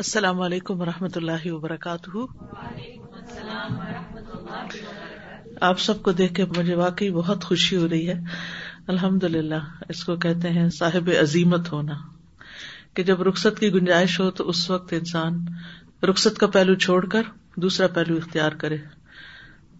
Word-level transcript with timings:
السلام 0.00 0.40
علیکم 0.40 0.80
و 0.80 0.84
رحمۃ 0.86 1.16
اللہ 1.16 1.46
وبرکاتہ 1.50 2.10
آپ 5.68 5.80
سب 5.84 6.02
کو 6.02 6.12
دیکھ 6.20 6.34
کے 6.34 6.44
مجھے 6.56 6.74
واقعی 6.80 7.08
بہت 7.12 7.44
خوشی 7.44 7.76
ہو 7.76 7.88
رہی 7.88 8.08
ہے 8.08 8.14
الحمد 8.94 9.24
للہ 9.36 9.58
اس 9.94 10.04
کو 10.10 10.16
کہتے 10.26 10.50
ہیں 10.58 10.68
صاحب 10.78 11.10
عظیمت 11.20 11.72
ہونا 11.72 11.94
کہ 12.96 13.02
جب 13.08 13.22
رخصت 13.28 13.58
کی 13.60 13.72
گنجائش 13.74 14.18
ہو 14.20 14.30
تو 14.40 14.48
اس 14.48 14.60
وقت 14.70 14.92
انسان 14.98 15.42
رخصت 16.10 16.38
کا 16.40 16.46
پہلو 16.58 16.74
چھوڑ 16.86 17.04
کر 17.16 17.32
دوسرا 17.66 17.86
پہلو 17.94 18.16
اختیار 18.22 18.56
کرے 18.62 18.76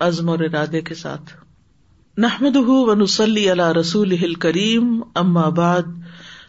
عزم 0.09 0.30
اور 0.30 0.41
ارادے 0.50 0.80
کے 0.91 0.95
ساتھ 1.07 1.32
نحمد 2.27 2.57
رسول 3.80 4.12
ہل 4.23 4.35
کریم 4.48 5.00
اماب 5.25 5.61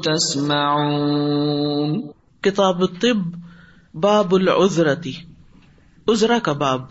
تسمعون 0.05 1.99
کتاب 2.47 2.81
الطب 2.87 3.21
باب 4.05 4.33
العذرتی 4.35 5.13
عذرا 6.13 6.37
کا 6.43 6.53
باب 6.63 6.83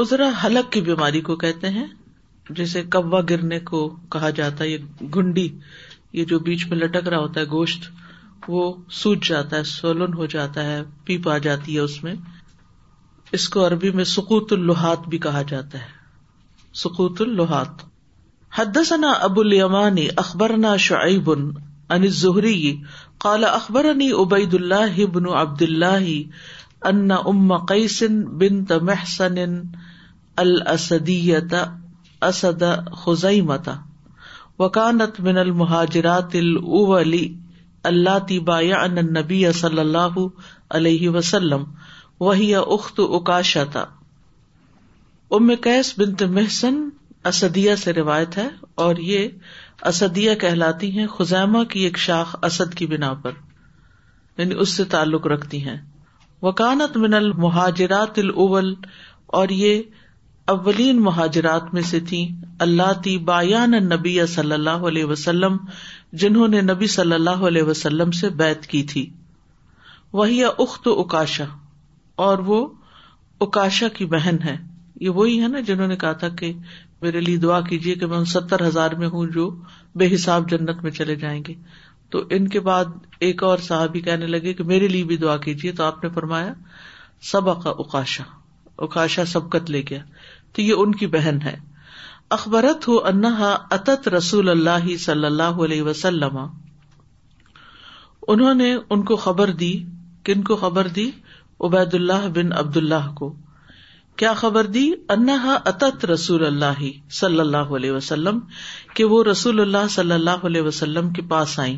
عذرا 0.00 0.28
حلق 0.44 0.70
کی 0.72 0.80
بیماری 0.88 1.20
کو 1.28 1.36
کہتے 1.44 1.68
ہیں 1.76 1.86
جیسے 2.58 2.82
کوا 2.92 3.20
گرنے 3.30 3.58
کو 3.70 3.88
کہا 4.12 4.30
جاتا 4.38 4.64
ہے 4.64 4.68
یہ 4.68 4.84
گنڈی 5.14 5.48
یہ 6.18 6.24
جو 6.30 6.38
بیچ 6.48 6.66
میں 6.68 6.76
لٹک 6.78 7.08
رہا 7.08 7.18
ہوتا 7.18 7.40
ہے 7.40 7.46
گوشت 7.50 7.88
وہ 8.48 8.62
سوج 9.00 9.28
جاتا 9.28 9.56
ہے 9.56 9.62
سولن 9.70 10.14
ہو 10.18 10.26
جاتا 10.34 10.64
ہے 10.66 10.80
پیپ 11.06 11.28
آ 11.28 11.36
جاتی 11.46 11.74
ہے 11.74 11.80
اس 11.88 12.02
میں 12.04 12.14
اس 13.38 13.48
کو 13.54 13.66
عربی 13.66 13.90
میں 13.96 14.04
سکوت 14.16 14.52
اللحات 14.52 15.08
بھی 15.14 15.18
کہا 15.28 15.42
جاتا 15.48 15.78
ہے 15.78 16.76
سکوت 16.82 17.20
اللحات 17.22 17.82
حدثنا 18.58 19.10
ابو 19.28 19.40
الیمانی 19.40 20.06
اخبرنا 20.24 20.76
شعیب 20.86 21.30
ان 21.94 22.02
الزہری 22.04 22.60
قال 23.24 23.44
اخبرني 23.50 24.10
عبید 24.22 24.54
اللہ 24.54 24.98
بن 25.12 25.28
عبد 25.42 25.62
اللہ 25.62 26.08
ان 26.88 27.10
ام 27.12 27.56
قیس 27.70 28.02
بنت 28.40 28.72
محسن 28.88 29.38
الاسدیت 30.44 31.54
اسد 32.28 32.62
خزیمت 33.04 33.68
وکانت 34.58 35.20
من 35.28 35.38
المہاجرات 35.38 36.34
الاولی 36.42 37.26
اللاتي 37.92 38.38
بايعن 38.50 38.98
النبي 38.98 39.42
صلی 39.62 39.80
اللہ 39.86 40.18
علیہ 40.78 41.08
وسلم 41.16 41.64
وهي 42.26 42.68
اخت 42.78 43.00
اکاشتا 43.20 43.84
ام 45.40 45.50
قیس 45.68 45.92
بنت 45.98 46.22
محسن 46.38 46.88
اسدیا 47.26 47.74
سے 47.76 47.92
روایت 47.92 48.36
ہے 48.38 48.48
اور 48.84 48.96
یہ 49.04 49.28
اسدیا 49.88 50.34
کہلاتی 50.42 50.90
ہیں 50.98 51.06
خزیمہ 51.18 51.62
کی 51.70 51.80
ایک 51.84 51.98
شاخ 51.98 52.34
اسد 52.50 52.74
کی 52.78 52.86
بنا 52.94 53.12
پر 53.22 53.32
یعنی 54.38 54.54
اس 54.60 54.68
سے 54.76 54.84
تعلق 54.94 55.26
رکھتی 55.26 55.64
ہیں 55.66 55.76
وکانت 56.42 56.96
من 57.04 57.14
المہاجرات 57.14 58.18
الاول 58.18 58.74
اور 59.38 59.48
یہ 59.62 59.82
اولین 60.52 61.00
مہاجرات 61.02 61.72
میں 61.74 61.82
سے 61.88 61.98
تھی 62.08 62.26
اللہ 62.66 62.92
تی 63.04 63.16
بایان 63.30 63.70
نبی 63.88 64.16
صلی 64.34 64.52
اللہ 64.52 64.86
علیہ 64.90 65.04
وسلم 65.04 65.56
جنہوں 66.22 66.46
نے 66.48 66.60
نبی 66.70 66.86
صلی 66.96 67.12
اللہ 67.14 67.42
علیہ 67.50 67.62
وسلم 67.62 68.10
سے 68.20 68.28
بیت 68.42 68.66
کی 68.66 68.82
تھی 68.92 69.08
وہی 70.20 70.42
اخت 70.44 70.88
اکاشا 70.96 71.44
اور 72.28 72.38
وہ 72.46 72.66
اکاشا 73.46 73.88
کی 73.96 74.04
بہن 74.14 74.36
ہے 74.44 74.56
یہ 75.00 75.10
وہی 75.16 75.40
ہے 75.42 75.48
نا 75.48 75.60
جنہوں 75.66 75.88
نے 75.88 75.96
کہا 75.96 76.12
تھا 76.22 76.28
کہ 76.38 76.52
میرے 77.02 77.20
لیے 77.20 77.36
دعا 77.42 77.60
کیجیے 77.68 77.94
کہ 77.94 78.06
میں 78.12 78.16
ان 78.18 78.24
ستر 78.34 78.66
ہزار 78.66 78.92
میں 79.00 79.08
ہوں 79.08 79.26
جو 79.34 79.48
بے 80.00 80.14
حساب 80.14 80.48
جنت 80.50 80.82
میں 80.82 80.90
چلے 80.98 81.14
جائیں 81.16 81.40
گے 81.48 81.54
تو 82.14 82.22
ان 82.36 82.48
کے 82.54 82.60
بعد 82.68 82.84
ایک 83.26 83.42
اور 83.44 83.58
صاحب 83.66 83.96
کہنے 84.04 84.26
لگے 84.26 84.52
کہ 84.60 84.64
میرے 84.72 84.88
لیے 84.88 85.04
بھی 85.10 85.16
دعا 85.24 85.36
کیجیے 85.44 85.72
تو 85.80 85.84
آپ 85.84 86.02
نے 86.04 86.10
فرمایا 86.14 86.52
سبق 87.30 87.66
اکاشا 87.66 88.24
اکاشا 88.86 89.24
سبکت 89.34 89.70
لے 89.70 89.82
گیا 89.90 90.00
تو 90.54 90.62
یہ 90.62 90.82
ان 90.84 90.94
کی 91.02 91.06
بہن 91.14 91.38
ہے 91.44 91.56
اخبرت 92.36 92.88
ہو 92.88 92.98
انہا 93.10 93.50
اتت 93.76 94.08
رسول 94.16 94.48
اللہ 94.50 94.94
صلی 95.04 95.26
اللہ 95.26 95.62
علیہ 95.66 95.82
وسلم 95.82 96.38
انہوں 98.34 98.54
نے 98.54 98.74
ان 98.78 99.04
کو 99.10 99.16
خبر 99.26 99.50
دی 99.62 99.72
کن 100.24 100.42
کو 100.50 100.56
خبر 100.64 100.88
دی 100.98 101.10
عبید 101.66 101.94
اللہ 101.94 102.28
بن 102.34 102.52
عبد 102.58 102.76
اللہ 102.76 103.10
کو 103.18 103.34
کیا 104.20 104.32
خبر 104.38 104.66
دی 104.74 104.80
انہا 105.14 105.52
اتت 105.70 106.04
رسول 106.10 106.44
اللہ 106.46 106.78
صلی 107.18 107.40
اللہ 107.40 107.68
علیہ 107.78 107.90
وسلم 107.96 108.38
کہ 108.96 109.04
وہ 109.12 109.22
رسول 109.24 109.60
اللہ 109.60 109.86
صلی 109.96 110.12
اللہ 110.12 110.46
علیہ 110.50 110.60
وسلم 110.68 111.10
کے 111.18 111.22
پاس 111.34 111.58
آئی 111.66 111.76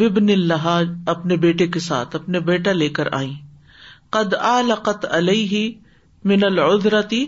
ببن 0.00 0.28
اللہ 0.34 0.66
اپنے 1.12 1.36
بیٹے 1.46 1.66
کے 1.76 1.80
ساتھ 1.86 2.16
اپنے 2.16 2.40
بیٹا 2.50 2.72
لے 2.72 2.88
کر 2.98 3.12
آئی 3.20 3.32
قد 4.18 4.34
علیہ 5.10 5.64
من 6.32 6.44
العذرتی 6.50 7.24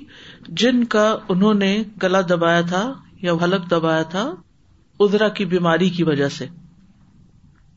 جن 0.62 0.84
کا 0.94 1.06
انہوں 1.34 1.64
نے 1.64 1.72
گلا 2.02 2.20
دبایا 2.28 2.60
تھا 2.74 2.84
یا 3.22 3.32
حلق 3.44 3.70
دبایا 3.70 4.02
تھا 4.14 4.30
ادرا 5.06 5.28
کی 5.38 5.44
بیماری 5.54 5.88
کی 5.96 6.04
وجہ 6.12 6.28
سے 6.38 6.46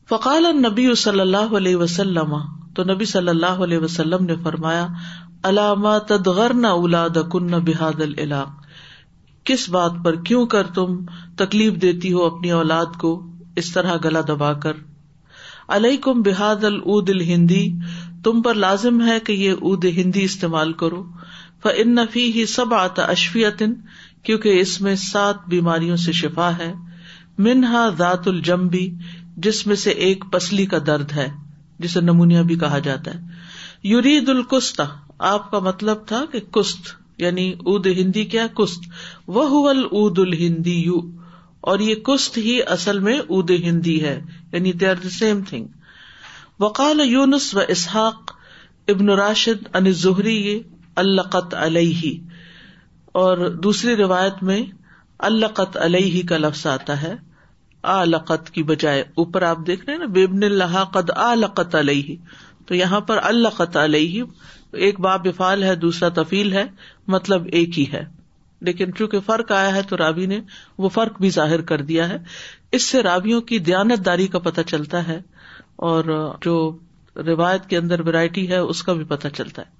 فقال 0.08 0.46
نبی 0.66 0.94
صلی 1.04 1.20
اللہ 1.20 1.56
علیہ 1.62 1.76
وسلم 1.76 2.36
تو 2.74 2.84
نبی 2.92 3.04
صلی 3.14 3.28
اللہ 3.28 3.62
علیہ 3.66 3.78
وسلم 3.84 4.24
نے 4.24 4.34
فرمایا 4.42 4.86
اولاد 5.48 7.18
کن 7.32 7.50
بحاد 7.66 8.00
العلاق 8.06 8.64
کس 9.50 9.68
بات 9.76 9.98
پر 10.04 10.16
کیوں 10.30 10.46
کر 10.54 10.66
تم 10.78 10.96
تکلیف 11.42 11.74
دیتی 11.82 12.12
ہو 12.12 12.24
اپنی 12.26 12.50
اولاد 12.60 12.96
کو 13.04 13.10
اس 13.62 13.72
طرح 13.72 13.96
گلا 14.04 14.20
دبا 14.28 14.52
کر 14.64 14.80
علیہ 15.76 15.96
کم 16.06 16.22
بحاد 16.28 16.64
الہندی 16.64 17.64
تم 18.24 18.40
پر 18.42 18.54
لازم 18.66 19.00
ہے 19.08 19.18
کہ 19.26 19.32
یہ 19.44 19.68
اد 19.70 19.84
ہندی 19.96 20.24
استعمال 20.32 20.72
کرو 20.84 21.04
ان 21.82 21.94
نفی 21.94 22.22
ہی 22.32 22.44
سب 22.50 22.74
آتا 22.74 23.04
اشفیتن 23.12 23.72
کیونکہ 24.24 24.58
اس 24.60 24.80
میں 24.80 24.94
سات 25.04 25.46
بیماریوں 25.54 25.96
سے 26.02 26.12
شفا 26.18 26.50
ہے 26.58 26.72
منہا 27.46 27.88
ذات 27.98 28.28
الجمبی 28.32 28.84
جس 29.46 29.66
میں 29.66 29.76
سے 29.84 29.90
ایک 30.08 30.24
پسلی 30.32 30.66
کا 30.74 30.78
درد 30.86 31.12
ہے 31.16 31.26
جسے 31.86 32.00
نمونیا 32.00 32.42
بھی 32.50 32.58
کہا 32.58 32.78
جاتا 32.88 33.14
ہے 33.14 33.88
یورید 33.94 34.28
القستہ 34.36 34.82
آپ 35.30 35.50
کا 35.50 35.58
مطلب 35.66 36.04
تھا 36.06 36.24
کہ 36.32 36.40
کست 36.54 36.88
یعنی 37.20 37.52
اد 37.66 37.86
ہندی 37.96 38.24
کیا 38.32 38.46
کست 38.56 38.84
وہ 39.36 39.68
اد 40.00 40.18
الہندی 40.18 40.74
یو 40.82 40.98
اور 41.70 41.78
یہ 41.84 41.94
کست 42.06 42.36
ہی 42.38 42.58
اصل 42.74 42.98
میں 43.06 43.18
اد 43.18 43.50
ہندی 43.64 44.02
ہے 44.04 44.20
یعنی 44.52 44.72
they 44.82 44.86
are 44.88 44.96
the 45.04 45.10
same 45.18 45.40
thing 45.48 45.66
وقال 46.60 47.00
یونس 47.10 47.54
و 47.56 47.60
اسحاق 47.68 48.32
ابن 48.88 49.08
راشد 49.20 49.66
ان 49.74 49.90
زہری 50.02 50.38
القت 51.02 51.54
علیہ 51.64 52.12
اور 53.22 53.48
دوسری 53.62 53.96
روایت 53.96 54.42
میں 54.50 54.62
القت 55.28 55.76
علیہ 55.84 56.22
کا 56.28 56.36
لفظ 56.36 56.66
آتا 56.76 57.02
ہے 57.02 57.14
لقت 58.06 58.48
کی 58.50 58.62
بجائے 58.68 59.02
اوپر 59.22 59.42
آپ 59.48 59.58
دیکھ 59.66 59.84
رہے 59.86 59.96
ہیں 59.96 60.06
بےبن 60.14 60.42
علیہ 61.80 62.14
تو 62.66 62.74
یہاں 62.74 63.00
پر 63.10 63.18
القت 63.24 63.76
علیہ 63.82 64.22
ایک 64.86 64.98
باب 65.00 65.26
بفال 65.26 65.62
ہے 65.62 65.74
دوسرا 65.84 66.08
تفیل 66.22 66.52
ہے 66.52 66.64
مطلب 67.14 67.46
ایک 67.52 67.78
ہی 67.78 67.84
ہے 67.92 68.04
لیکن 68.66 68.92
چونکہ 68.98 69.20
فرق 69.26 69.50
آیا 69.52 69.74
ہے 69.74 69.82
تو 69.88 69.96
رابی 69.96 70.26
نے 70.26 70.38
وہ 70.78 70.88
فرق 70.88 71.20
بھی 71.20 71.30
ظاہر 71.30 71.60
کر 71.70 71.80
دیا 71.90 72.08
ہے 72.08 72.16
اس 72.76 72.82
سے 72.90 73.02
رابیوں 73.02 73.40
کی 73.50 73.58
دیانت 73.66 74.04
داری 74.04 74.26
کا 74.28 74.38
پتہ 74.46 74.60
چلتا 74.66 75.06
ہے 75.08 75.20
اور 75.88 76.04
جو 76.44 76.54
روایت 77.26 77.66
کے 77.68 77.76
اندر 77.76 78.00
ویرائٹی 78.06 78.48
ہے 78.50 78.56
اس 78.72 78.82
کا 78.82 78.92
بھی 78.92 79.04
پتہ 79.08 79.28
چلتا 79.36 79.62
ہے 79.62 79.74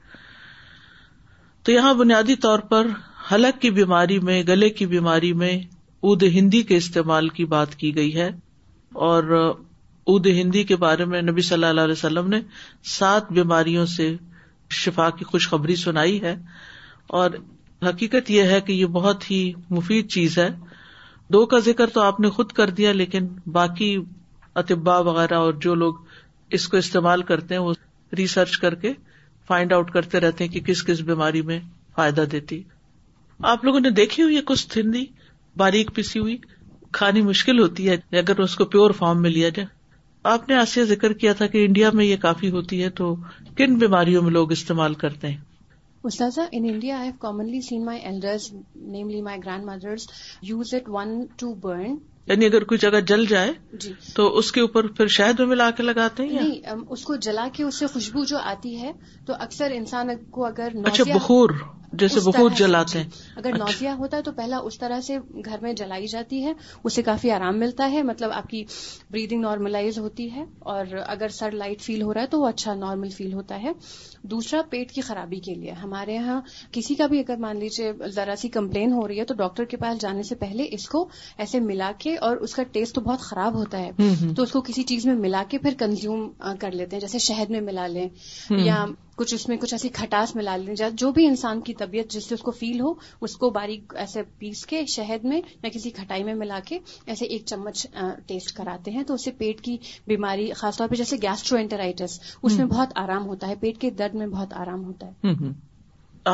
تو 1.64 1.72
یہاں 1.72 1.92
بنیادی 1.94 2.36
طور 2.42 2.58
پر 2.72 2.86
حلق 3.32 3.60
کی 3.62 3.70
بیماری 3.78 4.18
میں 4.28 4.42
گلے 4.48 4.68
کی 4.80 4.86
بیماری 4.86 5.32
میں 5.42 5.58
اد 6.02 6.22
ہندی 6.34 6.62
کے 6.62 6.76
استعمال 6.76 7.28
کی 7.38 7.44
بات 7.56 7.74
کی 7.76 7.94
گئی 7.96 8.14
ہے 8.16 8.28
اور 9.08 9.34
اد 9.34 10.26
ہندی 10.40 10.62
کے 10.64 10.76
بارے 10.84 11.04
میں 11.14 11.22
نبی 11.22 11.42
صلی 11.42 11.64
اللہ 11.64 11.80
علیہ 11.80 11.92
وسلم 11.98 12.28
نے 12.28 12.40
سات 12.98 13.32
بیماریوں 13.32 13.86
سے 13.96 14.14
شفا 14.74 15.08
کی 15.18 15.24
خوشخبری 15.24 15.76
سنائی 15.76 16.20
ہے 16.22 16.34
اور 17.18 17.30
حقیقت 17.88 18.30
یہ 18.30 18.42
ہے 18.52 18.60
کہ 18.66 18.72
یہ 18.72 18.86
بہت 19.00 19.30
ہی 19.30 19.52
مفید 19.70 20.08
چیز 20.10 20.38
ہے 20.38 20.48
دو 21.32 21.44
کا 21.46 21.58
ذکر 21.64 21.90
تو 21.94 22.00
آپ 22.02 22.20
نے 22.20 22.28
خود 22.30 22.52
کر 22.52 22.70
دیا 22.78 22.92
لیکن 22.92 23.26
باقی 23.52 23.96
اتبا 24.60 24.98
وغیرہ 25.10 25.34
اور 25.44 25.52
جو 25.62 25.74
لوگ 25.74 25.94
اس 26.56 26.66
کو 26.68 26.76
استعمال 26.76 27.22
کرتے 27.30 27.54
ہیں 27.54 27.60
وہ 27.62 27.72
ریسرچ 28.16 28.56
کر 28.58 28.74
کے 28.82 28.92
فائنڈ 29.48 29.72
آؤٹ 29.72 29.90
کرتے 29.92 30.20
رہتے 30.20 30.44
ہیں 30.44 30.50
کہ 30.52 30.60
کس 30.72 30.84
کس 30.84 31.00
بیماری 31.10 31.42
میں 31.50 31.58
فائدہ 31.96 32.24
دیتی 32.32 32.62
آپ 33.52 33.64
لوگوں 33.64 33.80
نے 33.80 33.90
دیکھی 33.90 34.22
ہوئی 34.22 34.40
کچھ 34.46 34.68
تھندی 34.68 35.04
باریک 35.58 35.90
پیسی 35.94 36.18
ہوئی 36.18 36.36
کھانی 36.98 37.22
مشکل 37.22 37.58
ہوتی 37.60 37.88
ہے 37.88 37.96
اگر 38.18 38.38
اس 38.40 38.54
کو 38.56 38.64
پیور 38.74 38.90
فارم 38.98 39.22
میں 39.22 39.30
لیا 39.30 39.48
جائے 39.56 39.66
آپ 40.32 40.48
نے 40.48 40.54
آسیہ 40.58 40.82
ذکر 40.84 41.12
کیا 41.22 41.32
تھا 41.40 41.46
کہ 41.50 41.64
انڈیا 41.64 41.90
میں 41.98 42.04
یہ 42.04 42.16
کافی 42.20 42.48
ہوتی 42.50 42.82
ہے 42.82 42.88
تو 43.00 43.14
کن 43.56 43.76
بیماریوں 43.78 44.22
میں 44.22 44.30
لوگ 44.36 44.52
استعمال 44.52 44.94
کرتے 45.02 45.28
ہیں 45.28 45.44
in 46.38 46.64
India 46.70 46.96
I 46.98 47.08
have 47.08 47.16
commonly 47.20 47.60
seen 47.68 47.84
my 47.84 48.00
elders 48.08 48.48
namely 48.96 49.20
my 49.28 49.38
grandmothers 49.66 50.08
use 50.48 50.74
it 50.74 50.88
onto 51.40 51.52
burn 51.66 51.94
یعنی 52.30 52.46
اگر 52.46 52.64
کوئی 52.70 52.78
جگہ 52.84 53.00
جل 53.08 53.24
جائے 53.32 53.52
جی۔ 53.82 53.92
تو 54.14 54.26
اس 54.38 54.50
کے 54.52 54.60
اوپر 54.60 54.86
پھر 54.96 55.06
شہد 55.16 55.38
میں 55.40 55.46
ملا 55.46 55.70
کے 55.76 55.82
لگاتے 55.82 56.26
ہیں 56.28 56.40
نہیں 56.42 56.76
اس 56.96 57.04
کو 57.04 57.16
جلا 57.26 57.46
کے 57.56 57.62
اس 57.64 57.78
سے 57.78 57.86
خوشبو 57.92 58.24
جو 58.32 58.38
آتی 58.54 58.80
ہے 58.80 58.92
تو 59.26 59.34
اکثر 59.46 59.72
انسان 59.74 60.10
کو 60.38 60.44
اگر 60.46 60.72
اچھا 60.84 61.04
بخور 61.14 61.50
جیسے 62.00 62.20
وہ 62.36 62.48
جلاتے 62.56 62.98
ہیں 62.98 63.06
اگر 63.40 63.52
اچھا۔ 63.54 63.64
نوزیا 63.64 63.94
ہوتا 63.98 64.16
ہے 64.16 64.22
تو 64.22 64.32
پہلا 64.38 64.58
اس 64.70 64.78
طرح 64.78 65.00
سے 65.06 65.16
گھر 65.44 65.58
میں 65.62 65.72
جلائی 65.80 66.06
جاتی 66.14 66.42
ہے 66.44 66.52
اس 66.84 66.92
سے 66.98 67.02
کافی 67.02 67.30
آرام 67.36 67.58
ملتا 67.58 67.90
ہے 67.92 68.02
مطلب 68.10 68.30
آپ 68.40 68.48
کی 68.48 68.62
بریدنگ 69.10 69.40
نارملائز 69.40 69.98
ہوتی 69.98 70.30
ہے 70.34 70.44
اور 70.74 70.94
اگر 71.06 71.28
سر 71.38 71.50
لائٹ 71.62 71.80
فیل 71.82 72.02
ہو 72.02 72.14
رہا 72.14 72.22
ہے 72.22 72.26
تو 72.36 72.40
وہ 72.40 72.48
اچھا 72.48 72.74
نارمل 72.82 73.10
فیل 73.16 73.32
ہوتا 73.32 73.62
ہے 73.62 73.72
دوسرا 74.34 74.60
پیٹ 74.70 74.92
کی 74.92 75.00
خرابی 75.08 75.38
کے 75.48 75.54
لیے 75.54 75.72
ہمارے 75.82 76.14
یہاں 76.14 76.40
کسی 76.72 76.94
کا 77.00 77.06
بھی 77.12 77.20
اگر 77.20 77.36
مان 77.46 77.58
لیجیے 77.58 77.92
ذرا 78.14 78.34
سی 78.38 78.48
کمپلین 78.58 78.92
ہو 78.92 79.06
رہی 79.08 79.18
ہے 79.18 79.24
تو 79.24 79.34
ڈاکٹر 79.40 79.64
کے 79.72 79.76
پاس 79.84 80.00
جانے 80.00 80.22
سے 80.30 80.34
پہلے 80.44 80.66
اس 80.78 80.88
کو 80.88 81.06
ایسے 81.44 81.60
ملا 81.70 81.90
کے 81.98 82.16
اور 82.28 82.36
اس 82.46 82.54
کا 82.54 82.62
ٹیسٹ 82.72 82.94
تو 82.94 83.00
بہت 83.10 83.20
خراب 83.30 83.54
ہوتا 83.60 83.78
ہے 83.82 84.08
تو 84.36 84.42
اس 84.42 84.52
کو 84.52 84.60
کسی 84.70 84.82
چیز 84.92 85.06
میں 85.06 85.14
ملا 85.26 85.42
کے 85.48 85.58
پھر 85.66 85.74
کنزیوم 85.78 86.28
کر 86.60 86.72
لیتے 86.80 86.96
ہیں 86.96 87.00
جیسے 87.00 87.18
شہد 87.28 87.50
میں 87.56 87.60
ملا 87.70 87.86
لیں 87.96 88.08
یا 88.64 88.84
کچھ 89.16 89.32
اس 89.34 89.46
میں 89.48 89.56
کچھ 89.60 89.72
ایسی 89.74 89.88
کھٹاس 89.98 90.34
ملا 90.36 90.56
جائے 90.76 90.90
جو 91.02 91.10
بھی 91.18 91.26
انسان 91.26 91.60
کی 91.66 91.74
طبیعت 91.74 92.10
جس 92.12 92.24
سے 92.28 92.34
اس 92.34 92.40
کو 92.46 92.50
فیل 92.58 92.80
ہو 92.80 92.92
اس 93.28 93.36
کو 93.44 93.50
باریک 93.50 93.94
ایسے 94.02 94.22
پیس 94.38 94.64
کے 94.72 94.84
شہد 94.94 95.24
میں 95.30 95.40
یا 95.62 95.68
کسی 95.74 95.90
کھٹائی 95.98 96.24
میں 96.24 96.34
ملا 96.40 96.58
کے 96.66 96.78
ایسے 97.14 97.24
ایک 97.36 97.44
چمچ 97.52 97.86
ٹیسٹ 98.26 98.52
کراتے 98.56 98.90
ہیں 98.96 99.02
تو 99.08 99.14
اس 99.14 99.24
سے 99.24 99.30
پیٹ 99.38 99.60
کی 99.68 99.76
بیماری 100.06 100.50
خاص 100.60 100.76
طور 100.78 100.88
پہ 100.88 100.96
جیسے 101.02 101.16
گیسٹرو 101.22 101.58
انٹرائٹس 101.58 102.18
اس 102.42 102.58
میں 102.58 102.66
بہت 102.74 102.92
آرام 103.04 103.26
ہوتا 103.28 103.48
ہے 103.48 103.54
پیٹ 103.60 103.80
کے 103.80 103.90
درد 104.02 104.14
میں 104.22 104.26
بہت 104.36 104.52
آرام 104.64 104.84
ہوتا 104.84 105.06
ہے 105.06 105.48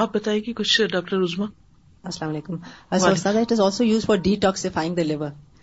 آپ 0.01 0.15
بتائیے 0.15 0.41
کہ 0.41 0.53
کچھ 0.63 0.81
ڈاکٹر 0.91 1.23
علیکم 2.27 2.57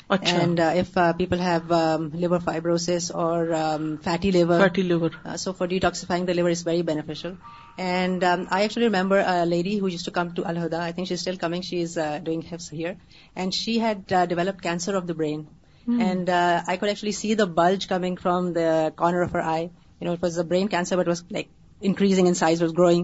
Achha. 0.09 0.39
And 0.41 0.59
uh, 0.59 0.71
if 0.75 0.97
uh, 0.97 1.13
people 1.13 1.37
have 1.37 1.71
um, 1.71 2.09
liver 2.15 2.39
fibrosis 2.39 3.13
or 3.13 3.53
um, 3.53 3.99
fatty 3.99 4.31
liver. 4.31 4.59
Uh, 4.59 5.37
so 5.37 5.53
for 5.53 5.67
detoxifying 5.67 6.25
the 6.25 6.33
liver 6.33 6.49
is 6.49 6.63
very 6.63 6.81
beneficial. 6.81 7.37
And 7.77 8.23
um, 8.23 8.47
I 8.49 8.63
actually 8.63 8.85
remember 8.85 9.23
a 9.25 9.45
lady 9.45 9.77
who 9.77 9.85
used 9.85 10.05
to 10.05 10.11
come 10.11 10.33
to 10.33 10.45
Al-Huda. 10.45 10.79
I 10.79 10.93
think 10.93 11.09
she's 11.09 11.21
still 11.21 11.37
coming. 11.37 11.61
She 11.61 11.81
is 11.81 11.93
doing 12.23 12.41
HIFs 12.41 12.71
here. 12.71 12.97
And 13.35 13.53
she 13.53 13.77
had 13.77 14.07
developed 14.07 14.61
cancer 14.63 14.95
of 14.95 15.05
the 15.05 15.13
brain. 15.13 15.47
Mm. 15.87 16.01
And 16.11 16.29
I 16.29 16.77
could 16.77 16.89
actually 16.89 17.11
see 17.11 17.35
the 17.35 17.45
bulge 17.45 17.87
coming 17.87 18.17
from 18.17 18.53
the 18.53 18.91
corner 18.95 19.21
of 19.21 19.31
her 19.31 19.41
eye. 19.41 19.69
You 20.01 20.07
know, 20.07 20.13
it 20.13 20.21
was 20.21 20.37
a 20.37 20.45
brain 20.45 20.69
cancer, 20.69 20.95
but 20.95 21.05
it 21.05 21.09
was 21.09 21.23
like 21.29 21.47
increasing 21.87 22.27
in 22.27 22.33
size 22.33 22.61
was 22.61 22.71
growing 22.77 23.03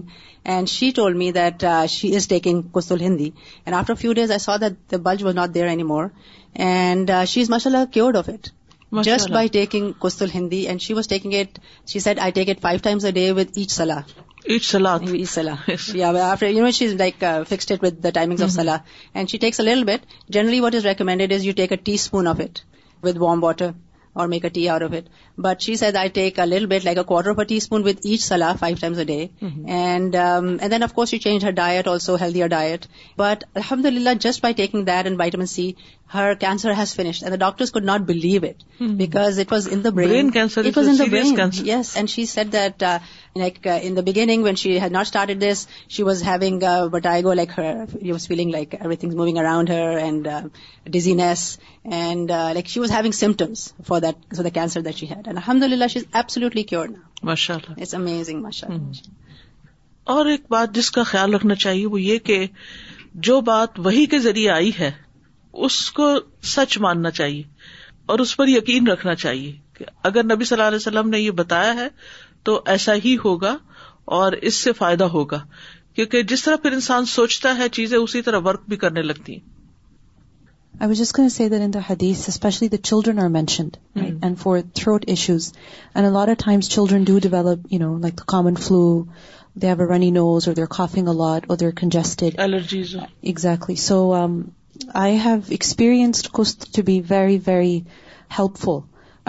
and 0.54 0.68
she 0.68 0.90
told 0.96 1.16
me 1.16 1.30
that 1.32 1.64
she 1.90 2.14
is 2.16 2.28
taking 2.28 2.62
کستل 2.74 3.00
Hindi 3.00 3.30
and 3.64 3.76
after 3.76 3.94
few 4.00 4.12
days 4.18 4.30
I 4.30 4.38
saw 4.44 4.56
that 4.60 4.90
the 4.92 4.96
bulge 5.10 5.22
was 5.24 5.34
not 5.34 5.54
there 5.54 5.66
any 5.68 5.82
more 5.92 6.04
and 6.54 7.10
she 7.28 7.40
is 7.40 7.50
مارشا 7.50 7.70
Allah 7.70 7.90
cured 7.92 8.16
of 8.16 8.28
it 8.28 8.48
just 9.04 9.30
by 9.32 9.48
taking 9.52 9.90
کتل 10.00 10.28
Hindi 10.34 10.60
and 10.68 10.80
she 10.80 10.94
was 10.94 11.08
taking 11.08 11.34
it 11.34 11.58
it 11.58 11.88
she 11.90 11.98
said 12.00 12.18
I 12.22 12.32
take 12.32 12.60
five 12.62 12.78
times 12.82 13.04
a 13.06 13.10
day 13.12 13.30
with 13.36 13.56
each 13.58 13.70
سلا 13.72 13.98
سلا 14.62 14.96
timing 18.14 18.42
of 18.42 18.82
and 19.14 19.28
she 19.30 19.38
takes 19.38 19.60
Lal 19.60 19.82
but 19.84 20.00
generally 20.32 20.60
what 20.60 20.74
is 20.74 20.86
recommended 20.86 21.32
is 21.32 21.46
you 21.46 21.52
take 21.56 21.72
a 21.72 21.76
teaspoon 21.94 22.26
of 22.28 22.40
it 22.44 22.58
with 23.04 23.16
warm 23.22 23.42
water 23.44 23.70
or 24.20 24.28
make 24.28 24.44
a 24.44 24.50
tea 24.54 24.68
are 24.68 24.80
of 24.82 24.92
it 24.96 25.08
But 25.38 25.60
she 25.60 25.76
said 25.76 25.96
I 25.96 26.08
take 26.08 26.38
a 26.38 26.46
little 26.46 26.68
bit, 26.68 26.84
like 26.84 26.96
a 26.96 27.04
quarter 27.04 27.30
of 27.30 27.38
a 27.38 27.44
teaspoon 27.44 27.82
with 27.82 28.04
each 28.04 28.22
salah 28.22 28.56
5 28.58 28.78
times 28.78 28.98
a 28.98 29.04
day. 29.04 29.30
Mm-hmm. 29.42 30.14
Um, 30.18 30.58
and 30.62 30.72
then, 30.72 30.82
of 30.82 30.94
course, 30.94 31.10
she 31.10 31.18
changed 31.18 31.44
her 31.44 31.52
diet 31.52 31.86
also, 31.86 32.16
healthier 32.16 32.48
diet. 32.48 32.86
But 33.16 33.44
alhamdulillah, 33.54 34.14
just 34.14 34.40
by 34.40 34.52
taking 34.52 34.86
that 34.86 35.06
and 35.06 35.18
vitamin 35.18 35.46
C, 35.46 35.76
her 36.14 36.36
cancer 36.36 36.72
has 36.72 36.94
finished. 36.94 37.22
And 37.22 37.32
the 37.32 37.42
doctors 37.44 37.70
could 37.70 37.84
not 37.84 38.06
believe 38.06 38.44
it 38.44 38.64
mm-hmm. 38.80 38.96
because 38.96 39.38
it 39.38 39.50
was 39.50 39.66
in 39.66 39.82
the 39.82 39.92
brain. 39.92 40.08
Brain 40.08 40.30
cancer. 40.30 40.62
It 40.62 40.74
was 40.74 40.88
in 40.88 40.96
the 40.96 41.08
brain. 41.08 41.36
Cancer. 41.36 41.64
Yes. 41.64 41.96
And 41.96 42.08
she 42.08 42.24
said 42.24 42.52
that 42.52 42.82
uh, 42.82 43.00
uh, 43.36 43.80
in 43.90 43.94
the 43.94 44.02
beginning 44.02 44.42
when 44.42 44.56
she 44.56 44.78
had 44.78 44.92
not 44.92 45.06
started 45.06 45.40
this, 45.40 45.66
she 45.88 46.02
was 46.02 46.22
having 46.22 46.60
vertigo, 46.60 47.32
uh, 47.32 47.34
like 47.34 47.50
her, 47.50 47.86
she 48.00 48.12
was 48.12 48.26
feeling 48.26 48.50
like 48.50 48.74
everything's 48.74 49.14
moving 49.14 49.38
around 49.38 49.68
her 49.68 49.98
and 49.98 50.52
dizziness. 50.98 51.58
And 51.84 52.30
like 52.30 52.66
she 52.66 52.80
was 52.80 52.90
having 52.90 53.12
symptoms 53.12 53.74
for 53.84 54.00
the 54.00 54.52
cancer 54.54 54.80
that 54.80 54.96
she 54.96 55.04
had. 55.06 55.14
And 55.28 55.36
الحمد 55.38 55.62
للہ 55.62 55.84
ماشاء 55.84 56.78
ماشاء 57.26 57.54
اللہ 57.54 57.74
اللہ 57.76 57.96
amazing 57.96 59.12
اور 60.14 60.26
ایک 60.32 60.42
بات 60.50 60.74
جس 60.74 60.90
کا 60.96 61.02
خیال 61.12 61.34
رکھنا 61.34 61.54
چاہیے 61.64 61.86
وہ 61.94 62.00
یہ 62.00 62.18
کہ 62.28 62.46
جو 63.28 63.40
بات 63.48 63.78
وہی 63.84 64.04
کے 64.12 64.18
ذریعے 64.26 64.50
آئی 64.50 64.70
ہے 64.78 64.90
اس 65.68 65.80
کو 65.98 66.08
سچ 66.54 66.76
ماننا 66.86 67.10
چاہیے 67.18 67.42
اور 68.14 68.18
اس 68.24 68.36
پر 68.36 68.48
یقین 68.48 68.86
رکھنا 68.88 69.14
چاہیے 69.24 69.52
کہ 69.78 69.84
اگر 70.10 70.24
نبی 70.34 70.44
صلی 70.44 70.56
اللہ 70.56 70.68
علیہ 70.68 70.84
وسلم 70.84 71.08
نے 71.10 71.18
یہ 71.20 71.30
بتایا 71.42 71.74
ہے 71.80 71.88
تو 72.48 72.60
ایسا 72.74 72.94
ہی 73.04 73.16
ہوگا 73.24 73.56
اور 74.20 74.32
اس 74.48 74.54
سے 74.66 74.72
فائدہ 74.82 75.04
ہوگا 75.18 75.44
کیونکہ 75.94 76.22
جس 76.34 76.44
طرح 76.44 76.56
پھر 76.62 76.72
انسان 76.72 77.04
سوچتا 77.16 77.56
ہے 77.58 77.68
چیزیں 77.80 77.98
اسی 77.98 78.22
طرح 78.28 78.40
ورک 78.50 78.68
بھی 78.68 78.76
کرنے 78.86 79.02
لگتی 79.02 79.32
ہیں 79.32 79.55
children 80.82 83.18
are 83.20 83.28
mentioned 83.28 83.76
and 84.00 84.38
for 84.38 84.58
throat 84.80 85.04
issues 85.14 85.46
and 85.94 86.04
اٹمس 86.28 86.66
children 86.70 87.04
do 87.10 87.18
develop 87.28 87.72
like 88.02 88.14
common 88.34 88.54
flu 88.68 88.84
runny 89.92 90.10
nose 90.18 90.42
اور 90.48 90.54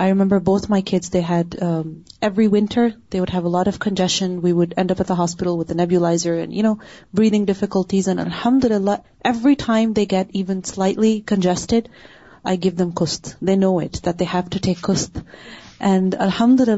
I 0.03 0.11
remember 0.11 0.39
both 0.47 0.65
my 0.69 0.99
they 1.13 1.19
had 1.29 1.55
every 1.61 2.45
winter 2.51 2.87
they 3.13 3.19
would 3.19 3.29
have 3.33 3.45
a 3.45 3.49
lot 3.53 3.67
of 3.67 3.79
congestion 3.85 4.37
we 4.43 4.51
would 4.59 4.73
end 4.77 4.91
up 4.91 5.11
hospital 5.19 5.47
with 5.61 5.71
nebuliser 5.79 6.33
and 6.39 6.53
you 6.53 6.63
know 6.63 6.73
breathing 7.17 7.45
difficulties 7.51 8.07
and 8.09 8.19
الحمد 8.25 8.65
للہ 8.71 8.95
every 9.29 9.53
time 9.65 9.93
they 9.99 10.05
get 10.11 10.27
even 10.41 10.61
slightly 10.73 11.19
congested 11.33 11.87
I 12.51 12.63
give 12.63 12.71
them 12.81 12.91
cause 13.03 13.19
they 13.47 13.55
know 13.63 13.75
it 13.77 14.05
that 14.05 14.19
they 14.19 14.25
have 14.33 14.43
to 14.53 14.59
take 14.67 14.77
کس 14.87 15.09
باب 15.79 16.73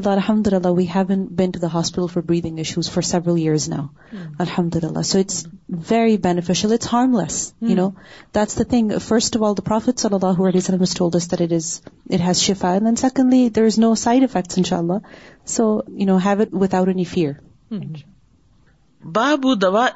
دوا 19.60 19.86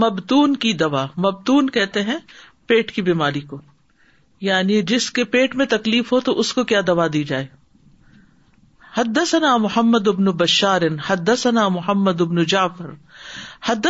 مبتون 0.00 0.54
کی 0.62 0.72
دوا 0.78 1.04
مبتون 1.24 1.68
کہتے 1.74 2.02
ہیں 2.02 2.16
پیٹ 2.68 2.90
کی 2.92 3.02
بیماری 3.02 3.40
کو 3.50 3.58
یعنی 4.44 4.80
جس 4.92 5.10
کے 5.16 5.24
پیٹ 5.34 5.54
میں 5.56 5.66
تکلیف 5.66 6.12
ہو 6.12 6.20
تو 6.24 6.38
اس 6.40 6.52
کو 6.54 6.64
کیا 6.72 6.80
دوا 6.86 7.06
دی 7.12 7.22
جائے 7.30 7.46
حد 8.96 9.18
محمد 9.60 10.08
ابن 10.08 10.28
حد 11.06 11.28
محمد 11.72 12.20
ابن 12.20 12.38
حد 13.66 13.80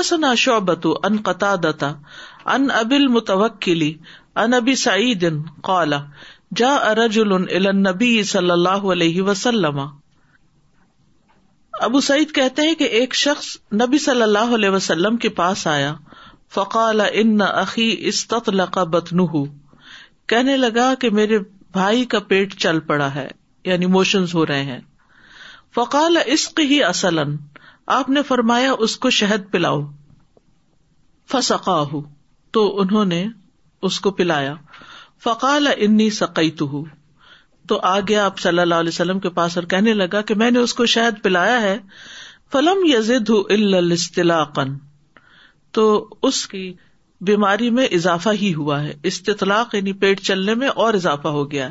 ابی 4.57 4.75
سعید 4.83 5.25
قال 5.71 5.93
جا 6.57 6.75
ارج 6.75 7.19
البی 7.25 8.23
صلی 8.33 8.51
اللہ 8.51 8.87
علیہ 8.95 9.23
وسلم 9.23 9.81
ابو 11.89 12.01
سعید 12.01 12.35
کہتے 12.35 12.63
ہیں 12.69 12.75
کہ 12.79 12.85
ایک 13.01 13.15
شخص 13.25 13.47
نبی 13.83 13.99
صلی 14.09 14.23
اللہ 14.23 14.55
علیہ 14.55 14.71
وسلم 14.79 15.17
کے 15.25 15.29
پاس 15.43 15.67
آیا 15.77 15.95
فقال 16.55 17.01
ان 17.13 17.41
اخی 17.53 17.95
استطلق 18.09 18.79
بطنه 18.93 19.45
کہنے 20.33 20.57
لگا 20.57 20.93
کہ 21.01 21.11
میرے 21.19 21.39
بھائی 21.73 22.05
کا 22.13 22.19
پیٹ 22.29 22.55
چل 22.63 22.81
پڑا 22.87 23.15
ہے 23.15 23.27
یعنی 23.65 23.87
موشن 23.97 24.25
ہو 24.35 24.47
رہے 24.47 24.63
ہیں 24.65 24.81
فقال 25.75 26.17
عشق 26.33 26.61
ہی 26.71 26.81
آپ 27.95 28.09
نے 28.11 28.23
فرمایا 28.29 28.73
اس 28.87 28.97
کو 29.05 29.11
شہد 29.17 29.51
پلاؤ 29.53 29.81
فسقا 31.33 31.83
تو 32.57 32.63
انہوں 32.81 33.05
نے 33.15 33.25
اس 33.89 33.99
کو 34.07 34.11
پلایا 34.21 34.55
فقال 35.25 35.67
انی 35.77 36.09
سقیت 36.19 36.63
ہوں 36.73 36.85
تو 37.69 37.79
گیا 38.09 38.25
آپ 38.25 38.39
صلی 38.39 38.59
اللہ 38.61 38.75
علیہ 38.83 38.95
وسلم 38.95 39.21
کے 39.21 39.31
پاس 39.39 39.57
اور 39.59 39.67
کہنے 39.75 39.93
لگا 39.95 40.21
کہ 40.31 40.35
میں 40.43 40.51
نے 40.51 40.59
اس 40.59 40.75
کو 40.81 40.87
شہد 40.97 41.23
پلایا 41.23 41.61
ہے 41.63 41.77
فلم 42.53 42.85
یزد 42.87 43.31
ہوں 43.31 43.53
اللہ 43.57 44.61
تو 45.77 45.87
اس 46.29 46.47
کی 46.49 46.73
بیماری 47.29 47.69
میں 47.71 47.87
اضافہ 47.97 48.31
ہی 48.41 48.53
ہوا 48.55 48.83
ہے 48.83 48.93
استطلاق 49.11 49.75
یعنی 49.75 49.93
پیٹ 50.01 50.21
چلنے 50.23 50.55
میں 50.63 50.69
اور 50.85 50.95
اضافہ 50.95 51.29
ہو 51.37 51.51
گیا 51.51 51.69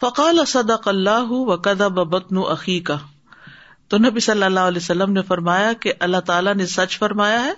فقال 0.00 0.40
اللہ 0.86 1.30
و 1.32 1.54
قدا 1.64 1.88
بتن 1.88 2.38
عقی 2.52 2.78
کا 2.88 2.96
تو 3.90 3.98
نبی 3.98 4.20
صلی 4.24 4.42
اللہ 4.42 4.66
علیہ 4.70 4.80
وسلم 4.82 5.12
نے 5.12 5.22
فرمایا 5.28 5.72
کہ 5.80 5.92
اللہ 6.06 6.20
تعالیٰ 6.26 6.54
نے 6.54 6.66
سچ 6.74 6.98
فرمایا 6.98 7.44
ہے 7.44 7.52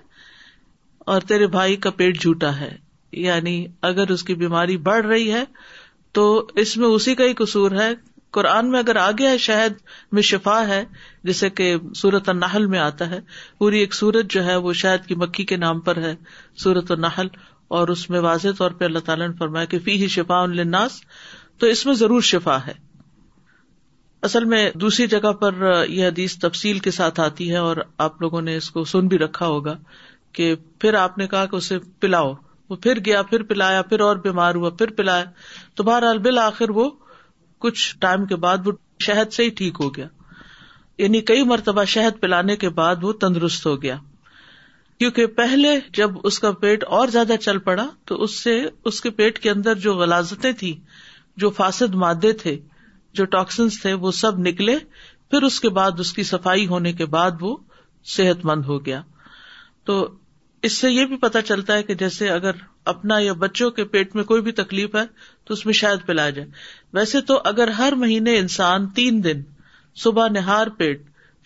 اور 1.13 1.21
تیرے 1.29 1.47
بھائی 1.57 1.77
کا 1.87 1.91
پیٹ 1.97 2.21
جھوٹا 2.23 2.59
ہے 2.61 2.75
یعنی 3.27 3.65
اگر 3.89 4.11
اس 4.11 4.23
کی 4.25 4.35
بیماری 4.35 4.77
بڑھ 4.89 5.05
رہی 5.07 5.33
ہے 5.33 5.45
تو 6.15 6.25
اس 6.63 6.77
میں 6.77 6.89
اسی 6.89 7.15
کا 7.15 7.25
ہی 7.25 7.33
قصور 7.39 7.73
ہے 7.81 7.91
قرآن 8.35 8.71
میں 8.71 8.79
اگر 8.79 8.97
آگے 9.01 9.27
ہے 9.29 9.37
شہد 9.47 9.75
میں 10.19 10.23
شفا 10.29 10.57
ہے 10.69 10.83
جیسے 11.29 11.49
کہ 11.59 11.67
سورت 11.97 12.29
اور 12.29 12.35
ناہل 12.37 12.65
میں 12.73 12.79
آتا 12.85 13.09
ہے 13.11 13.19
پوری 13.59 13.79
ایک 13.85 13.93
سورت 13.95 14.31
جو 14.37 14.45
ہے 14.47 14.57
وہ 14.65 14.73
شہد 14.81 15.05
کی 15.09 15.15
مکھی 15.25 15.45
کے 15.53 15.57
نام 15.65 15.81
پر 15.89 16.03
ہے 16.07 16.15
سورت 16.63 16.91
اور 16.91 16.99
ناہل 17.05 17.29
اور 17.81 17.89
اس 17.95 18.03
میں 18.11 18.21
واضح 18.25 18.57
طور 18.59 18.71
پہ 18.81 18.85
اللہ 18.85 19.05
تعالیٰ 19.11 19.29
نے 19.29 19.35
فرمایا 19.43 19.65
کہ 19.75 19.79
فی 19.85 19.95
ہی 20.03 20.09
شفا 20.17 20.39
الناس 20.47 21.01
تو 21.63 21.67
اس 21.77 21.85
میں 21.87 21.95
ضرور 22.01 22.21
شفا 22.31 22.57
ہے 22.67 22.73
اصل 24.31 24.45
میں 24.55 24.61
دوسری 24.87 25.07
جگہ 25.15 25.33
پر 25.45 25.55
یہ 25.67 26.07
حدیث 26.07 26.37
تفصیل 26.47 26.79
کے 26.89 26.91
ساتھ 26.99 27.21
آتی 27.27 27.51
ہے 27.51 27.57
اور 27.69 27.77
آپ 28.09 28.21
لوگوں 28.23 28.41
نے 28.49 28.57
اس 28.57 28.71
کو 28.77 28.85
سن 28.95 29.07
بھی 29.15 29.19
رکھا 29.25 29.47
ہوگا 29.55 29.77
کہ 30.39 30.55
پھر 30.85 30.95
آپ 31.07 31.19
نے 31.19 31.27
کہا 31.35 31.47
کہ 31.53 31.57
اسے 31.57 31.79
پلاؤ 32.05 32.33
وہ 32.71 32.77
پھر 32.87 32.99
گیا 33.05 33.23
پھر 33.31 33.43
پلایا 33.49 33.83
پھر 33.89 34.01
اور 34.11 34.17
بیمار 34.29 34.55
ہوا 34.61 34.71
پھر 34.83 34.91
پلایا 35.01 35.25
تو 35.77 35.85
بہرحال 35.91 36.19
بالآخر 36.29 36.71
وہ 36.81 36.89
کچھ 37.65 37.83
ٹائم 38.01 38.25
کے 38.31 38.37
بعد 38.45 38.67
وہ 38.67 38.73
شہد 39.05 39.33
سے 39.33 39.45
ہی 39.45 39.51
ٹھیک 39.59 39.77
ہو 39.81 39.89
گیا 39.95 40.07
یعنی 41.03 41.21
کئی 41.29 41.43
مرتبہ 41.53 41.85
شہد 41.93 42.21
پلانے 42.21 42.57
کے 42.65 42.69
بعد 42.81 43.05
وہ 43.05 43.13
تندرست 43.23 43.67
ہو 43.67 43.75
گیا 43.83 43.97
کیونکہ 44.99 45.27
پہلے 45.39 45.69
جب 46.01 46.19
اس 46.31 46.39
کا 46.39 46.51
پیٹ 46.65 46.85
اور 46.99 47.09
زیادہ 47.15 47.35
چل 47.41 47.59
پڑا 47.69 47.87
تو 48.11 48.21
اس 48.23 48.35
سے 48.41 48.55
اس 48.91 49.01
کے 49.07 49.11
پیٹ 49.21 49.39
کے 49.47 49.51
اندر 49.51 49.79
جو 49.87 49.95
غلازتیں 50.03 50.51
تھیں 50.61 50.73
جو 51.45 51.51
فاسد 51.61 51.95
مادے 52.05 52.33
تھے 52.43 52.57
جو 53.19 53.25
ٹاکسنس 53.37 53.81
تھے 53.83 53.93
وہ 54.05 54.11
سب 54.19 54.39
نکلے 54.49 54.77
پھر 55.31 55.43
اس 55.49 55.59
کے 55.61 55.69
بعد 55.81 56.01
اس 56.05 56.13
کی 56.19 56.23
صفائی 56.33 56.67
ہونے 56.75 56.93
کے 57.01 57.07
بعد 57.17 57.43
وہ 57.47 57.57
صحت 58.17 58.45
مند 58.51 58.65
ہو 58.73 58.85
گیا 58.87 59.01
تو 59.89 59.97
اس 60.67 60.77
سے 60.81 60.91
یہ 60.91 61.05
بھی 61.07 61.17
پتا 61.23 61.41
چلتا 61.49 61.75
ہے 61.77 61.83
کہ 61.87 61.95
جیسے 62.03 62.29
اگر 62.31 62.61
اپنا 62.93 63.17
یا 63.19 63.33
بچوں 63.41 63.71
کے 63.79 63.85
پیٹ 63.95 64.15
میں 64.17 64.23
کوئی 64.31 64.43
بھی 64.43 64.53
تکلیف 64.61 64.95
ہے 64.95 65.03
تو 65.47 65.55
اس 65.55 65.65
میں 65.67 65.75
شاید 65.81 66.07
پلایا 66.07 66.31
جائے 66.37 66.49
ویسے 66.99 67.21
تو 67.31 67.39
اگر 67.51 67.69
ہر 67.79 67.93
مہینے 68.05 68.37
انسان 68.39 68.87
تین 69.01 69.23
دن 69.25 69.43
صبح 70.05 70.29
نہار 70.37 70.67
پیٹ 70.79 71.03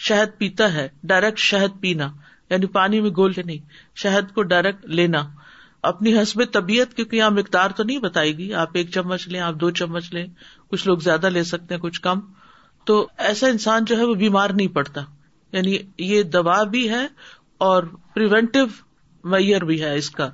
شہد 0.09 0.37
پیتا 0.39 0.73
ہے 0.75 0.89
ڈائریکٹ 1.13 1.39
شہد 1.47 1.81
پینا 1.81 2.09
یعنی 2.51 2.67
پانی 2.79 3.01
میں 3.07 3.11
گول 3.17 3.33
نہیں 3.45 3.59
شہد 4.03 4.33
کو 4.35 4.43
ڈائریکٹ 4.55 4.85
لینا 5.01 5.27
اپنی 5.95 6.17
حسب 6.21 6.43
طبیعت 6.53 6.95
کیونکہ 6.95 7.17
یہاں 7.17 7.31
مقدار 7.43 7.71
تو 7.77 7.83
نہیں 7.85 7.99
بتائے 8.09 8.37
گی 8.39 8.53
آپ 8.67 8.77
ایک 8.79 8.91
چمچ 8.99 9.27
لیں 9.29 9.41
آپ 9.51 9.55
دو 9.61 9.71
چمچ 9.83 10.13
لیں 10.15 10.27
کچھ 10.71 10.87
لوگ 10.89 10.99
زیادہ 11.09 11.29
لے 11.39 11.45
سکتے 11.55 11.75
ہیں 11.75 11.81
کچھ 11.81 12.01
کم 12.07 12.21
تو 12.91 13.07
ایسا 13.33 13.49
انسان 13.57 13.85
جو 13.93 13.99
ہے 13.99 14.05
وہ 14.11 14.15
بیمار 14.27 14.51
نہیں 14.61 14.75
پڑتا 14.79 15.01
یعنی 15.59 15.77
یہ 16.13 16.23
دبا 16.39 16.63
بھی 16.77 16.89
ہے 16.91 17.07
اور 17.69 17.83
پریونٹیو 18.15 18.65
میئر 19.35 19.65
بھی 19.71 19.81
ہے 19.83 19.95
اس 19.99 20.11
کا 20.19 20.29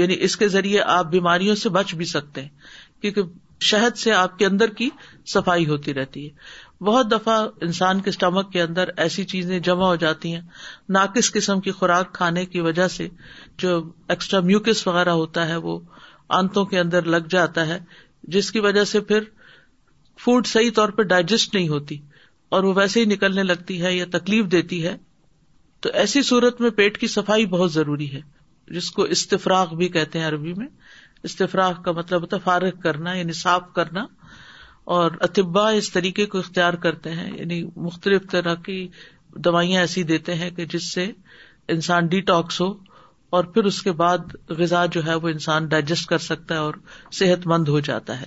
یعنی 0.00 0.16
اس 0.26 0.36
کے 0.42 0.48
ذریعے 0.56 0.80
آپ 0.98 1.10
بیماریوں 1.16 1.54
سے 1.64 1.68
بچ 1.78 1.94
بھی 2.00 2.04
سکتے 2.16 2.42
ہیں 2.42 3.02
کیونکہ 3.02 3.32
شہد 3.70 3.96
سے 4.02 4.12
آپ 4.20 4.38
کے 4.38 4.46
اندر 4.46 4.68
کی 4.78 4.88
صفائی 5.32 5.66
ہوتی 5.66 5.94
رہتی 5.94 6.24
ہے 6.28 6.84
بہت 6.88 7.10
دفعہ 7.10 7.34
انسان 7.66 8.00
کے 8.06 8.10
اسٹمک 8.14 8.50
کے 8.52 8.62
اندر 8.62 8.88
ایسی 9.04 9.24
چیزیں 9.32 9.58
جمع 9.68 9.86
ہو 9.90 9.96
جاتی 10.04 10.32
ہیں 10.34 10.40
ناقص 10.96 11.30
قسم 11.32 11.60
کی 11.66 11.72
خوراک 11.82 12.12
کھانے 12.14 12.44
کی 12.54 12.60
وجہ 12.68 12.86
سے 12.94 13.06
جو 13.64 13.76
ایکسٹرا 14.14 14.40
میوکس 14.48 14.86
وغیرہ 14.86 15.14
ہوتا 15.20 15.46
ہے 15.48 15.56
وہ 15.68 15.78
آنتوں 16.40 16.64
کے 16.72 16.78
اندر 16.80 17.10
لگ 17.16 17.30
جاتا 17.36 17.66
ہے 17.68 17.78
جس 18.36 18.50
کی 18.56 18.60
وجہ 18.68 18.84
سے 18.94 19.00
پھر 19.12 19.28
فوڈ 20.24 20.46
صحیح 20.54 20.70
طور 20.74 20.88
پہ 20.98 21.02
ڈائجسٹ 21.14 21.54
نہیں 21.54 21.68
ہوتی 21.76 21.98
اور 22.56 22.64
وہ 22.68 22.72
ویسے 22.76 23.00
ہی 23.00 23.04
نکلنے 23.14 23.42
لگتی 23.52 23.80
ہے 23.84 23.94
یا 23.96 24.04
تکلیف 24.18 24.50
دیتی 24.56 24.84
ہے 24.86 24.96
تو 25.82 25.88
ایسی 26.00 26.20
صورت 26.22 26.60
میں 26.60 26.68
پیٹ 26.80 26.98
کی 26.98 27.06
صفائی 27.12 27.46
بہت 27.52 27.72
ضروری 27.72 28.12
ہے 28.12 28.20
جس 28.74 28.90
کو 28.98 29.02
استفراق 29.14 29.72
بھی 29.80 29.88
کہتے 29.96 30.18
ہیں 30.18 30.26
عربی 30.26 30.52
میں 30.56 30.66
استفراغ 31.30 31.80
کا 31.84 31.92
مطلب 31.96 32.20
ہوتا 32.22 32.36
ہے 32.36 32.40
فارغ 32.44 32.78
کرنا 32.82 33.12
یعنی 33.14 33.32
صاف 33.38 33.62
کرنا 33.74 34.04
اور 34.96 35.10
اتبا 35.28 35.68
اس 35.80 35.90
طریقے 35.92 36.26
کو 36.34 36.38
اختیار 36.38 36.74
کرتے 36.84 37.12
ہیں 37.18 37.30
یعنی 37.38 37.62
مختلف 37.88 38.30
طرح 38.30 38.54
کی 38.68 38.76
دوائیاں 39.44 39.80
ایسی 39.80 40.02
دیتے 40.12 40.34
ہیں 40.42 40.50
کہ 40.56 40.64
جس 40.76 40.92
سے 40.92 41.10
انسان 41.74 42.06
ڈی 42.14 42.20
ٹاکس 42.30 42.60
ہو 42.60 42.72
اور 43.36 43.44
پھر 43.54 43.64
اس 43.64 43.82
کے 43.82 43.92
بعد 44.04 44.34
غذا 44.58 44.84
جو 44.96 45.04
ہے 45.06 45.14
وہ 45.24 45.28
انسان 45.28 45.66
ڈائجسٹ 45.74 46.06
کر 46.08 46.18
سکتا 46.30 46.54
ہے 46.54 46.60
اور 46.60 46.74
صحت 47.20 47.46
مند 47.52 47.68
ہو 47.76 47.80
جاتا 47.90 48.20
ہے 48.20 48.26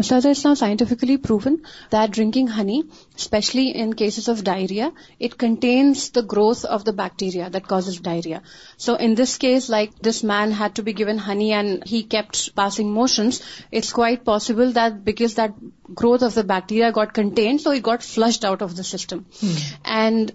Sir, 0.00 0.20
it's 0.24 0.44
now 0.44 0.54
scientifically 0.54 1.18
proven 1.18 1.62
that 1.90 2.10
drinking 2.10 2.48
honey, 2.48 2.82
especially 3.16 3.68
in 3.68 3.92
cases 3.94 4.26
of 4.26 4.42
diarrhea, 4.42 4.92
it 5.20 5.38
contains 5.38 6.10
the 6.10 6.22
growth 6.22 6.64
of 6.64 6.84
the 6.84 6.92
bacteria 6.92 7.48
that 7.48 7.68
causes 7.68 8.00
diarrhea. 8.00 8.42
So 8.76 8.96
in 8.96 9.14
this 9.14 9.38
case, 9.38 9.68
like 9.68 9.96
this 10.00 10.24
man 10.24 10.50
had 10.50 10.76
to 10.76 10.82
be 10.82 10.94
given 10.94 11.18
honey 11.18 11.52
and 11.52 11.84
he 11.86 12.02
kept 12.02 12.56
passing 12.56 12.92
motions, 12.92 13.40
it's 13.70 13.92
quite 13.92 14.24
possible 14.24 14.72
that 14.72 15.04
because 15.04 15.36
that 15.36 15.54
growth 15.94 16.22
of 16.22 16.34
the 16.34 16.42
bacteria 16.42 16.90
got 16.90 17.14
contained, 17.14 17.60
so 17.60 17.70
it 17.70 17.84
got 17.84 18.02
flushed 18.02 18.44
out 18.44 18.62
of 18.62 18.74
the 18.74 18.82
system. 18.82 19.26
Hmm. 19.38 19.52
And 19.84 20.32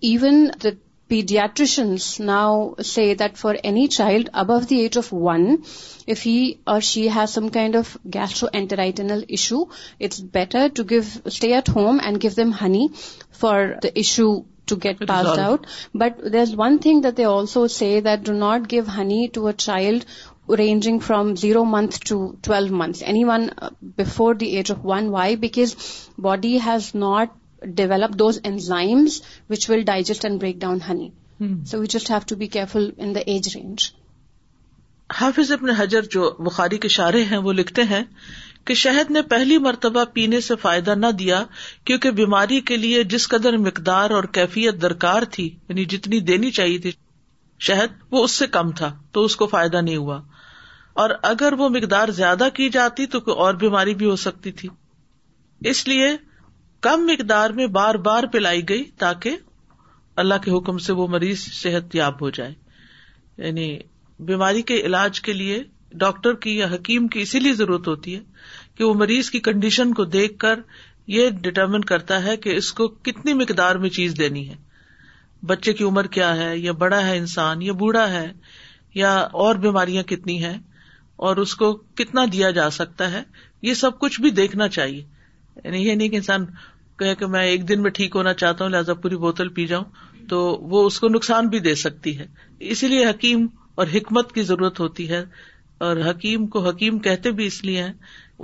even 0.00 0.52
the 0.60 0.78
pediatricians 1.10 2.04
now 2.28 2.74
say 2.90 3.06
that 3.22 3.36
for 3.42 3.54
any 3.70 3.88
child 3.96 4.30
above 4.42 4.68
the 4.68 4.80
age 4.82 4.98
of 5.00 5.10
1, 5.30 5.64
if 6.06 6.22
he 6.28 6.36
or 6.74 6.80
she 6.90 7.02
has 7.16 7.32
some 7.32 7.50
kind 7.58 7.78
of 7.80 7.92
gastrointestinal 8.16 9.26
issue, 9.40 9.64
it's 9.98 10.20
better 10.38 10.68
to 10.78 11.02
stay 11.40 11.52
at 11.60 11.74
home 11.78 12.00
and 12.00 12.20
give 12.28 12.40
them 12.40 12.56
honey 12.62 12.88
for 13.44 13.56
the 13.88 13.94
issue 14.06 14.32
to 14.66 14.76
get 14.76 15.06
passed 15.06 15.40
out. 15.46 15.66
But 15.92 16.26
there's 16.32 16.56
one 16.64 16.78
thing 16.78 17.00
that 17.06 17.16
they 17.16 17.30
also 17.36 17.66
say, 17.78 17.94
that 18.10 18.28
do 18.32 18.34
not 18.34 18.68
give 18.68 18.92
honey 19.02 19.22
to 19.38 19.48
a 19.48 19.52
child 19.52 20.06
ranging 20.60 20.98
from 21.06 21.34
0 21.40 21.64
months 21.72 21.98
to 22.10 22.16
12 22.42 22.70
months. 22.82 23.02
Anyone 23.14 23.50
uh, 23.56 23.70
before 24.00 24.34
the 24.34 24.56
age 24.60 24.70
of 24.70 24.84
1, 24.84 25.10
why? 25.10 25.26
Because 25.54 26.08
body 26.30 26.58
has 26.70 26.94
not 27.06 27.28
حافظ 27.62 29.12
اپنے 35.52 35.72
حجر 35.78 36.02
جو 36.10 36.30
بخاری 36.44 36.78
کے 36.78 36.88
شارے 36.94 37.22
ہیں 37.30 37.38
وہ 37.44 37.52
لکھتے 37.52 37.82
ہیں 37.90 38.02
کہ 38.66 38.74
شہد 38.84 39.10
نے 39.10 39.22
پہلی 39.32 39.58
مرتبہ 39.66 40.04
پینے 40.14 40.40
سے 40.48 40.56
فائدہ 40.62 40.94
نہ 40.96 41.10
دیا 41.18 41.42
کیونکہ 41.84 42.10
بیماری 42.22 42.60
کے 42.70 42.76
لیے 42.76 43.02
جس 43.14 43.28
قدر 43.28 43.56
مقدار 43.66 44.10
اور 44.18 44.24
کیفیت 44.38 44.80
درکار 44.82 45.22
تھی 45.32 45.44
یعنی 45.68 45.84
جتنی 45.96 46.20
دینی 46.32 46.50
چاہیے 46.60 46.90
شہد 47.68 47.96
وہ 48.10 48.22
اس 48.24 48.30
سے 48.42 48.46
کم 48.56 48.70
تھا 48.76 48.94
تو 49.12 49.24
اس 49.24 49.36
کو 49.36 49.46
فائدہ 49.46 49.80
نہیں 49.84 49.96
ہوا 49.96 50.20
اور 51.02 51.10
اگر 51.22 51.52
وہ 51.58 51.68
مقدار 51.68 52.08
زیادہ 52.16 52.48
کی 52.54 52.68
جاتی 52.76 53.06
تو 53.14 53.20
کوئی 53.26 53.36
اور 53.42 53.54
بیماری 53.62 53.94
بھی 53.98 54.06
ہو 54.06 54.14
سکتی 54.26 54.50
تھی 54.60 54.68
اس 55.70 55.86
لیے 55.88 56.06
کم 56.86 57.04
مقدار 57.06 57.50
میں 57.56 57.66
بار 57.78 57.94
بار 58.06 58.24
پلائی 58.32 58.68
گئی 58.68 58.84
تاکہ 58.98 59.36
اللہ 60.22 60.34
کے 60.44 60.50
حکم 60.50 60.78
سے 60.84 60.92
وہ 61.00 61.06
مریض 61.14 61.40
صحت 61.62 61.94
یاب 61.94 62.22
ہو 62.22 62.30
جائے 62.38 62.52
یعنی 63.46 63.66
بیماری 64.30 64.62
کے 64.70 64.80
علاج 64.86 65.20
کے 65.26 65.32
لیے 65.32 65.62
ڈاکٹر 66.04 66.34
کی 66.44 66.56
یا 66.58 66.66
حکیم 66.74 67.06
کی 67.14 67.20
اسی 67.20 67.38
لیے 67.40 67.52
ضرورت 67.60 67.88
ہوتی 67.88 68.14
ہے 68.14 68.20
کہ 68.76 68.84
وہ 68.84 68.94
مریض 69.02 69.30
کی 69.30 69.40
کنڈیشن 69.48 69.92
کو 69.94 70.04
دیکھ 70.16 70.38
کر 70.38 70.60
یہ 71.16 71.30
ڈٹرمن 71.42 71.84
کرتا 71.84 72.22
ہے 72.24 72.36
کہ 72.46 72.56
اس 72.56 72.72
کو 72.80 72.88
کتنی 73.08 73.32
مقدار 73.42 73.74
میں 73.84 73.90
چیز 73.98 74.16
دینی 74.18 74.48
ہے 74.48 74.56
بچے 75.46 75.72
کی 75.72 75.84
عمر 75.84 76.06
کیا 76.16 76.34
ہے 76.36 76.56
یا 76.58 76.72
بڑا 76.84 77.00
ہے 77.06 77.16
انسان 77.16 77.62
یا 77.62 77.72
بوڑھا 77.82 78.08
ہے 78.12 78.26
یا 78.94 79.12
اور 79.44 79.54
بیماریاں 79.66 80.02
کتنی 80.08 80.42
ہیں 80.44 80.56
اور 81.28 81.36
اس 81.44 81.54
کو 81.62 81.72
کتنا 82.00 82.24
دیا 82.32 82.50
جا 82.60 82.68
سکتا 82.80 83.10
ہے 83.12 83.22
یہ 83.68 83.74
سب 83.84 83.98
کچھ 84.00 84.20
بھی 84.20 84.30
دیکھنا 84.40 84.68
چاہیے 84.78 85.02
یعنی 85.64 85.78
یہ 85.88 85.94
نہیں 85.94 86.08
کہ 86.08 86.16
انسان 86.16 86.44
کہ 87.18 87.26
میں 87.32 87.42
ایک 87.46 87.68
دن 87.68 87.82
میں 87.82 87.90
ٹھیک 87.98 88.16
ہونا 88.16 88.32
چاہتا 88.42 88.64
ہوں 88.64 88.70
لہٰذا 88.70 88.94
پوری 89.04 89.16
بوتل 89.24 89.48
پی 89.58 89.66
جاؤں 89.66 89.84
تو 90.28 90.38
وہ 90.72 90.84
اس 90.86 90.98
کو 91.00 91.08
نقصان 91.08 91.48
بھی 91.54 91.58
دے 91.66 91.74
سکتی 91.84 92.18
ہے 92.18 92.26
اسی 92.74 92.88
لیے 92.88 93.06
حکیم 93.08 93.46
اور 93.78 93.86
حکمت 93.94 94.32
کی 94.32 94.42
ضرورت 94.50 94.80
ہوتی 94.80 95.08
ہے 95.10 95.22
اور 95.86 95.96
حکیم 96.08 96.46
کو 96.54 96.66
حکیم 96.68 96.98
کہتے 97.08 97.30
بھی 97.38 97.46
اس 97.46 97.62
لیے 97.64 97.82
ہیں 97.82 97.92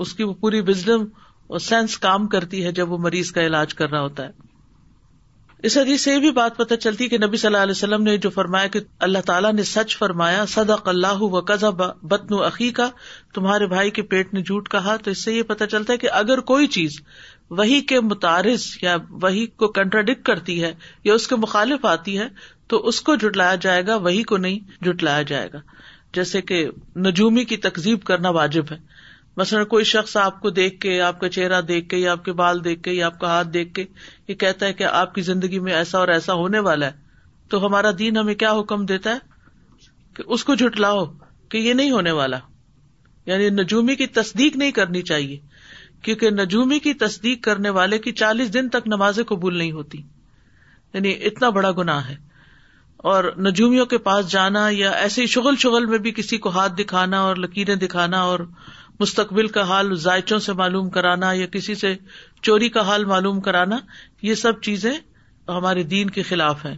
اس 0.04 0.14
کی 0.14 0.22
وہ 0.24 0.32
پوری 0.40 0.60
وزڈم 0.68 1.04
اور 1.54 1.58
سینس 1.70 1.98
کام 2.06 2.26
کرتی 2.36 2.64
ہے 2.64 2.72
جب 2.80 2.92
وہ 2.92 2.98
مریض 3.08 3.30
کا 3.32 3.46
علاج 3.46 3.74
کر 3.80 3.90
رہا 3.90 4.00
ہوتا 4.08 4.26
ہے 4.26 4.44
اس 5.64 5.76
حدیث 5.78 6.02
سے 6.04 6.12
یہ 6.12 6.18
بھی 6.20 6.30
بات 6.38 6.56
پتہ 6.56 6.74
چلتی 6.80 7.06
کہ 7.08 7.18
نبی 7.18 7.36
صلی 7.36 7.46
اللہ 7.46 7.62
علیہ 7.62 7.74
وسلم 7.76 8.02
نے 8.02 8.16
جو 8.24 8.30
فرمایا 8.30 8.66
کہ 8.72 8.80
اللہ 9.06 9.18
تعالیٰ 9.26 9.52
نے 9.52 9.62
سچ 9.68 9.96
فرمایا 9.98 10.44
صدق 10.54 10.88
اللہ 10.88 11.20
و 11.28 11.40
قزب 11.50 11.82
بتن 12.10 12.34
و 12.34 12.48
کا 12.76 12.88
تمہارے 13.34 13.66
بھائی 13.66 13.90
کے 13.98 14.02
پیٹ 14.10 14.34
نے 14.34 14.42
جھوٹ 14.42 14.68
کہا 14.70 14.96
تو 15.04 15.10
اس 15.10 15.22
سے 15.24 15.32
یہ 15.32 15.42
پتا 15.52 15.66
چلتا 15.76 15.92
ہے 15.92 15.98
کہ 15.98 16.08
اگر 16.20 16.40
کوئی 16.50 16.66
چیز 16.76 17.00
وہی 17.58 17.80
کے 17.92 18.00
متعارض 18.10 18.66
یا 18.82 18.96
وہی 19.22 19.46
کو 19.62 19.68
کنٹراڈکٹ 19.78 20.24
کرتی 20.26 20.62
ہے 20.62 20.72
یا 21.04 21.14
اس 21.14 21.26
کے 21.28 21.36
مخالف 21.46 21.84
آتی 21.94 22.18
ہے 22.18 22.28
تو 22.72 22.86
اس 22.88 23.00
کو 23.08 23.14
جٹلایا 23.24 23.54
جائے 23.66 23.86
گا 23.86 23.96
وہی 24.08 24.22
کو 24.32 24.36
نہیں 24.46 24.84
جٹلایا 24.84 25.22
جائے 25.32 25.48
گا 25.52 25.58
جیسے 26.14 26.40
کہ 26.50 26.66
نجومی 27.06 27.44
کی 27.52 27.56
تقزیب 27.68 28.04
کرنا 28.12 28.30
واجب 28.40 28.72
ہے 28.72 28.76
مثلاً 29.38 29.64
کوئی 29.72 29.84
شخص 29.84 30.16
آپ 30.16 30.40
کو 30.40 30.50
دیکھ 30.58 30.78
کے 30.80 31.00
آپ 31.06 31.18
کا 31.20 31.28
چہرہ 31.30 31.60
دیکھ 31.70 31.88
کے 31.88 31.96
یا 31.96 32.12
آپ 32.12 32.24
کے 32.24 32.32
بال 32.40 32.62
دیکھ 32.64 32.82
کے 32.82 32.92
یا 32.92 33.06
آپ 33.06 33.18
کا 33.20 33.28
ہاتھ 33.28 33.48
دیکھ 33.56 33.72
کے 33.74 33.84
یہ 34.28 34.34
کہتا 34.42 34.66
ہے 34.66 34.72
کہ 34.78 34.84
آپ 35.00 35.14
کی 35.14 35.20
زندگی 35.22 35.58
میں 35.66 35.72
ایسا 35.80 35.98
اور 35.98 36.08
ایسا 36.14 36.32
ہونے 36.42 36.58
والا 36.68 36.86
ہے 36.86 36.92
تو 37.54 37.64
ہمارا 37.66 37.90
دین 37.98 38.16
ہمیں 38.16 38.34
کیا 38.44 38.52
حکم 38.60 38.84
دیتا 38.92 39.12
ہے 39.14 40.14
کہ 40.16 40.22
اس 40.34 40.44
کو 40.44 40.54
جھٹلاؤ 40.54 41.04
کہ 41.50 41.58
یہ 41.58 41.74
نہیں 41.80 41.90
ہونے 41.90 42.10
والا 42.20 42.38
یعنی 43.26 43.48
نجومی 43.60 43.94
کی 43.96 44.06
تصدیق 44.20 44.56
نہیں 44.56 44.70
کرنی 44.80 45.02
چاہیے 45.10 45.36
کیونکہ 46.04 46.30
نجومی 46.30 46.78
کی 46.78 46.92
تصدیق 47.04 47.44
کرنے 47.44 47.70
والے 47.80 47.98
کی 48.06 48.12
چالیس 48.22 48.52
دن 48.54 48.68
تک 48.78 48.86
نماز 48.94 49.18
قبول 49.28 49.56
نہیں 49.58 49.72
ہوتی 49.72 49.98
یعنی 50.94 51.12
اتنا 51.30 51.48
بڑا 51.58 51.70
گناہ 51.78 52.08
ہے 52.08 52.14
اور 53.12 53.24
نجومیوں 53.46 53.86
کے 53.86 53.98
پاس 54.08 54.30
جانا 54.30 54.66
یا 54.72 54.90
ایسے 55.06 55.22
ہی 55.22 55.26
شغل 55.62 55.86
میں 55.86 55.98
بھی 56.06 56.10
کسی 56.16 56.36
کو 56.44 56.48
ہاتھ 56.58 56.72
دکھانا 56.78 57.20
اور 57.30 57.36
لکیریں 57.44 57.74
دکھانا 57.82 58.20
اور 58.30 58.40
مستقبل 59.00 59.46
کا 59.54 59.62
حال 59.68 59.94
ذائچوں 60.02 60.38
سے 60.44 60.52
معلوم 60.60 60.88
کرانا 60.90 61.32
یا 61.32 61.46
کسی 61.56 61.74
سے 61.80 61.94
چوری 62.48 62.68
کا 62.76 62.80
حال 62.88 63.04
معلوم 63.12 63.40
کرانا 63.48 63.78
یہ 64.28 64.34
سب 64.44 64.60
چیزیں 64.68 64.92
ہمارے 65.48 65.82
دین 65.94 66.10
کے 66.10 66.22
خلاف 66.28 66.64
ہیں 66.66 66.76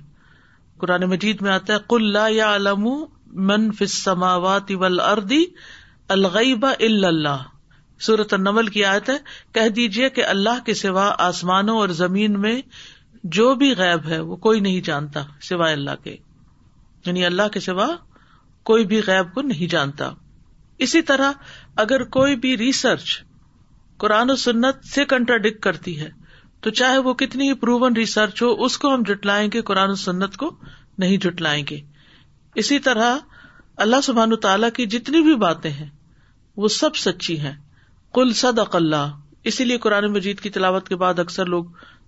قرآن 0.80 1.04
مجید 1.10 1.42
میں 1.42 1.50
آتا 1.50 1.74
ہے 1.74 1.78
کل 1.88 2.16
یا 2.32 2.54
علم 2.56 2.84
من 3.50 3.68
اردی 5.10 5.44
اللہ 6.16 7.42
صورت 8.06 8.32
النمل 8.34 8.66
کی 8.74 8.84
آیت 8.84 9.08
ہے 9.10 9.16
کہہ 9.54 9.68
دیجیے 9.76 10.10
کہ 10.18 10.24
اللہ 10.24 10.62
کے 10.66 10.74
سوا 10.82 11.10
آسمانوں 11.26 11.78
اور 11.78 11.88
زمین 12.02 12.38
میں 12.40 12.60
جو 13.38 13.54
بھی 13.62 13.72
غیب 13.78 14.06
ہے 14.08 14.18
وہ 14.32 14.36
کوئی 14.48 14.60
نہیں 14.66 14.80
جانتا 14.90 15.22
سوائے 15.48 15.72
اللہ 15.74 16.02
کے 16.04 16.16
یعنی 17.06 17.24
اللہ 17.26 17.48
کے 17.54 17.60
سوا 17.60 17.88
کوئی 18.72 18.86
بھی 18.92 19.00
غیب 19.06 19.32
کو 19.34 19.42
نہیں 19.50 19.70
جانتا 19.72 20.10
اسی 20.86 21.00
طرح 21.02 21.32
اگر 21.84 22.02
کوئی 22.16 22.36
بھی 22.42 22.56
ریسرچ 22.58 23.16
قرآن 24.00 24.30
و 24.30 24.36
سنت 24.46 24.84
سے 24.94 25.04
کنٹراڈکٹ 25.12 25.62
کرتی 25.62 26.00
ہے 26.00 26.08
تو 26.62 26.70
چاہے 26.80 26.98
وہ 27.06 27.14
کتنی 27.22 27.48
ہی 27.48 27.54
پروون 27.62 27.96
ریسرچ 27.96 28.42
ہو 28.42 28.50
اس 28.64 28.76
کو 28.84 28.94
ہم 28.94 29.02
جٹلائیں 29.06 29.48
گے 29.54 29.60
قرآن 29.70 29.90
و 29.90 29.94
سنت 30.02 30.36
کو 30.42 30.50
نہیں 31.04 31.16
جٹلائیں 31.24 31.62
گے 31.70 31.78
اسی 32.62 32.78
طرح 32.88 33.16
اللہ 33.86 34.00
سبحان 34.02 34.36
تعالیٰ 34.42 34.70
کی 34.76 34.86
جتنی 34.96 35.20
بھی 35.22 35.34
باتیں 35.44 35.70
ہیں 35.70 35.88
وہ 36.62 36.68
سب 36.76 36.96
سچی 36.96 37.38
ہیں 37.40 37.52
کل 38.14 38.32
صدق 38.42 38.74
اللہ 38.76 39.10
اسی 39.50 39.64
لیے 39.64 39.78
قرآن 39.78 40.06
مجید 40.12 40.40
کی 40.40 40.50
تلاوت 40.50 40.88
کے 40.88 40.96
بعد 41.02 41.18
اکثر 41.18 41.46
لوگ 41.56 41.64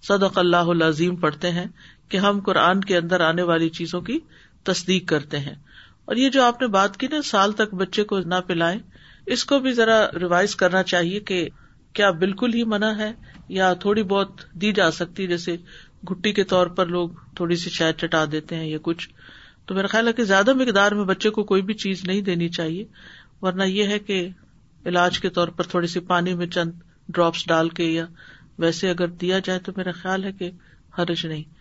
سد 0.09 0.23
اق 0.23 0.39
اللہ 0.39 0.69
العظیم 0.77 1.17
پڑھتے 1.27 1.51
ہیں 1.59 1.67
کہ 2.09 2.17
ہم 2.27 2.39
قرآن 2.47 2.81
کے 2.91 2.97
اندر 2.97 3.21
آنے 3.27 3.43
والی 3.53 3.69
چیزوں 3.81 4.01
کی 4.11 4.19
تصدیق 4.71 5.09
کرتے 5.09 5.39
ہیں 5.39 5.55
اور 6.11 6.17
یہ 6.19 6.29
جو 6.35 6.43
آپ 6.43 6.61
نے 6.61 6.67
بات 6.75 6.97
کی 7.01 7.07
نا 7.11 7.21
سال 7.25 7.53
تک 7.59 7.75
بچے 7.81 8.03
کو 8.13 8.19
نہ 8.31 8.35
پلائیں 8.47 8.79
اس 9.35 9.45
کو 9.51 9.59
بھی 9.67 9.73
ذرا 9.73 9.99
ریوائز 10.21 10.55
کرنا 10.63 10.83
چاہیے 10.93 11.21
کہ 11.29 11.37
کیا 11.99 12.11
بالکل 12.23 12.55
ہی 12.55 12.63
منع 12.73 12.89
ہے 12.99 13.11
یا 13.59 13.73
تھوڑی 13.85 14.03
بہت 14.13 14.41
دی 14.61 14.73
جا 14.79 14.91
سکتی 14.97 15.27
جیسے 15.33 15.55
گٹی 16.11 16.33
کے 16.39 16.45
طور 16.55 16.67
پر 16.79 16.87
لوگ 16.95 17.09
تھوڑی 17.37 17.57
سی 17.65 17.71
شاید 17.71 17.97
چٹا 18.01 18.25
دیتے 18.33 18.57
ہیں 18.57 18.67
یا 18.71 18.79
کچھ 18.89 19.09
تو 19.67 19.75
میرا 19.75 19.87
خیال 19.93 20.09
ہے 20.09 20.13
کہ 20.21 20.25
زیادہ 20.33 20.55
مقدار 20.63 20.93
میں 21.01 21.05
بچے 21.13 21.31
کو 21.37 21.45
کوئی 21.53 21.63
بھی 21.69 21.75
چیز 21.85 22.05
نہیں 22.07 22.21
دینی 22.31 22.49
چاہیے 22.59 22.85
ورنہ 23.43 23.65
یہ 23.75 23.93
ہے 23.95 23.99
کہ 24.09 24.19
علاج 24.93 25.21
کے 25.27 25.31
طور 25.39 25.49
پر 25.59 25.67
تھوڑے 25.75 25.87
سی 25.95 26.01
پانی 26.13 26.35
میں 26.43 26.47
چند 26.59 26.79
ڈراپس 27.09 27.47
ڈال 27.49 27.69
کے 27.79 27.85
یا 27.91 28.07
ویسے 28.65 28.91
اگر 28.91 29.09
دیا 29.25 29.39
جائے 29.45 29.59
تو 29.69 29.73
میرا 29.77 29.93
خیال 30.03 30.25
ہے 30.25 30.33
کہ 30.39 30.51
حرج 30.99 31.27
نہیں 31.27 31.60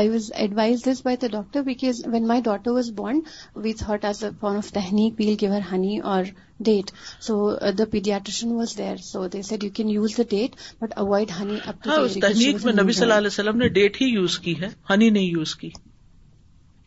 I 0.00 0.08
was 0.08 0.30
advised 0.42 0.84
this 0.84 1.00
by 1.04 1.16
the 1.22 1.26
doctor 1.32 1.62
because 1.62 2.00
when 2.12 2.26
my 2.26 2.40
daughter 2.44 2.70
was 2.72 2.88
born 2.96 3.18
we 3.64 3.72
thought 3.78 4.04
as 4.04 4.22
form 4.40 4.56
of 4.58 4.70
تہنیک 4.72 5.14
we'll 5.18 5.34
give her 5.40 5.60
honey 5.72 5.98
or 6.12 6.22
date 6.70 6.90
so 7.26 7.34
the 7.78 7.84
paediatrician 7.92 8.52
was 8.60 8.76
there 8.78 8.96
so 9.10 9.26
they 9.32 9.42
said 9.50 9.64
you 9.64 9.70
can 9.74 9.90
use 9.90 10.16
the 10.18 10.22
date 10.30 10.56
but 10.82 10.92
avoid 11.04 11.30
honey 11.40 11.58
اپنی 11.66 12.50
نبی 12.82 12.92
صلی 12.92 13.02
اللہ 13.04 13.14
علیہ 13.18 13.26
وسلم 13.32 13.56
نے 13.62 13.68
date 13.78 14.00
ہی 14.02 14.06
use 14.12 14.38
کی 14.46 14.60
ہے 14.60 14.68
honey 14.90 15.10
نہیں 15.10 15.24
یوز 15.26 15.54
کی 15.56 15.70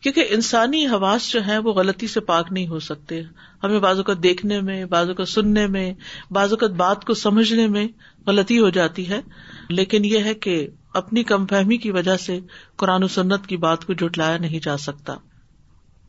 کیونکہ 0.02 0.26
انسانی 0.30 0.84
حواس 0.88 1.28
جو 1.32 1.40
ہیں 1.46 1.58
وہ 1.64 1.72
غلطی 1.74 2.06
سے 2.08 2.20
پاک 2.26 2.52
نہیں 2.52 2.66
ہو 2.68 2.78
سکتے 2.88 3.20
ہمیں 3.62 3.78
بازو 3.80 4.02
کا 4.02 4.12
دیکھنے 4.22 4.60
میں 4.68 4.84
بازو 4.92 5.14
کا 5.20 5.24
سننے 5.30 5.66
میں 5.76 5.92
بازو 6.34 6.56
کا 6.56 6.66
بات 6.82 7.04
کو 7.04 7.14
سمجھنے 7.22 7.66
میں 7.76 7.86
غلطی 8.26 8.58
ہو 8.58 8.68
جاتی 8.76 9.08
ہے 9.08 9.20
لیکن 9.68 10.04
یہ 10.04 10.24
ہے 10.30 10.34
کہ 10.46 10.56
اپنی 11.00 11.22
کم 11.30 11.46
فہمی 11.46 11.76
کی 11.86 11.90
وجہ 11.92 12.16
سے 12.26 12.38
قرآن 12.82 13.04
و 13.04 13.08
سنت 13.16 13.46
کی 13.46 13.56
بات 13.64 13.84
کو 13.86 13.92
جٹلایا 14.04 14.36
نہیں 14.44 14.60
جا 14.64 14.76
سکتا 14.86 15.14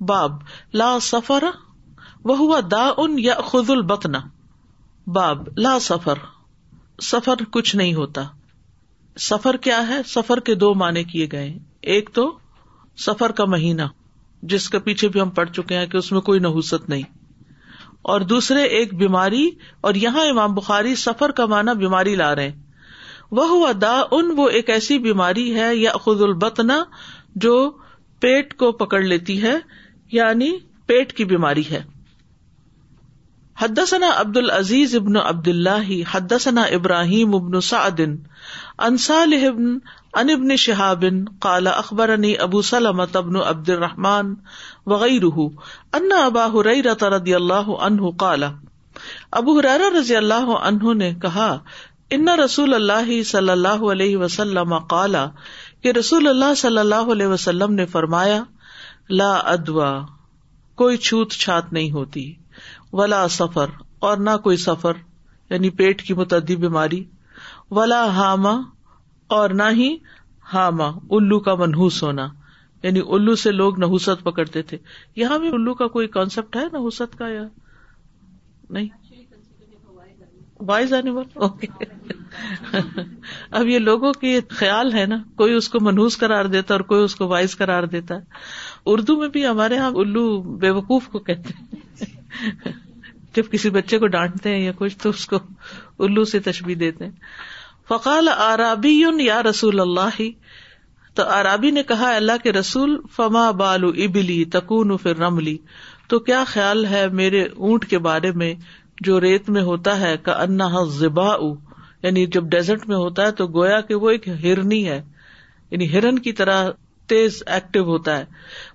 باب 0.10 0.38
لا 0.82 0.98
سفر 1.10 1.44
وہ 2.26 2.38
ہوا 2.38 2.60
دا 2.72 2.86
ان 2.98 3.18
یا 3.20 3.36
خز 3.50 3.70
البتنا 3.72 4.20
باب 5.16 5.48
لا 5.58 5.78
سفر 5.90 6.18
سفر 7.10 7.44
کچھ 7.52 7.76
نہیں 7.76 7.94
ہوتا 7.94 8.24
سفر 9.30 9.58
کیا 9.68 9.88
ہے 9.88 9.96
سفر 10.08 10.40
کے 10.50 10.56
دو 10.64 10.74
معنی 10.86 11.04
کیے 11.12 11.28
گئے 11.32 11.52
ایک 11.94 12.10
تو 12.14 12.32
سفر 13.06 13.32
کا 13.40 13.46
مہینہ 13.56 13.82
جس 14.52 14.70
کے 14.74 14.80
پیچھے 14.88 15.08
بھی 15.14 15.22
ہم 15.22 15.30
پڑ 15.40 15.46
چکے 15.58 15.78
ہیں 15.78 15.86
کہ 15.92 15.98
اس 15.98 16.12
میں 16.12 16.22
کوئی 16.30 16.40
نحوست 16.46 16.90
نہیں 16.90 17.04
اور 18.12 18.22
دوسرے 18.32 18.62
ایک 18.80 18.94
بیماری 19.02 19.50
اور 19.88 19.94
یہاں 20.06 20.26
امام 20.30 20.54
بخاری 20.56 20.96
سفر 21.04 21.32
کا 21.40 21.46
معنی 21.54 21.76
بیماری 21.84 22.16
لا 22.22 22.34
رہے 22.40 22.52
وہ 23.40 23.48
وہ 23.50 24.16
ان 24.18 24.30
ایک 24.60 24.70
ایسی 24.76 24.98
بیماری 25.08 25.48
ہے 25.56 25.76
یا 25.76 25.92
خد 26.06 26.22
البتنا 26.28 26.84
جو 27.46 27.56
پیٹ 28.24 28.54
کو 28.64 28.72
پکڑ 28.84 29.02
لیتی 29.02 29.42
ہے 29.44 29.56
یعنی 30.12 30.52
پیٹ 30.88 31.14
کی 31.18 31.26
بیماری 31.34 31.64
ہے 31.72 31.82
حدسنا 33.62 34.10
عبد 34.20 34.38
العزیز 34.38 34.96
ابن 34.96 35.18
عبد 35.24 35.48
اللہ 35.48 35.90
حدسنا 36.14 36.62
ابراہیم 36.80 37.36
ابن 37.36 37.60
سعدین 37.70 38.18
انصال 38.88 39.34
ابن 39.44 39.78
ان 40.18 40.30
ابن 40.30 40.56
شہاب 40.58 41.04
کالا 41.42 41.70
اخبر 41.80 42.10
انی 42.10 42.34
ابو 42.44 42.62
سلم 42.68 43.00
ابن 43.02 43.36
عبد 43.48 43.70
الرحمان 43.70 44.34
وغیرہ 44.92 45.46
ان 45.98 46.12
ابا 46.20 46.46
ہرئی 46.54 46.82
رتا 46.84 47.10
رضی 47.10 47.36
اللہ 47.36 47.70
عنہ 47.88 48.10
کالا 48.20 48.50
ابو 49.40 49.58
ہرارا 49.60 49.90
رضی 50.00 50.16
اللہ 50.16 50.50
عنہ 50.60 50.94
نے 51.04 51.12
کہا 51.22 51.48
ان 52.18 52.28
رسول 52.44 52.74
اللہ 52.74 53.12
صلی 53.32 53.50
اللہ 53.50 53.84
علیہ 53.92 54.18
وسلم 54.18 54.74
کالا 54.90 55.28
کہ 55.84 55.92
رسول 56.00 56.28
اللہ 56.28 56.54
صلی 56.58 56.80
اللہ 56.80 57.12
علیہ 57.16 57.28
وسلم 57.36 57.74
نے 57.74 57.86
فرمایا 57.94 58.42
لا 59.20 59.32
ادوا 59.54 59.92
کوئی 60.82 60.98
چھوت 61.10 61.32
چھات 61.44 61.72
نہیں 61.74 61.92
ہوتی 61.92 62.32
ولا 63.00 63.28
سفر 63.38 63.70
اور 64.10 64.18
نہ 64.30 64.36
کوئی 64.44 64.58
سفر 64.58 64.98
یعنی 65.50 65.70
پیٹ 65.82 66.02
کی 66.08 66.14
متعدی 66.14 66.56
بیماری 66.66 67.04
ولا 67.76 68.04
ہاما 68.16 68.58
اور 69.38 69.50
نہ 69.58 69.64
ہی 69.78 69.96
ہاما 70.54 70.86
الو 71.16 71.40
کا 71.48 71.54
منہوس 71.56 72.02
ہونا 72.04 72.28
یعنی 72.84 73.00
الو 73.16 73.34
سے 73.42 73.52
لوگ 73.52 73.78
نحوست 73.80 74.24
پکڑتے 74.24 74.62
تھے 74.72 74.78
یہاں 75.16 75.38
بھی 75.40 75.50
الو 75.58 75.74
کا 75.82 75.88
کوئی 75.96 76.08
کانسیپٹ 76.16 76.56
ہے 76.56 77.08
کا 77.18 77.28
یا 77.30 77.44
نہیں 78.78 78.88
وائز 80.70 80.94
نہ 80.94 81.20
اب 83.58 83.68
یہ 83.68 83.80
لوگوں 83.80 84.12
کی 84.22 84.36
خیال 84.50 84.92
ہے 84.94 85.06
نا 85.12 85.18
کوئی 85.38 85.54
اس 85.54 85.70
کو 85.76 85.80
منہوس 85.82 86.18
کرار 86.24 86.46
دیتا 86.56 86.74
اور 86.74 86.82
کوئی 86.90 87.04
اس 87.04 87.16
کو 87.16 87.28
وائز 87.28 87.56
کرار 87.62 87.84
دیتا 87.94 88.16
ہے 88.16 88.84
اردو 88.94 89.16
میں 89.20 89.28
بھی 89.38 89.46
ہمارے 89.48 89.76
یہاں 89.76 89.92
الو 90.02 90.24
وقوف 90.80 91.08
کو 91.12 91.20
کہتے 91.30 91.54
ہیں 91.60 92.72
جب 93.36 93.52
کسی 93.52 93.70
بچے 93.78 93.98
کو 94.00 94.08
ڈانٹتے 94.18 94.56
ہیں 94.56 94.64
یا 94.64 94.72
کچھ 94.78 94.98
تو 95.04 95.10
اس 95.10 95.26
کو 95.34 95.40
الو 96.08 96.24
سے 96.34 96.40
تشبیح 96.50 96.76
دیتے 96.80 97.06
ہیں 97.06 97.12
فقال 97.90 98.28
آرابی 98.38 98.90
یا 99.26 99.40
رسول 99.46 99.80
اللہ 99.80 100.18
تو 101.16 101.24
آرابی 101.36 101.70
نے 101.78 101.84
کہا 101.92 102.10
اللہ 102.16 102.38
کے 102.44 102.52
رسول 102.54 102.92
فما 103.16 103.50
بالو 103.62 103.88
ابلی 104.06 104.44
تکون 104.56 104.96
فر 105.04 105.16
رملی 105.20 105.56
تو 106.10 106.20
کیا 106.28 106.44
خیال 106.48 106.86
ہے 106.92 107.06
میرے 107.22 107.42
اونٹ 107.70 107.86
کے 107.94 107.98
بارے 108.08 108.32
میں 108.42 108.54
جو 109.08 109.20
ریت 109.22 109.50
میں 109.56 109.62
ہوتا 109.70 110.00
ہے 110.00 110.16
کا 110.28 110.38
زبا 110.50 110.98
ذبا 110.98 111.28
یعنی 112.04 112.26
جب 112.38 112.44
ڈیزرٹ 112.56 112.88
میں 112.90 112.96
ہوتا 112.98 113.26
ہے 113.28 113.32
تو 113.42 113.48
گویا 113.56 113.82
کہ 113.88 113.96
وہ 114.04 114.10
ایک 114.10 114.28
ہرنی 114.44 114.88
ہے 114.90 115.02
یعنی 115.72 115.92
ہرن 115.94 116.20
کی 116.28 116.32
طرح 116.42 116.70
تیز 117.14 117.42
ایکٹیو 117.56 117.84
ہوتا 117.90 118.18
ہے 118.20 118.26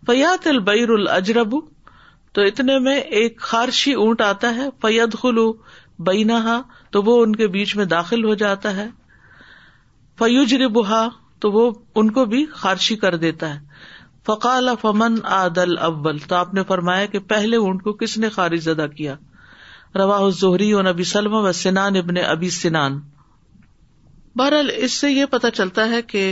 فیات 0.06 0.46
البیر 0.54 0.90
الجرب 0.98 1.54
تو 2.38 2.42
اتنے 2.50 2.78
میں 2.88 2.98
ایک 3.22 3.38
خارشی 3.52 3.92
اونٹ 4.04 4.20
آتا 4.32 4.54
ہے 4.56 4.68
فید 4.86 5.14
خلو 5.22 5.50
بینا 6.10 6.60
تو 6.92 7.02
وہ 7.10 7.20
ان 7.22 7.36
کے 7.36 7.48
بیچ 7.56 7.76
میں 7.76 7.84
داخل 7.96 8.24
ہو 8.24 8.34
جاتا 8.44 8.76
ہے 8.76 8.86
فیوج 10.18 10.54
بہا 10.72 11.06
تو 11.40 11.50
وہ 11.52 11.70
ان 12.00 12.10
کو 12.16 12.24
بھی 12.32 12.44
خارشی 12.58 12.96
کر 13.04 13.16
دیتا 13.24 13.52
ہے 13.54 13.58
فقال 14.26 14.68
عدل 15.36 15.76
ابل 15.86 16.18
تو 16.28 16.34
آپ 16.36 16.52
نے 16.54 16.62
فرمایا 16.68 17.06
کہ 17.14 17.18
پہلے 17.32 17.56
اونٹ 17.64 17.82
کو 17.82 17.92
کس 18.02 18.16
نے 18.24 18.28
خارج 18.36 18.68
ادا 18.68 18.86
کیا 19.00 19.14
روا 19.98 20.18
زہری 20.38 21.04
سلم 21.12 21.34
و 21.34 21.50
سنان 21.62 21.96
ابن 21.96 22.16
ابی 22.26 22.50
سنان 22.58 22.98
بہرحال 24.36 24.70
اس 24.84 24.92
سے 25.00 25.10
یہ 25.10 25.26
پتا 25.30 25.50
چلتا 25.58 25.88
ہے 25.88 26.00
کہ 26.12 26.22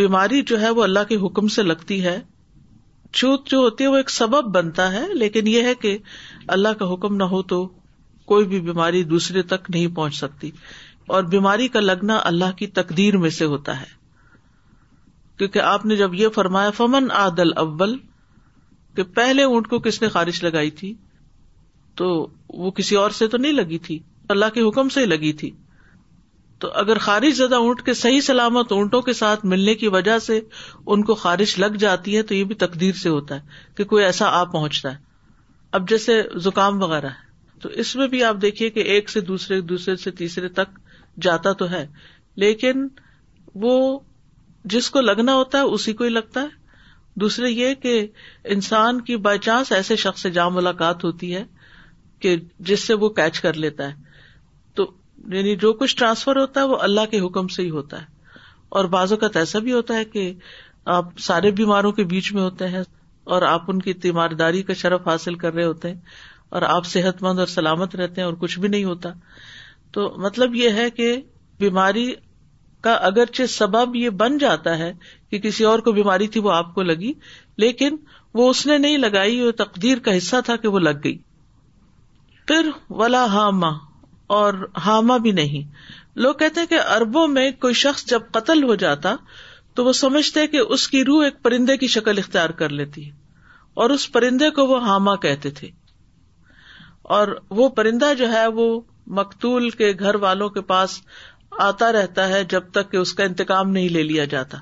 بیماری 0.00 0.42
جو 0.50 0.60
ہے 0.60 0.70
وہ 0.78 0.82
اللہ 0.82 1.08
کے 1.08 1.16
حکم 1.26 1.48
سے 1.58 1.62
لگتی 1.62 2.02
ہے 2.04 2.18
چھوت 3.18 3.48
جو 3.50 3.58
ہوتی 3.58 3.84
ہے 3.84 3.88
وہ 3.88 3.96
ایک 3.96 4.10
سبب 4.10 4.50
بنتا 4.54 4.90
ہے 4.92 5.04
لیکن 5.14 5.46
یہ 5.48 5.62
ہے 5.68 5.74
کہ 5.82 5.96
اللہ 6.56 6.78
کا 6.78 6.92
حکم 6.92 7.16
نہ 7.16 7.24
ہو 7.34 7.42
تو 7.54 7.66
کوئی 8.32 8.46
بھی 8.52 8.60
بیماری 8.70 9.02
دوسرے 9.14 9.42
تک 9.54 9.70
نہیں 9.70 9.94
پہنچ 9.96 10.14
سکتی 10.18 10.50
اور 11.12 11.22
بیماری 11.32 11.66
کا 11.68 11.80
لگنا 11.80 12.18
اللہ 12.24 12.52
کی 12.58 12.66
تقدیر 12.80 13.16
میں 13.24 13.30
سے 13.38 13.44
ہوتا 13.54 13.80
ہے 13.80 13.84
کیونکہ 15.38 15.58
آپ 15.70 15.84
نے 15.86 15.96
جب 15.96 16.14
یہ 16.14 16.28
فرمایا 16.34 16.70
فمن 16.76 17.10
عادل 17.22 17.56
اول 17.58 17.96
کہ 18.96 19.02
پہلے 19.14 19.42
اونٹ 19.52 19.66
کو 19.68 19.78
کس 19.86 20.00
نے 20.02 20.08
خارش 20.08 20.42
لگائی 20.44 20.70
تھی 20.80 20.92
تو 22.00 22.06
وہ 22.58 22.70
کسی 22.78 22.96
اور 22.96 23.10
سے 23.18 23.26
تو 23.28 23.36
نہیں 23.38 23.52
لگی 23.52 23.78
تھی 23.88 23.98
اللہ 24.34 24.54
کے 24.54 24.60
حکم 24.68 24.88
سے 24.96 25.00
ہی 25.00 25.06
لگی 25.06 25.32
تھی 25.40 25.50
تو 26.60 26.70
اگر 26.80 26.98
خارش 27.06 27.34
زدہ 27.36 27.54
اونٹ 27.64 27.82
کے 27.86 27.94
صحیح 27.94 28.20
سلامت 28.30 28.72
اونٹوں 28.72 29.00
کے 29.08 29.12
ساتھ 29.12 29.44
ملنے 29.52 29.74
کی 29.74 29.88
وجہ 29.96 30.18
سے 30.26 30.40
ان 30.94 31.02
کو 31.04 31.14
خارش 31.22 31.58
لگ 31.58 31.74
جاتی 31.84 32.16
ہے 32.16 32.22
تو 32.30 32.34
یہ 32.34 32.44
بھی 32.50 32.54
تقدیر 32.64 32.94
سے 33.02 33.08
ہوتا 33.08 33.34
ہے 33.34 33.40
کہ 33.76 33.84
کوئی 33.92 34.04
ایسا 34.04 34.28
آ 34.38 34.42
پہنچتا 34.52 34.92
ہے 34.92 34.96
اب 35.78 35.88
جیسے 35.88 36.20
زکام 36.44 36.82
وغیرہ 36.82 37.06
ہے 37.06 37.22
تو 37.62 37.68
اس 37.84 37.94
میں 37.96 38.06
بھی 38.08 38.22
آپ 38.24 38.36
دیکھیے 38.42 38.70
کہ 38.70 38.80
ایک 38.94 39.10
سے 39.10 39.20
دوسرے 39.32 39.60
دوسرے 39.74 39.96
سے 39.96 40.10
تیسرے 40.22 40.48
تک 40.60 40.78
جاتا 41.22 41.52
تو 41.62 41.70
ہے 41.70 41.86
لیکن 42.42 42.86
وہ 43.64 43.74
جس 44.74 44.90
کو 44.90 45.00
لگنا 45.00 45.34
ہوتا 45.34 45.58
ہے 45.58 45.62
اسی 45.74 45.92
کو 45.92 46.04
ہی 46.04 46.08
لگتا 46.10 46.40
ہے 46.42 46.62
دوسرے 47.20 47.50
یہ 47.50 47.74
کہ 47.82 48.06
انسان 48.54 49.00
کی 49.08 49.16
بائی 49.26 49.38
چانس 49.38 49.70
ایسے 49.72 49.96
شخص 50.04 50.22
سے 50.22 50.30
جام 50.36 50.54
ملاقات 50.54 51.04
ہوتی 51.04 51.34
ہے 51.34 51.44
کہ 52.20 52.36
جس 52.70 52.86
سے 52.86 52.94
وہ 53.02 53.08
کیچ 53.18 53.40
کر 53.40 53.54
لیتا 53.64 53.88
ہے 53.88 53.94
تو 54.76 54.90
یعنی 55.34 55.54
جو 55.56 55.72
کچھ 55.82 55.96
ٹرانسفر 55.96 56.36
ہوتا 56.40 56.60
ہے 56.60 56.66
وہ 56.66 56.78
اللہ 56.88 57.10
کے 57.10 57.20
حکم 57.26 57.48
سے 57.56 57.62
ہی 57.62 57.70
ہوتا 57.70 58.00
ہے 58.00 58.12
اور 58.78 58.84
بعض 58.94 59.12
اوقات 59.12 59.36
ایسا 59.36 59.58
بھی 59.66 59.72
ہوتا 59.72 59.94
ہے 59.96 60.04
کہ 60.04 60.32
آپ 60.94 61.18
سارے 61.26 61.50
بیماروں 61.60 61.92
کے 61.98 62.04
بیچ 62.04 62.32
میں 62.32 62.42
ہوتے 62.42 62.68
ہیں 62.68 62.80
اور 63.34 63.42
آپ 63.48 63.70
ان 63.70 63.80
کی 63.82 63.92
تیمارداری 64.06 64.62
کا 64.62 64.72
شرف 64.78 65.06
حاصل 65.08 65.34
کر 65.44 65.52
رہے 65.54 65.64
ہوتے 65.64 65.88
ہیں 65.90 66.00
اور 66.56 66.62
آپ 66.62 66.86
صحت 66.86 67.22
مند 67.22 67.38
اور 67.38 67.46
سلامت 67.52 67.94
رہتے 67.96 68.20
ہیں 68.20 68.26
اور 68.26 68.34
کچھ 68.40 68.58
بھی 68.60 68.68
نہیں 68.68 68.84
ہوتا 68.84 69.10
تو 69.94 70.08
مطلب 70.22 70.54
یہ 70.58 70.70
ہے 70.80 70.88
کہ 70.90 71.10
بیماری 71.58 72.12
کا 72.84 72.92
اگرچہ 73.08 73.46
سبب 73.50 73.94
یہ 73.96 74.10
بن 74.22 74.36
جاتا 74.38 74.76
ہے 74.78 74.92
کہ 75.30 75.38
کسی 75.44 75.64
اور 75.72 75.78
کو 75.86 75.92
بیماری 75.98 76.26
تھی 76.36 76.40
وہ 76.46 76.52
آپ 76.52 76.74
کو 76.74 76.82
لگی 76.82 77.12
لیکن 77.64 77.96
وہ 78.38 78.48
اس 78.50 78.64
نے 78.66 78.78
نہیں 78.84 78.96
لگائی 79.04 79.40
وہ 79.40 79.50
تقدیر 79.60 79.98
کا 80.08 80.16
حصہ 80.16 80.36
تھا 80.48 80.56
کہ 80.64 80.68
وہ 80.68 80.78
لگ 80.86 81.00
گئی 81.04 81.16
پھر 82.48 82.68
ولا 83.02 83.24
ہاما 83.34 83.70
اور 84.38 84.66
ہاما 84.86 85.16
بھی 85.26 85.30
نہیں 85.40 85.70
لوگ 86.24 86.34
کہتے 86.40 86.60
ہیں 86.60 86.66
کہ 86.72 86.80
اربوں 86.96 87.26
میں 87.36 87.50
کوئی 87.60 87.74
شخص 87.82 88.04
جب 88.14 88.26
قتل 88.32 88.62
ہو 88.70 88.74
جاتا 88.84 89.14
تو 89.76 89.84
وہ 89.84 89.92
سمجھتے 90.02 90.46
کہ 90.46 90.58
اس 90.76 90.88
کی 90.88 91.04
روح 91.04 91.24
ایک 91.24 91.42
پرندے 91.42 91.76
کی 91.76 91.86
شکل 91.94 92.18
اختیار 92.18 92.50
کر 92.62 92.74
لیتی 92.80 93.08
اور 93.84 93.90
اس 93.98 94.10
پرندے 94.16 94.50
کو 94.58 94.66
وہ 94.72 94.82
ہاما 94.88 95.14
کہتے 95.26 95.50
تھے 95.60 95.68
اور 97.18 97.38
وہ 97.60 97.68
پرندہ 97.78 98.12
جو 98.18 98.32
ہے 98.32 98.46
وہ 98.58 98.68
مقتول 99.16 99.68
کے 99.80 99.92
گھر 100.00 100.14
والوں 100.20 100.48
کے 100.50 100.60
پاس 100.70 101.00
آتا 101.60 101.90
رہتا 101.92 102.28
ہے 102.28 102.42
جب 102.50 102.70
تک 102.72 102.90
کہ 102.92 102.96
اس 102.96 103.12
کا 103.14 103.24
انتقام 103.24 103.70
نہیں 103.70 103.88
لے 103.88 104.02
لیا 104.02 104.24
جاتا 104.34 104.58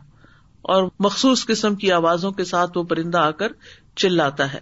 اور 0.74 0.88
مخصوص 1.04 1.44
قسم 1.46 1.74
کی 1.76 1.92
آوازوں 1.92 2.30
کے 2.32 2.44
ساتھ 2.44 2.78
وہ 2.78 2.82
پرندہ 2.90 3.18
آ 3.18 3.30
کر 3.40 3.52
چلاتا 4.02 4.52
ہے 4.52 4.58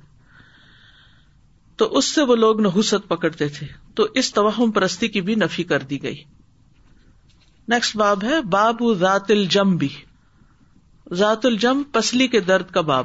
تو 1.80 1.84
اس 1.98 2.04
سے 2.14 2.22
وہ 2.28 2.36
لوگ 2.36 2.60
نحوست 2.60 3.08
پکڑتے 3.08 3.48
تھے 3.56 3.66
تو 3.96 4.06
اس 4.20 4.32
توہم 4.34 4.70
پرستی 4.70 5.08
کی 5.08 5.20
بھی 5.28 5.34
نفی 5.42 5.64
کر 5.72 5.82
دی 5.90 6.02
گئی 6.02 6.22
نیکسٹ 7.68 7.96
باب 7.96 8.24
ہے 8.24 8.40
باب 8.50 8.82
ذات 9.00 9.30
الجم 9.30 9.76
بھی 9.82 9.88
ذات 11.20 11.46
الجم 11.46 11.82
پسلی 11.92 12.26
کے 12.28 12.40
درد 12.40 12.70
کا 12.72 12.80
باب 12.92 13.04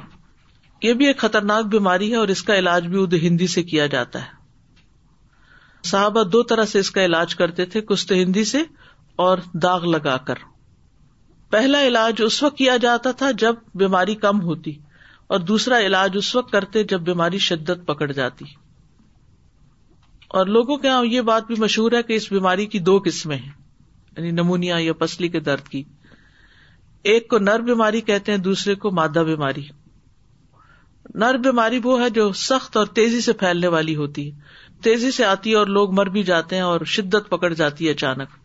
یہ 0.83 0.93
بھی 0.93 1.05
ایک 1.07 1.17
خطرناک 1.17 1.65
بیماری 1.65 2.11
ہے 2.11 2.15
اور 2.17 2.27
اس 2.35 2.41
کا 2.43 2.55
علاج 2.57 2.88
بھی 2.88 3.01
اد 3.03 3.13
ہندی 3.21 3.47
سے 3.53 3.63
کیا 3.73 3.85
جاتا 3.95 4.21
ہے 4.21 4.33
صحابہ 5.89 6.24
دو 6.34 6.41
طرح 6.50 6.65
سے 6.74 6.80
اس 6.80 6.89
کا 6.91 7.04
علاج 7.06 7.36
کرتے 7.39 7.65
تھے 7.74 7.82
کشت 7.89 8.12
ہندی 8.12 8.43
سے 8.52 8.62
اور 9.26 9.38
داغ 9.63 9.86
لگا 9.95 10.15
کر 10.30 10.38
پہلا 11.52 11.82
علاج 11.88 12.21
اس 12.26 12.41
وقت 12.43 12.58
کیا 12.58 12.78
جاتا 12.86 13.12
تھا 13.19 13.30
جب 13.43 13.56
بیماری 13.82 14.15
کم 14.24 14.41
ہوتی 14.45 14.74
اور 15.36 15.39
دوسرا 15.52 15.80
علاج 15.89 16.17
اس 16.17 16.36
وقت 16.36 16.52
کرتے 16.52 16.84
جب 16.93 17.02
بیماری 17.12 17.38
شدت 17.50 17.86
پکڑ 17.88 18.12
جاتی 18.12 18.45
اور 20.39 20.45
لوگوں 20.58 20.78
کے 20.84 20.88
یہاں 20.88 21.06
یہ 21.06 21.21
بات 21.30 21.48
بھی 21.48 21.56
مشہور 21.60 21.91
ہے 21.98 22.02
کہ 22.08 22.13
اس 22.21 22.32
بیماری 22.32 22.65
کی 22.76 22.80
دو 22.89 22.98
قسمیں 23.06 23.38
ہیں 23.38 23.52
یعنی 24.17 24.32
نمونیا 24.41 24.78
یا 24.80 24.93
پسلی 25.04 25.28
کے 25.30 25.39
درد 25.50 25.67
کی 25.69 25.84
ایک 27.13 27.28
کو 27.30 27.38
نر 27.48 27.60
بیماری 27.71 28.02
کہتے 28.10 28.32
ہیں 28.32 28.39
دوسرے 28.50 28.76
کو 28.84 28.91
مادہ 29.00 29.24
بیماری 29.26 29.63
نر 31.24 31.38
بیماری 31.43 31.80
وہ 31.84 32.02
ہے 32.02 32.10
جو 32.19 32.32
سخت 32.43 32.78
اور 32.78 32.86
تیزی 33.00 33.19
سے 33.21 33.34
پھیلنے 33.41 33.67
والی 33.78 33.95
ہوتی 33.95 34.30
ہے 34.32 34.64
تیزی 34.86 35.10
سے 35.12 35.24
آتی 35.26 35.50
ہے 35.50 35.56
اور 35.56 35.67
لوگ 35.76 35.93
مر 36.00 36.10
بھی 36.15 36.21
جاتے 36.24 36.56
ہیں 36.56 36.63
اور 36.63 36.82
شدت 36.95 37.30
پکڑ 37.30 37.54
جاتی 37.62 37.86
ہے 37.88 37.91
اچانک 37.98 38.36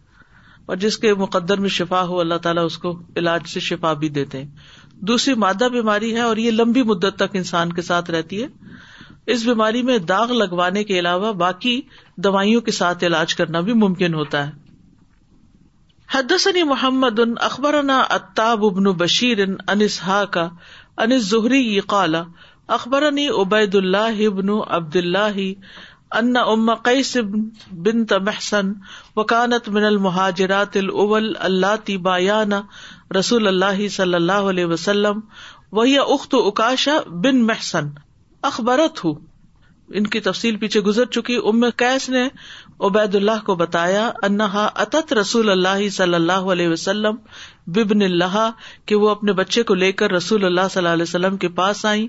اور 0.72 0.76
جس 0.84 0.96
کے 1.02 1.12
مقدر 1.22 1.60
میں 1.64 1.68
شفا 1.78 2.02
ہو 2.12 2.20
اللہ 2.20 2.38
تعالیٰ 2.46 2.64
اس 2.68 2.78
کو 2.84 2.92
علاج 3.22 3.48
سے 3.54 3.60
شفا 3.66 3.92
بھی 4.04 4.08
دیتے 4.18 4.38
ہیں 4.42 4.96
دوسری 5.10 5.34
مادہ 5.42 5.68
بیماری 5.72 6.12
ہے 6.14 6.20
اور 6.28 6.36
یہ 6.44 6.50
لمبی 6.60 6.82
مدت 6.92 7.18
تک 7.24 7.36
انسان 7.40 7.72
کے 7.78 7.82
ساتھ 7.88 8.10
رہتی 8.16 8.40
ہے 8.42 8.46
اس 9.34 9.44
بیماری 9.46 9.82
میں 9.88 9.98
داغ 10.12 10.32
لگوانے 10.44 10.84
کے 10.90 10.98
علاوہ 10.98 11.32
باقی 11.42 11.74
دوائیوں 12.28 12.60
کے 12.68 12.72
ساتھ 12.78 13.04
علاج 13.10 13.34
کرنا 13.42 13.60
بھی 13.68 13.72
ممکن 13.84 14.14
ہوتا 14.20 14.46
ہے 14.46 14.58
حدسنی 16.14 16.62
محمد 16.72 17.18
ان 17.26 17.34
اکبر 17.50 17.78
اتاب 17.90 18.64
ابن 18.70 18.86
ان 19.10 19.54
انس 19.74 20.00
انس 20.08 21.30
زہری 21.34 21.62
قال 21.94 22.14
اخبر 22.80 23.08
عبید 23.08 23.74
اللہ 23.84 24.24
ابن 24.30 24.50
عبد 24.78 24.96
اللہ 25.04 25.38
ام 26.18 26.70
قیس 26.84 27.16
بن 27.84 28.04
تحسن 28.12 28.72
وکانت 29.16 29.68
من 29.76 29.84
المہاجرات 29.84 30.76
الاول 30.76 31.32
اللہ 31.48 31.74
تبا 31.84 32.16
رسول 33.18 33.46
اللہ 33.48 33.86
صلی 33.96 34.14
اللہ 34.14 34.48
علیہ 34.54 34.64
وسلم 34.72 35.20
وہی 35.78 35.96
اخت 35.98 36.34
اکاشا 36.46 36.98
بن 37.24 37.44
محسن 37.46 37.88
اخبارت 38.52 39.04
ہو 39.04 39.12
ان 39.98 40.06
کی 40.06 40.20
تفصیل 40.24 40.56
پیچھے 40.56 40.80
گزر 40.88 41.04
چکی 41.18 41.36
ام 41.52 41.64
قیس 41.76 42.08
نے 42.08 42.26
عبید 42.88 43.14
اللہ 43.14 43.40
کو 43.46 43.54
بتایا 43.62 44.10
انہا 44.28 44.64
اتت 44.84 45.12
رسول 45.18 45.50
اللہ 45.50 45.88
صلی 45.96 46.14
اللہ 46.14 46.50
علیہ 46.52 46.68
وسلم 46.68 47.16
ببن 47.74 48.02
اللہ 48.02 48.36
کہ 48.86 48.96
وہ 49.04 49.08
اپنے 49.10 49.32
بچے 49.40 49.62
کو 49.70 49.74
لے 49.80 49.90
کر 50.02 50.10
رسول 50.12 50.44
اللہ 50.44 50.68
صلی 50.70 50.80
اللہ 50.82 50.92
علیہ 50.92 51.02
وسلم 51.08 51.36
کے 51.42 51.48
پاس 51.58 51.84
آئی 51.86 52.06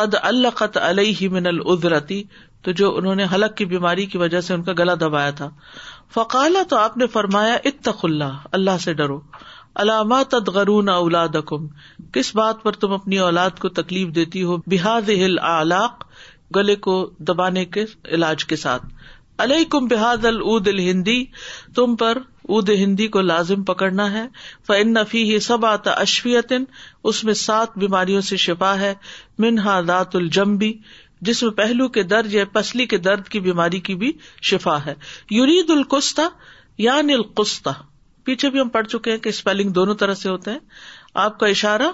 قد 0.00 0.14
القت 0.22 0.76
علیہ 0.88 1.28
من 1.32 1.46
العدرتی 1.46 2.22
تو 2.64 2.72
جو 2.78 2.90
انہوں 2.96 3.14
نے 3.14 3.24
حلق 3.34 3.56
کی 3.56 3.64
بیماری 3.72 4.06
کی 4.12 4.18
وجہ 4.18 4.40
سے 4.46 4.54
ان 4.54 4.62
کا 4.68 4.72
گلا 4.78 4.94
دبایا 5.00 5.30
تھا 5.40 5.48
فقالا 6.14 6.62
تو 6.68 6.76
آپ 6.76 6.96
نے 6.96 7.06
فرمایا 7.16 7.54
اتخ 7.70 8.04
اللہ 8.04 8.38
اللہ 8.58 8.78
سے 8.84 8.94
ڈرو 9.00 9.20
علامہ 9.82 10.22
کس 12.12 12.34
بات 12.36 12.62
پر 12.62 12.72
تم 12.84 12.92
اپنی 12.92 13.18
اولاد 13.26 13.58
کو 13.60 13.68
تکلیف 13.80 14.14
دیتی 14.14 14.42
ہو 14.44 14.56
بحاد 14.72 15.08
ہل 15.20 15.38
آلاق 15.50 16.04
گلے 16.56 16.74
کو 16.86 16.94
دبانے 17.28 17.64
کے 17.76 17.84
علاج 18.18 18.44
کے 18.52 18.56
ساتھ 18.56 18.86
کم 19.70 19.86
بحاد 19.88 20.24
الہندی 20.28 21.22
تم 21.74 21.94
پر 21.96 22.18
اد 22.56 22.68
ہندی 22.78 23.06
کو 23.16 23.20
لازم 23.20 23.62
پکڑنا 23.64 24.10
ہے 24.12 24.24
فن 24.66 24.92
نفی 24.92 25.38
سب 25.46 25.66
آتا 25.66 25.90
اشفیتن 26.06 26.64
اس 27.10 27.22
میں 27.24 27.34
سات 27.46 27.78
بیماریوں 27.78 28.20
سے 28.30 28.36
شفا 28.46 28.78
ہے 28.80 28.92
منہا 29.44 29.80
دات 29.88 30.16
الجمبی 30.16 30.72
جس 31.26 31.42
میں 31.42 31.50
پہلو 31.52 31.88
کے 31.94 32.02
درد 32.10 32.32
یا 32.32 32.44
پسلی 32.52 32.86
کے 32.86 32.98
درد 33.06 33.28
کی 33.28 33.40
بیماری 33.46 33.78
کی 33.86 33.94
بھی 34.02 34.12
شفا 34.50 34.76
ہے 34.84 34.94
یورید 35.30 35.70
القستہ 35.70 36.28
یا 36.78 36.94
یعنی 36.96 37.14
نل 37.14 37.22
پیچھے 38.24 38.48
بھی 38.50 38.60
ہم 38.60 38.68
پڑھ 38.68 38.86
چکے 38.86 39.10
ہیں 39.10 39.18
کہ 39.18 39.28
اسپیلنگ 39.28 39.70
دونوں 39.78 39.94
طرح 40.00 40.14
سے 40.14 40.28
ہوتے 40.28 40.50
ہیں 40.50 40.58
آپ 41.24 41.38
کا 41.38 41.46
اشارہ 41.46 41.90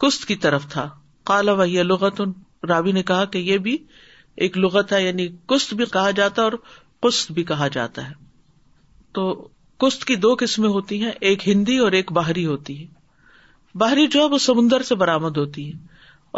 کست 0.00 0.24
کی 0.28 0.36
طرف 0.46 0.66
تھا 0.72 0.88
کالا 1.26 1.54
لغت 1.82 2.20
راوی 2.68 2.92
نے 2.92 3.02
کہا 3.10 3.24
کہ 3.32 3.38
یہ 3.38 3.58
بھی 3.66 3.76
ایک 4.46 4.58
لغت 4.58 4.92
ہے 4.92 5.02
یعنی 5.04 5.26
کست 5.48 5.72
بھی 5.74 5.84
کہا 5.92 6.10
جاتا 6.16 6.42
ہے 6.42 6.46
اور 6.48 6.52
کست 7.08 7.32
بھی 7.32 7.44
کہا 7.44 7.68
جاتا 7.72 8.06
ہے 8.08 8.12
تو 9.14 9.24
کست 9.84 10.04
کی 10.04 10.14
دو 10.26 10.34
قسمیں 10.38 10.68
ہوتی 10.68 11.02
ہیں 11.04 11.10
ایک 11.30 11.48
ہندی 11.48 11.78
اور 11.78 11.92
ایک 12.00 12.12
باہری 12.12 12.46
ہوتی 12.46 12.80
ہے 12.82 12.86
باہری 13.78 14.06
جو 14.12 14.20
ہے 14.20 14.26
وہ 14.28 14.38
سمندر 14.48 14.82
سے 14.90 14.94
برامد 15.04 15.36
ہوتی 15.36 15.66
ہے 15.72 15.78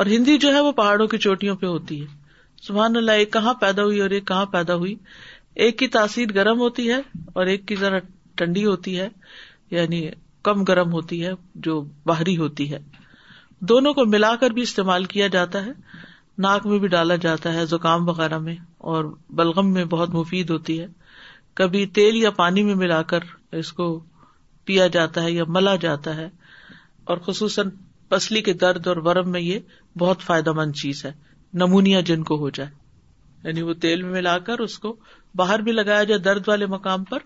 اور 0.01 0.07
ہندی 0.07 0.37
جو 0.39 0.55
ہے 0.55 0.61
وہ 0.61 0.73
پہاڑوں 0.73 1.07
کی 1.15 1.19
چوٹیوں 1.19 1.57
پہ 1.57 1.67
ہوتی 1.67 2.01
ہے 2.01 2.07
سبحان 2.67 2.97
اللہ 2.97 3.21
ایک 3.21 3.33
کہاں 3.33 3.53
پیدا 3.61 3.85
ہوئی 3.85 4.01
اور 4.01 4.11
ایک 4.17 4.27
کہاں 4.29 4.47
پیدا 4.55 4.75
ہوئی 4.77 4.95
ایک 5.67 5.79
کی 5.79 5.87
تاثیر 5.97 6.35
گرم 6.35 6.59
ہوتی 6.61 6.91
ہے 6.91 6.99
اور 7.35 7.47
ایک 7.53 7.67
کی 7.69 7.77
ذرا 7.81 7.99
ٹھنڈی 8.41 8.65
ہوتی 8.67 8.99
ہے 9.01 9.09
یعنی 9.71 10.09
کم 10.49 10.63
گرم 10.69 10.93
ہوتی 10.93 11.25
ہے 11.27 11.31
جو 11.69 11.81
باہری 12.07 12.37
ہوتی 12.37 12.73
ہے 12.73 12.79
دونوں 13.71 13.93
کو 13.95 14.05
ملا 14.09 14.35
کر 14.41 14.51
بھی 14.59 14.63
استعمال 14.63 15.05
کیا 15.15 15.27
جاتا 15.37 15.65
ہے 15.67 15.73
ناک 16.43 16.67
میں 16.67 16.79
بھی 16.83 16.89
ڈالا 16.89 17.17
جاتا 17.23 17.53
ہے 17.55 17.65
زکام 17.73 18.09
وغیرہ 18.09 18.39
میں 18.45 18.55
اور 18.93 19.05
بلغم 19.41 19.73
میں 19.73 19.85
بہت 19.95 20.15
مفید 20.15 20.51
ہوتی 20.51 20.79
ہے 20.81 20.87
کبھی 21.61 21.85
تیل 21.99 22.17
یا 22.17 22.31
پانی 22.37 22.63
میں 22.65 22.75
ملا 22.85 23.03
کر 23.13 23.25
اس 23.63 23.73
کو 23.81 23.89
پیا 24.67 24.87
جاتا 24.97 25.23
ہے 25.23 25.31
یا 25.33 25.45
ملا 25.57 25.75
جاتا 25.85 26.17
ہے 26.17 26.29
اور 27.13 27.19
خصوصاً 27.27 27.71
پسلی 28.09 28.43
کے 28.43 28.53
درد 28.63 28.87
اور 28.93 28.97
ورم 29.09 29.31
میں 29.31 29.41
یہ 29.41 29.59
بہت 29.99 30.23
فائدہ 30.31 30.53
مند 30.63 30.73
چیز 30.83 31.05
ہے 31.05 31.13
نمونیا 31.63 32.01
جن 32.09 32.23
کو 32.25 32.37
ہو 32.41 32.51
جائے 32.59 32.71
یعنی 33.45 33.63
وہ 33.63 33.73
تیل 33.83 34.03
میں 34.03 34.11
ملا 34.13 34.39
کر 34.47 34.59
اس 34.61 34.79
کو 34.79 34.95
باہر 35.37 35.61
بھی 35.69 35.73
لگایا 35.73 36.03
جائے 36.05 36.19
درد 36.21 36.49
والے 36.49 36.67
مقام 36.77 37.05
پر 37.05 37.19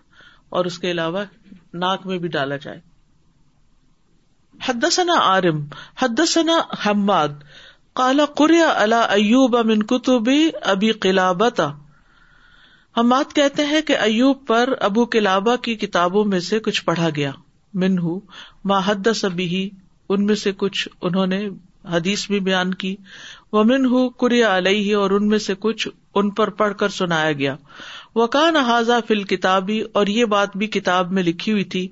اور 0.57 0.65
اس 0.65 0.77
کے 0.79 0.91
علاوہ 0.91 1.23
ناک 1.83 2.05
میں 2.07 2.17
بھی 2.25 2.29
ڈالا 2.35 2.55
جائے 2.65 2.79
حماد 6.85 7.41
کالا 7.99 8.25
کتب 8.37 10.29
ابی 10.73 10.91
قلابتا 11.05 11.67
حماد 12.99 13.33
کہتے 13.35 13.65
ہیں 13.65 13.81
کہ 13.87 13.97
ایوب 13.97 14.45
پر 14.47 14.69
ابو 14.89 15.05
قلابا 15.15 15.55
کی 15.63 15.75
کتابوں 15.85 16.25
میں 16.33 16.39
سے 16.49 16.59
کچھ 16.67 16.83
پڑھا 16.85 17.09
گیا 17.15 17.31
منہ 17.83 18.05
ما 18.69 18.79
حدس 18.85 19.25
ابی 19.25 19.69
ان 20.09 20.25
میں 20.25 20.35
سے 20.45 20.51
کچھ 20.57 20.87
انہوں 21.01 21.25
نے 21.35 21.47
حدیث 21.93 22.25
بھی 22.29 22.39
بیان 22.47 22.73
کی 22.83 22.95
وہ 23.53 23.63
منہ 23.67 24.07
کوریا 24.21 24.55
علیہ 24.57 24.95
اور 24.97 25.11
ان 25.17 25.27
میں 25.27 25.37
سے 25.47 25.53
کچھ 25.65 25.87
ان 26.19 26.29
پر 26.39 26.49
پڑھ 26.61 26.73
کر 26.79 26.89
سنایا 26.99 27.31
گیا 27.41 27.55
وہ 28.15 28.25
کا 28.35 28.99
فل 29.07 29.23
کتابی 29.31 29.79
اور 29.99 30.07
یہ 30.17 30.25
بات 30.33 30.55
بھی 30.57 30.67
کتاب 30.75 31.11
میں 31.13 31.23
لکھی 31.23 31.51
ہوئی 31.51 31.63
تھی 31.73 31.87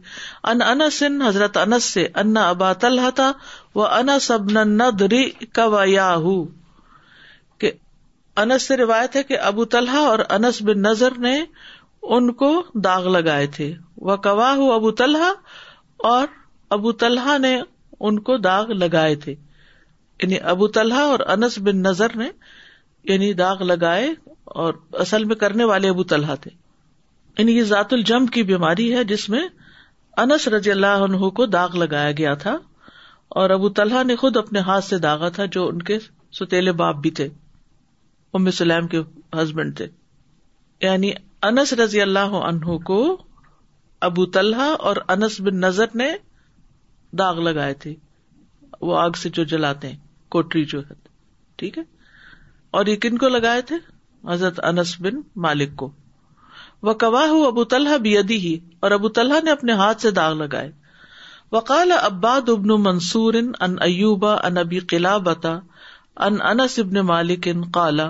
ان 0.51 0.61
انس 0.67 1.01
حضرت 1.25 1.57
انس 1.57 1.83
سے 1.93 2.07
انا 2.23 2.47
ابا 2.49 2.71
طلحہ 2.85 3.09
تھا 3.15 3.31
وہ 3.75 3.87
انس 8.37 8.61
سے 8.67 8.75
روایت 8.77 9.15
ہے 9.15 9.21
کہ 9.23 9.37
ابو 9.49 9.65
تلح 9.75 9.95
اور 9.97 10.19
انس 10.37 10.61
بن 10.69 10.81
نظر 10.81 11.17
نے 11.27 11.39
ان 12.15 12.31
کو 12.39 12.49
داغ 12.83 13.07
لگائے 13.17 13.45
تھے 13.57 13.73
وہ 14.07 14.15
کواہ 14.23 14.59
ابو 14.75 14.91
طلحہ 15.01 15.31
اور 16.13 16.25
ابو 16.77 16.91
طلحہ 17.03 17.37
نے 17.37 17.59
ان 17.99 18.19
کو 18.29 18.37
داغ 18.47 18.71
لگائے 18.81 19.15
تھے 19.25 19.35
یعنی 20.21 20.37
ابو 20.53 20.67
طلحہ 20.77 21.03
اور 21.13 21.19
انس 21.35 21.57
بن 21.67 21.81
نظر 21.83 22.15
نے 22.17 22.27
یعنی 23.11 23.31
داغ 23.39 23.61
لگائے 23.63 24.09
اور 24.63 24.73
اصل 25.03 25.23
میں 25.31 25.35
کرنے 25.43 25.63
والے 25.71 25.89
ابو 25.89 26.03
طلحہ 26.11 26.35
تھے 26.41 26.51
یعنی 27.37 27.57
یہ 27.57 27.63
ذات 27.73 27.93
الجم 27.93 28.25
کی 28.35 28.43
بیماری 28.51 28.93
ہے 28.95 29.03
جس 29.11 29.27
میں 29.29 29.43
انس 30.23 30.47
رضی 30.55 30.71
اللہ 30.71 31.03
عنہ 31.07 31.29
کو 31.39 31.45
داغ 31.55 31.75
لگایا 31.83 32.11
گیا 32.17 32.33
تھا 32.43 32.57
اور 33.41 33.49
ابو 33.49 33.69
طلحہ 33.79 34.03
نے 34.03 34.15
خود 34.15 34.37
اپنے 34.37 34.59
ہاتھ 34.67 34.85
سے 34.85 34.97
داغا 35.05 35.29
تھا 35.37 35.45
جو 35.55 35.67
ان 35.67 35.81
کے 35.89 35.97
ستیلے 36.39 36.71
باپ 36.81 36.95
بھی 37.01 37.11
تھے 37.19 37.27
ام 38.37 38.49
سلیم 38.57 38.87
کے 38.87 39.01
ہسبینڈ 39.41 39.75
تھے 39.77 39.87
یعنی 40.81 41.11
انس 41.49 41.73
رضی 41.81 42.01
اللہ 42.01 42.33
عنہ 42.49 42.77
کو 42.85 43.01
ابو 44.09 44.25
طلحہ 44.37 44.71
اور 44.87 44.95
انس 45.13 45.39
بن 45.41 45.59
نظر 45.61 45.95
نے 45.95 46.09
داغ 47.19 47.39
لگائے 47.47 47.73
تھے 47.83 47.93
وہ 48.81 48.97
آگ 48.99 49.17
سے 49.21 49.29
جو 49.37 49.43
جلاتے 49.51 49.89
ہیں 49.89 49.97
کوٹری 50.35 50.63
جو 50.73 50.79
ہے 50.89 50.93
ٹھیک 51.57 51.77
ہے 51.77 51.83
اور 52.77 52.85
یہ 52.85 52.95
کن 53.01 53.17
کو 53.17 53.27
لگائے 53.29 53.61
تھے 53.71 53.75
حضرت 54.29 54.59
انس 54.65 54.95
بن 55.01 55.19
مالک 55.45 55.75
کو 55.77 55.91
وہ 56.87 56.93
ابو 57.45 57.63
ہی 58.29 58.57
اور 58.81 58.91
ابو 58.91 59.09
تلح 59.09 59.39
نے 59.43 59.51
اپنے 59.51 59.73
ہاتھ 59.81 60.01
سے 60.01 60.11
داغ 60.11 60.33
لگائے 60.41 60.71
ابن 62.51 62.69
منصور 62.83 63.33
ان 63.61 63.75
ایوبا 63.85 64.33
ان 64.47 64.57
ابی 64.57 64.79
قلعہ 64.93 65.57
ان 66.25 66.41
انس 66.49 66.77
ابن 66.79 66.99
مالک 67.11 67.47
ان 67.51 67.69
کالا 67.71 68.09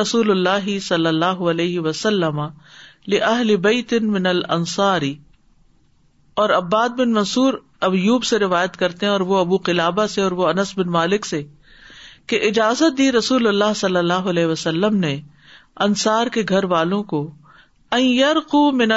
رسول 0.00 0.30
اللہ 0.30 0.78
صلی 0.86 1.06
اللہ 1.06 1.40
علیہ 1.50 1.80
وسلم 1.88 2.40
الانصاری 4.26 5.14
اور 6.42 6.50
اباد 6.62 6.88
بن 6.98 7.12
منصور 7.12 7.54
اب 7.86 7.94
یوب 7.94 8.24
سے 8.28 8.38
روایت 8.38 8.76
کرتے 8.76 9.06
ہیں 9.06 9.12
اور 9.12 9.20
وہ 9.28 9.38
ابو 9.40 9.56
قلابہ 9.68 10.06
سے 10.14 10.20
اور 10.22 10.32
وہ 10.40 10.46
انس 10.46 10.72
بن 10.78 10.88
مالک 10.96 11.26
سے 11.26 11.42
کہ 12.28 12.40
اجازت 12.48 12.96
دی 12.98 13.10
رسول 13.12 13.46
اللہ 13.46 13.72
صلی 13.76 13.96
اللہ 13.96 14.28
علیہ 14.32 14.46
وسلم 14.46 14.96
نے 15.04 15.14
انصار 15.86 16.26
کے 16.32 16.42
گھر 16.48 16.64
والوں 16.72 17.02
کو 17.12 17.28
من 18.80 18.90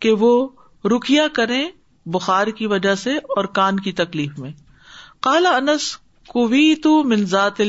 کہ 0.00 0.12
وہ 0.20 0.30
رکیا 0.92 1.26
کریں 1.38 1.64
بخار 2.14 2.46
کی 2.58 2.66
وجہ 2.72 2.94
سے 3.02 3.16
اور 3.36 3.44
کان 3.58 3.80
کی 3.86 3.92
تکلیف 4.00 4.38
میں 4.38 4.50
کالا 5.28 5.56
انس 5.56 5.90
کو 6.32 6.48
منزات 7.08 7.60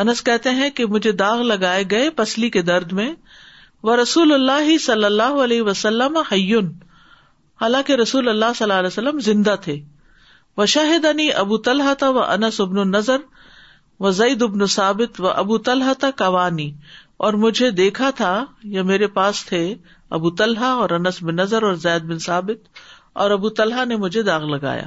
انس 0.00 0.22
کہتے 0.24 0.50
ہیں 0.60 0.68
کہ 0.80 0.86
مجھے 0.96 1.12
داغ 1.22 1.42
لگائے 1.52 1.84
گئے 1.90 2.10
پسلی 2.16 2.50
کے 2.58 2.62
درد 2.70 2.92
میں 3.00 3.08
و 3.84 3.96
رسول 4.02 4.32
اللہ 4.34 4.76
صلی 4.84 5.04
اللہ 5.04 5.42
علیہ 5.44 5.62
وسلم 5.62 6.16
حالانکہ 7.60 7.92
رسول 7.96 8.28
اللہ 8.28 8.52
صلی 8.56 8.64
اللہ 8.64 8.78
علیہ 8.78 8.86
وسلم 8.86 9.18
زندہ 9.32 9.54
تھے 9.64 9.76
و 10.56 10.64
شاہد 10.74 11.04
عنی 11.04 11.30
ابو 11.42 11.56
طلحہ 11.68 11.94
تھا 11.98 12.08
و 12.10 12.22
انس 12.22 12.60
ابن 12.60 12.78
النظر 12.78 13.18
و 14.04 14.10
زعید 14.18 14.42
ابن 14.42 14.66
ثابت 14.74 15.20
و 15.20 15.28
ابو 15.30 15.58
طلحہ 15.68 15.92
تھا 16.00 16.10
قوانی 16.16 16.72
اور 17.26 17.34
مجھے 17.42 17.70
دیکھا 17.70 18.10
تھا 18.16 18.32
یا 18.74 18.82
میرے 18.90 19.06
پاس 19.18 19.44
تھے 19.46 19.62
ابو 20.18 20.30
طلحہ 20.40 20.70
اور 20.80 20.90
انس 20.98 21.22
بن 21.22 21.36
نظر 21.36 21.62
اور 21.64 21.74
زید 21.84 22.02
بن 22.10 22.18
ثابت 22.26 22.68
اور 23.22 23.30
ابو 23.30 23.48
طلحہ 23.60 23.84
نے 23.84 23.96
مجھے 23.96 24.22
داغ 24.22 24.44
لگایا 24.48 24.84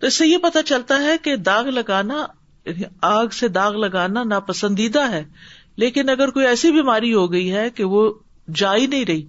تو 0.00 0.06
اس 0.06 0.14
سے 0.18 0.26
یہ 0.26 0.38
پتا 0.42 0.62
چلتا 0.70 0.98
ہے 1.02 1.16
کہ 1.24 1.36
داغ 1.48 1.68
لگانا 1.78 2.24
یعنی 2.66 2.84
آگ 3.12 3.28
سے 3.38 3.48
داغ 3.54 3.76
لگانا 3.84 4.22
ناپسندیدہ 4.24 5.10
ہے 5.12 5.22
لیکن 5.80 6.08
اگر 6.10 6.30
کوئی 6.30 6.46
ایسی 6.46 6.70
بیماری 6.72 7.12
ہو 7.14 7.30
گئی 7.32 7.52
ہے 7.52 7.68
کہ 7.74 7.84
وہ 7.92 8.10
جا 8.60 8.74
ہی 8.76 8.86
نہیں 8.86 9.04
رہی 9.08 9.24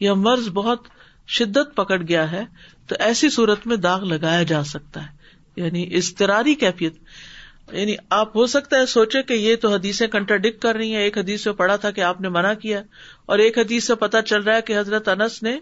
یا 0.00 0.14
مرض 0.14 0.48
بہت 0.54 0.86
شدت 1.36 1.74
پکڑ 1.76 2.00
گیا 2.08 2.30
ہے 2.32 2.42
تو 2.88 2.96
ایسی 3.06 3.28
صورت 3.30 3.66
میں 3.66 3.76
داغ 3.86 4.04
لگایا 4.12 4.42
جا 4.52 4.62
سکتا 4.64 5.02
ہے 5.06 5.16
یعنی 5.62 5.86
استراری 5.96 6.54
کیفیت 6.54 6.98
یعنی 7.72 7.94
آپ 8.18 8.36
ہو 8.36 8.46
سکتا 8.46 8.76
ہے 8.78 8.86
سوچے 8.90 9.22
کہ 9.30 9.34
یہ 9.34 9.56
تو 9.62 9.72
حدیث 9.72 10.02
کنٹرڈکٹ 10.12 10.62
کر 10.62 10.76
رہی 10.76 10.94
ہیں 10.94 11.02
ایک 11.02 11.18
حدیث 11.18 11.42
سے 11.44 11.52
پڑا 11.62 11.74
تھا 11.82 11.90
کہ 11.96 12.00
آپ 12.10 12.20
نے 12.20 12.28
منع 12.36 12.52
کیا 12.60 12.80
اور 13.32 13.38
ایک 13.46 13.58
حدیث 13.58 13.86
سے 13.86 13.94
پتا 14.04 14.22
چل 14.30 14.42
رہا 14.42 14.54
ہے 14.56 14.62
کہ 14.66 14.78
حضرت 14.78 15.08
انس 15.08 15.42
نے 15.42 15.56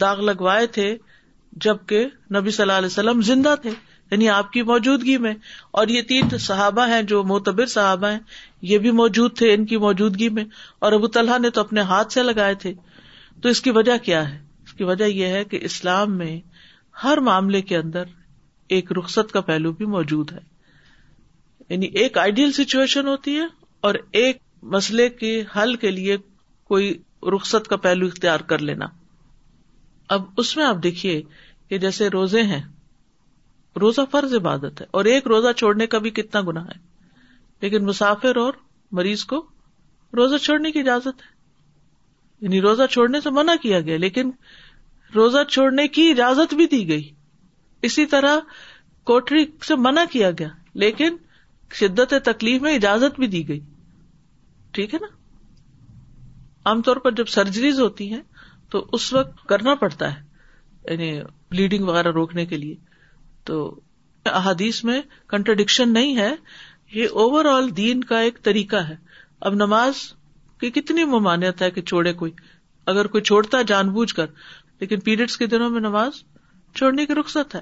داغ 0.00 0.20
لگوائے 0.24 0.66
تھے 0.76 0.96
جبکہ 1.64 2.06
نبی 2.36 2.50
صلی 2.50 2.62
اللہ 2.62 2.78
علیہ 2.78 2.86
وسلم 2.86 3.20
زندہ 3.32 3.54
تھے 3.62 3.70
یعنی 4.10 4.28
آپ 4.30 4.50
کی 4.52 4.62
موجودگی 4.62 5.16
میں 5.18 5.32
اور 5.80 5.88
یہ 5.92 6.02
تین 6.08 6.36
صحابہ 6.40 6.86
ہیں 6.88 7.02
جو 7.12 7.22
معتبر 7.30 7.66
صحابہ 7.72 8.08
ہیں 8.10 8.18
یہ 8.72 8.78
بھی 8.84 8.90
موجود 9.00 9.36
تھے 9.38 9.52
ان 9.54 9.64
کی 9.72 9.76
موجودگی 9.84 10.28
میں 10.36 10.44
اور 10.84 10.92
ابو 10.92 11.06
طلحہ 11.16 11.38
نے 11.38 11.50
تو 11.56 11.60
اپنے 11.60 11.80
ہاتھ 11.92 12.12
سے 12.12 12.22
لگائے 12.22 12.54
تھے 12.64 12.72
تو 13.42 13.48
اس 13.48 13.60
کی 13.62 13.70
وجہ 13.78 13.96
کیا 14.02 14.28
ہے 14.28 14.38
اس 14.64 14.72
کی 14.74 14.84
وجہ 14.84 15.04
یہ 15.04 15.34
ہے 15.36 15.42
کہ 15.50 15.58
اسلام 15.70 16.16
میں 16.18 16.36
ہر 17.04 17.18
معاملے 17.30 17.60
کے 17.70 17.76
اندر 17.76 18.04
ایک 18.76 18.92
رخصت 18.98 19.32
کا 19.32 19.40
پہلو 19.48 19.72
بھی 19.80 19.86
موجود 19.96 20.32
ہے 20.32 20.38
یعنی 21.68 21.86
ایک 22.02 22.18
آئیڈیل 22.18 22.52
سچویشن 22.52 23.06
ہوتی 23.08 23.36
ہے 23.38 23.44
اور 23.88 23.94
ایک 24.20 24.38
مسئلے 24.74 25.08
کے 25.20 25.32
حل 25.56 25.74
کے 25.84 25.90
لیے 25.90 26.16
کوئی 26.72 26.94
رخصت 27.34 27.68
کا 27.68 27.76
پہلو 27.86 28.06
اختیار 28.06 28.40
کر 28.52 28.58
لینا 28.68 28.86
اب 30.16 30.24
اس 30.42 30.56
میں 30.56 30.64
آپ 30.64 30.82
دیکھیے 30.82 31.20
کہ 31.68 31.78
جیسے 31.78 32.08
روزے 32.10 32.42
ہیں 32.52 32.60
روزہ 33.80 34.00
فرض 34.10 34.34
عبادت 34.34 34.80
ہے 34.80 34.86
اور 34.98 35.04
ایک 35.12 35.26
روزہ 35.28 35.52
چھوڑنے 35.56 35.86
کا 35.94 35.98
بھی 36.04 36.10
کتنا 36.18 36.40
گنا 36.48 36.62
ہے 36.64 36.78
لیکن 37.62 37.84
مسافر 37.86 38.36
اور 38.44 38.52
مریض 38.98 39.24
کو 39.32 39.40
روزہ 40.16 40.36
چھوڑنے 40.44 40.70
کی 40.72 40.78
اجازت 40.80 41.22
ہے 41.22 41.34
یعنی 42.44 42.60
روزہ 42.60 42.86
چھوڑنے 42.90 43.20
سے 43.20 43.30
منع 43.40 43.54
کیا 43.62 43.80
گیا 43.80 43.96
لیکن 43.98 44.30
روزہ 45.14 45.42
چھوڑنے 45.48 45.86
کی 45.98 46.08
اجازت 46.10 46.54
بھی 46.54 46.66
دی 46.74 46.86
گئی 46.88 47.08
اسی 47.88 48.06
طرح 48.14 48.38
کوٹری 49.10 49.44
سے 49.66 49.74
منع 49.86 50.04
کیا 50.12 50.30
گیا 50.38 50.48
لیکن 50.84 51.16
شدت 51.80 52.14
تکلیف 52.24 52.62
میں 52.62 52.74
اجازت 52.74 53.18
بھی 53.20 53.26
دی 53.36 53.46
گئی 53.48 53.60
ٹھیک 54.74 54.94
ہے 54.94 54.98
نا 55.02 55.14
عام 56.70 56.82
طور 56.82 56.96
پر 57.04 57.10
جب 57.20 57.26
سرجریز 57.34 57.80
ہوتی 57.80 58.12
ہیں 58.12 58.22
تو 58.70 58.84
اس 58.96 59.12
وقت 59.12 59.46
کرنا 59.48 59.74
پڑتا 59.84 60.12
ہے 60.14 60.90
یعنی 60.92 61.12
بلیڈنگ 61.50 61.88
وغیرہ 61.88 62.12
روکنے 62.12 62.44
کے 62.46 62.56
لیے 62.56 62.74
تو 63.50 63.56
احادیث 64.38 64.82
میں 64.84 65.00
کنٹرڈکشن 65.32 65.92
نہیں 65.92 66.16
ہے 66.16 66.30
یہ 66.94 67.18
اوور 67.22 67.44
آل 67.52 67.68
دین 67.76 68.02
کا 68.10 68.18
ایک 68.28 68.42
طریقہ 68.48 68.76
ہے 68.88 68.94
اب 69.48 69.54
نماز 69.64 69.96
کی 70.60 70.70
کتنی 70.80 71.04
ممانعت 71.12 71.62
ہے 71.62 71.70
کہ 71.76 71.82
چھوڑے 71.90 72.12
کوئی 72.22 72.32
اگر 72.92 73.06
کوئی 73.14 73.22
چھوڑتا 73.30 73.60
جان 73.72 73.88
بوجھ 73.98 74.12
کر 74.14 74.26
لیکن 74.80 75.00
پیریڈس 75.08 75.36
کے 75.42 75.46
دنوں 75.54 75.70
میں 75.76 75.80
نماز 75.80 76.22
چھوڑنے 76.80 77.06
کی 77.06 77.14
رخصت 77.14 77.54
ہے 77.54 77.60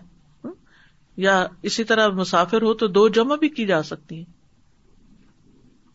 یا 1.26 1.34
اسی 1.70 1.84
طرح 1.90 2.08
مسافر 2.22 2.62
ہو 2.68 2.72
تو 2.82 2.86
دو 2.98 3.06
جمع 3.18 3.36
بھی 3.44 3.48
کی 3.58 3.66
جا 3.66 3.82
سکتی 3.90 4.16
ہیں 4.18 4.32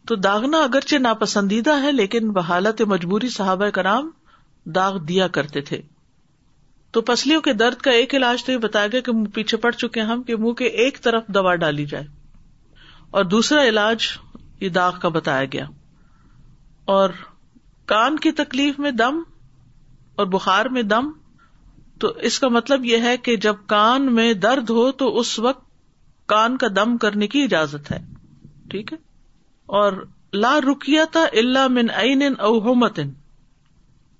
تو 0.08 0.16
داغنا 0.28 0.60
اگرچہ 0.64 0.96
ناپسندیدہ 1.02 1.82
ہے 1.84 1.92
لیکن 1.92 2.32
بحالت 2.38 2.82
مجبوری 2.94 3.30
صحابہ 3.38 3.70
کرام 3.80 4.10
داغ 4.78 4.98
دیا 5.12 5.28
کرتے 5.40 5.62
تھے 5.72 5.82
تو 6.94 7.02
پسلیوں 7.08 7.42
کے 7.42 7.54
درد 7.54 7.82
کا 7.88 7.92
ایک 7.92 8.14
علاج 8.16 8.44
تو 8.44 8.52
یہ 8.52 8.58
بتایا 8.58 8.88
گیا 8.92 9.02
کہ 9.06 9.12
پیچھے 9.34 9.58
پڑ 9.66 9.72
چکے 9.72 10.02
ہم 10.12 10.22
کہ 10.30 10.36
منہ 10.44 10.54
کے 10.62 10.66
ایک 10.84 11.02
طرف 11.04 11.28
دوا 11.36 11.54
ڈالی 11.64 11.86
جائے 11.92 12.06
اور 13.20 13.24
دوسرا 13.34 13.64
علاج 13.68 14.08
یہ 14.62 14.70
داغ 14.78 14.98
کا 15.02 15.10
بتایا 15.18 15.46
گیا 15.54 15.66
اور 16.94 17.10
کان 17.92 18.18
کی 18.20 18.32
تکلیف 18.40 18.80
میں 18.80 18.92
دم 18.92 19.20
اور 20.22 20.26
بخار 20.36 20.66
میں 20.78 20.84
دم 20.84 21.10
تو 22.00 22.08
اس 22.30 22.40
کا 22.40 22.48
مطلب 22.58 22.86
یہ 22.86 23.02
ہے 23.08 23.16
کہ 23.28 23.36
جب 23.46 23.56
کان 23.68 24.14
میں 24.16 24.32
درد 24.48 24.70
ہو 24.70 24.92
تو 25.02 25.16
اس 25.20 25.38
وقت 25.48 25.64
کان 26.34 26.58
کا 26.58 26.68
دم 26.76 26.98
کرنے 27.06 27.28
کی 27.34 27.44
اجازت 27.44 27.92
ہے 27.92 27.98
ٹھیک 28.72 28.92
ہے 28.94 28.98
اور 29.80 30.04
لا 30.46 30.58
رکیتا 30.66 31.24
اللہ 31.42 31.68
من 31.80 31.88
اوہمتن 32.50 33.10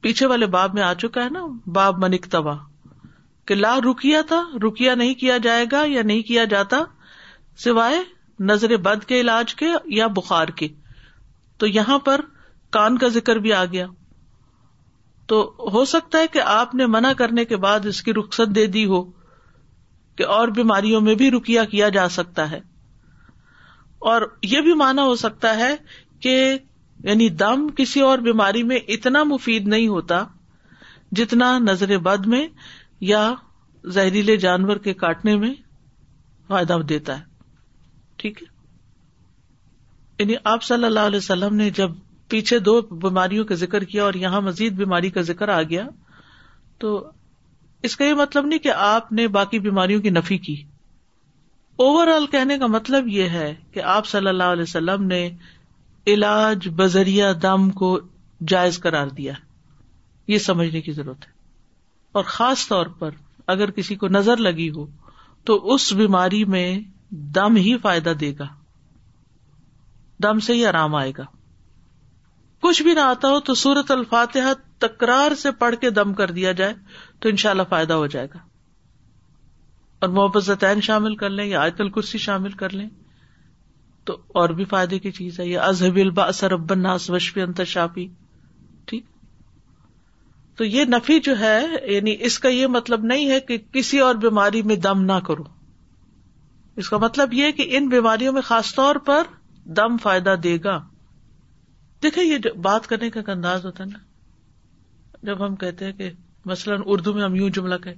پیچھے 0.02 0.26
والے 0.28 0.46
باب 0.56 0.74
میں 0.74 0.84
آ 0.84 0.94
چکا 1.02 1.24
ہے 1.24 1.30
نا 1.30 1.46
باب 1.78 1.98
منکتوا 2.04 2.56
کہ 3.48 3.56
لا 3.56 3.76
رکیا 3.90 4.22
تھا 4.28 4.42
رکیا 4.66 4.94
نہیں 4.96 5.14
کیا 5.24 5.38
جائے 5.48 5.66
گا 5.72 5.84
یا 5.88 6.02
نہیں 6.12 6.22
کیا 6.28 6.44
جاتا 6.54 6.82
سوائے 7.64 7.98
نظر 8.50 8.76
بد 8.84 9.04
کے 9.06 9.20
علاج 9.22 9.54
کے 9.62 9.66
یا 9.98 10.08
بخار 10.18 10.48
کے 10.62 10.68
تو 11.60 11.68
یہاں 11.68 11.98
پر 12.10 12.22
کان 12.78 12.98
کا 12.98 13.08
ذکر 13.16 13.36
بھی 13.46 13.54
آ 13.54 13.64
گیا 13.72 13.86
تو 15.32 15.42
ہو 15.74 15.84
سکتا 15.86 16.20
ہے 16.20 16.28
کہ 16.34 16.42
آپ 16.52 16.76
نے 16.76 16.86
منع 16.96 17.12
کرنے 17.18 17.46
کے 17.46 17.58
بعد 17.66 17.86
اس 17.90 18.02
کی 18.04 18.14
رخصت 18.14 18.56
دے 18.56 18.66
دی 18.76 18.86
ہو 18.94 19.04
کہ 20.18 20.26
اور 20.36 20.48
بیماریوں 20.60 21.02
میں 21.02 21.16
بھی 21.16 21.30
رکیا 21.32 21.66
کیا 21.74 21.90
جا 21.98 22.08
سکتا 22.20 22.50
ہے 22.52 22.60
اور 24.14 24.22
یہ 24.54 24.62
بھی 24.62 24.74
مانا 24.84 25.04
ہو 25.12 25.16
سکتا 25.26 25.56
ہے 25.58 25.76
کہ 26.24 26.36
یعنی 27.04 27.30
دم 27.40 27.68
کسی 27.78 28.02
اور 28.02 28.20
بیماری 28.28 28.64
میں 28.72 28.78
اتنا 28.96 29.24
مفید 29.24 29.68
نہیں 29.68 29.88
ہوتا 29.88 30.24
جتنا 31.18 31.58
نظر 31.60 31.98
بد 32.08 32.26
میں 32.34 32.48
یا 33.12 33.22
زہریلے 33.98 34.36
جانور 34.38 34.78
کے 34.88 34.94
کاٹنے 35.04 35.36
میں 35.44 35.54
فائدہ 36.48 36.78
دیتا 36.90 37.18
ہے 37.20 37.24
ٹھیک 38.22 38.42
ہے 38.44 38.48
یعنی 40.20 40.36
آپ 40.52 40.64
صلی 40.64 40.86
اللہ 40.86 41.08
علیہ 41.10 41.18
وسلم 41.18 41.56
نے 41.56 41.70
جب 41.76 41.92
پیچھے 42.30 42.60
دو 42.60 42.80
بیماریوں 43.04 43.46
کا 43.52 43.56
ذکر 43.60 43.84
کیا 43.92 44.04
اور 44.04 44.14
یہاں 44.24 44.42
مزید 44.42 44.74
بیماری 44.78 45.10
کا 45.10 45.22
ذکر 45.30 45.50
آ 45.50 45.62
گیا 45.70 45.86
تو 46.80 46.96
اس 47.88 47.96
کا 47.98 48.06
یہ 48.06 48.14
مطلب 48.14 48.46
نہیں 48.46 48.60
کہ 48.60 48.72
آپ 48.88 49.12
نے 49.20 49.28
باقی 49.38 49.60
بیماریوں 49.70 50.02
کی 50.02 50.10
نفی 50.10 50.38
کی 50.48 50.56
اوور 51.86 52.08
آل 52.16 52.26
کہنے 52.32 52.58
کا 52.60 52.68
مطلب 52.68 53.08
یہ 53.08 53.30
ہے 53.40 53.54
کہ 53.74 53.82
آپ 53.96 54.08
صلی 54.08 54.28
اللہ 54.28 54.52
علیہ 54.56 54.64
وسلم 54.64 55.04
نے 55.08 55.30
علاج 56.08 56.68
بذریعہ 56.76 57.32
دم 57.44 57.70
کو 57.80 58.00
جائز 58.48 58.80
قرار 58.80 59.08
دیا 59.18 59.34
یہ 60.28 60.38
سمجھنے 60.38 60.82
کی 60.82 60.92
ضرورت 60.92 61.26
ہے 61.28 61.32
اور 62.18 62.24
خاص 62.34 62.68
طور 62.68 62.86
پر 63.00 63.12
اگر 63.54 63.72
کسی 63.72 63.96
کو 64.04 64.08
نظر 64.08 64.38
لگی 64.38 64.70
ہو 64.76 64.86
تو 65.46 65.56
اس 65.74 65.92
بیماری 65.96 66.44
میں 66.56 66.66
دم 67.36 67.56
ہی 67.56 67.78
فائدہ 67.82 68.14
دے 68.20 68.32
گا 68.40 68.48
دم 70.24 70.40
سے 70.48 70.54
ہی 70.54 70.66
آرام 70.66 70.96
آئے 70.96 71.12
گا 71.18 71.24
کچھ 72.62 72.82
بھی 72.84 72.94
نہ 72.94 73.00
آتا 73.00 73.28
ہو 73.32 73.40
تو 73.50 73.54
سورت 73.56 73.92
الفاتحہ 73.92 74.54
تکرار 74.88 75.36
سے 75.42 75.52
پڑھ 75.60 75.76
کے 75.82 75.90
دم 75.90 76.14
کر 76.14 76.32
دیا 76.32 76.52
جائے 76.62 76.74
تو 77.22 77.30
ان 77.30 77.36
شاء 77.44 77.50
اللہ 77.50 77.68
فائدہ 77.70 77.94
ہو 78.02 78.08
جائے 78.16 78.28
گا 78.34 78.40
اور 80.00 80.10
محبت 80.10 80.44
زطین 80.44 80.82
شامل 80.82 81.16
کر 81.22 81.30
لیں 81.30 81.46
یا 81.46 81.62
آیت 81.62 81.82
الکرسی 81.82 82.18
شامل 82.26 82.52
کر 82.64 82.74
لیں 82.76 82.88
تو 84.06 84.16
اور 84.42 84.50
بھی 84.60 84.66
فائدے 84.74 85.00
کی 85.00 85.12
چیز 85.12 85.40
ہے 85.40 85.48
یہ 85.48 85.60
البا 86.02 86.24
اثر 86.28 86.52
رب 86.52 86.74
ناس 86.82 87.10
وشفی 87.10 87.42
انتشا 87.42 87.86
ٹھیک 88.86 89.04
تو 90.58 90.66
یہ 90.66 90.86
نفی 90.96 91.20
جو 91.26 91.38
ہے 91.40 91.60
یعنی 91.94 92.16
اس 92.30 92.40
کا 92.46 92.50
یہ 92.50 92.68
مطلب 92.78 93.04
نہیں 93.14 93.30
ہے 93.32 93.40
کہ 93.50 93.58
کسی 93.74 94.00
اور 94.08 94.16
بیماری 94.26 94.62
میں 94.72 94.76
دم 94.86 95.04
نہ 95.12 95.20
کرو 95.28 95.44
اس 96.82 96.90
کا 96.90 96.98
مطلب 97.04 97.34
یہ 97.34 97.52
کہ 97.52 97.66
ان 97.78 97.88
بیماریوں 97.90 98.34
میں 98.34 98.42
خاص 98.50 98.74
طور 98.76 98.96
پر 99.06 99.24
دم 99.78 99.98
فائدہ 100.02 100.36
دے 100.44 100.58
گا 100.64 100.80
دیکھے 102.04 102.24
یہ 102.24 102.38
جو 102.44 102.54
بات 102.66 102.88
کرنے 102.88 103.10
کا 103.16 103.22
انداز 103.32 103.66
ہوتا 103.66 103.84
ہے 103.84 103.90
نا 103.90 103.98
جب 105.30 105.46
ہم 105.46 105.56
کہتے 105.64 105.86
ہیں 105.86 105.94
کہ 105.94 106.10
مثلاً 106.52 106.82
اردو 106.94 107.14
میں 107.14 107.24
ہم 107.24 107.34
یوں 107.36 107.50
جملہ 107.58 107.76
کہ 107.84 107.94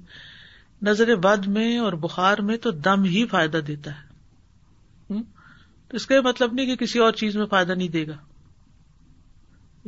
نظر 0.86 1.14
بد 1.26 1.46
میں 1.56 1.76
اور 1.78 1.92
بخار 2.06 2.38
میں 2.48 2.56
تو 2.62 2.70
دم 2.86 3.04
ہی 3.12 3.24
فائدہ 3.30 3.56
دیتا 3.66 3.90
ہے 4.00 4.10
تو 5.92 5.96
اس 5.96 6.06
کا 6.06 6.14
یہ 6.14 6.20
مطلب 6.24 6.52
نہیں 6.54 6.66
کہ 6.66 6.74
کسی 6.84 6.98
اور 7.06 7.12
چیز 7.22 7.34
میں 7.36 7.44
فائدہ 7.46 7.72
نہیں 7.78 7.88
دے 7.94 8.06
گا 8.06 8.12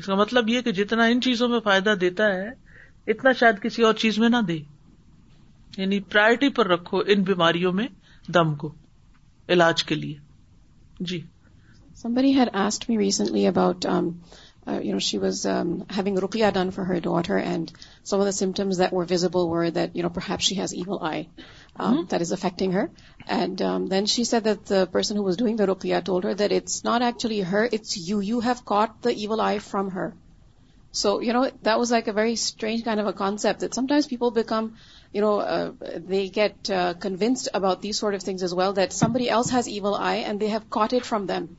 اس 0.01 0.07
کا 0.07 0.14
مطلب 0.14 0.49
یہ 0.49 0.61
کہ 0.67 0.73
جتنا 0.79 1.05
ان 1.12 1.21
چیزوں 1.27 1.49
میں 1.49 1.61
فائدہ 1.69 1.95
دیتا 2.01 2.25
ہے 2.33 2.49
اتنا 3.12 3.33
شاید 3.40 3.62
کسی 3.62 3.83
اور 3.90 3.95
چیز 4.03 4.19
میں 4.25 4.29
نہ 4.35 4.40
دے 4.49 4.57
یعنی 5.77 6.01
پرائرٹی 6.14 6.49
پر 6.59 6.67
رکھو 6.73 6.99
ان 7.14 7.23
بیماریوں 7.31 7.73
میں 7.79 7.87
دم 8.35 8.55
کو 8.64 8.73
علاج 9.57 9.85
کے 9.85 9.95
لیے 10.03 10.19
جی 11.11 11.21
ہر 12.38 12.49
about 12.59 13.87
Uh, 14.66 14.98
she 14.98 15.18
was 15.18 15.44
um, 15.44 15.85
having 15.90 16.16
ruqya 16.16 16.53
done 16.53 16.70
for 16.70 16.85
her 16.85 16.98
daughter, 16.98 17.37
and 17.37 17.70
some 18.03 18.20
of 18.20 18.27
the 18.27 18.33
symptoms 18.33 18.79
that 18.79 18.92
were 18.92 19.05
visible 19.05 19.48
were 19.50 19.70
that, 19.70 19.90
perhaps 20.14 20.44
she 20.44 20.55
has 20.55 20.74
evil 20.74 20.98
eye 21.03 21.29
um, 21.77 21.98
mm-hmm. 21.98 22.07
that 22.09 22.22
is 22.22 22.33
affecting 22.33 22.72
her. 22.72 22.90
And 23.27 23.61
um, 23.61 23.87
then 23.88 24.07
she 24.07 24.24
said 24.24 24.44
that 24.44 24.64
the 24.64 24.87
person 24.87 25.16
who 25.16 25.22
was 25.22 25.37
doing 25.37 25.57
the 25.57 25.66
ruqya 25.66 26.03
told 26.03 26.24
her 26.24 26.35
that 26.35 26.50
it's 26.50 26.83
not 26.83 27.03
actually 27.03 27.40
her, 27.40 27.68
it's 27.70 27.96
you. 27.96 28.20
You 28.20 28.40
have 28.40 28.64
caught 28.64 29.03
the 29.03 29.12
evil 29.12 29.40
eye 29.40 29.59
from 29.59 29.90
her. 29.90 30.14
So, 30.92 31.20
that 31.62 31.79
was 31.79 31.90
like 31.90 32.07
a 32.07 32.12
very 32.12 32.37
strange 32.37 32.85
kind 32.85 33.00
of 33.00 33.07
a 33.07 33.12
concept, 33.12 33.61
that 33.61 33.74
sometimes 33.74 34.07
people 34.07 34.31
become, 34.31 34.77
uh, 35.22 35.70
they 35.96 36.29
get 36.29 36.70
uh, 36.70 36.94
convinced 36.94 37.48
about 37.53 37.83
these 37.83 37.98
sort 37.98 38.14
of 38.14 38.22
things 38.22 38.42
as 38.42 38.55
well, 38.55 38.74
that 38.74 38.92
somebody 38.92 39.29
else 39.29 39.50
has 39.50 39.68
evil 39.68 39.94
eye 39.94 40.22
and 40.29 40.38
they 40.38 40.48
have 40.48 40.70
caught 40.70 40.94
it 40.94 41.05
from 41.05 41.27
them. 41.27 41.50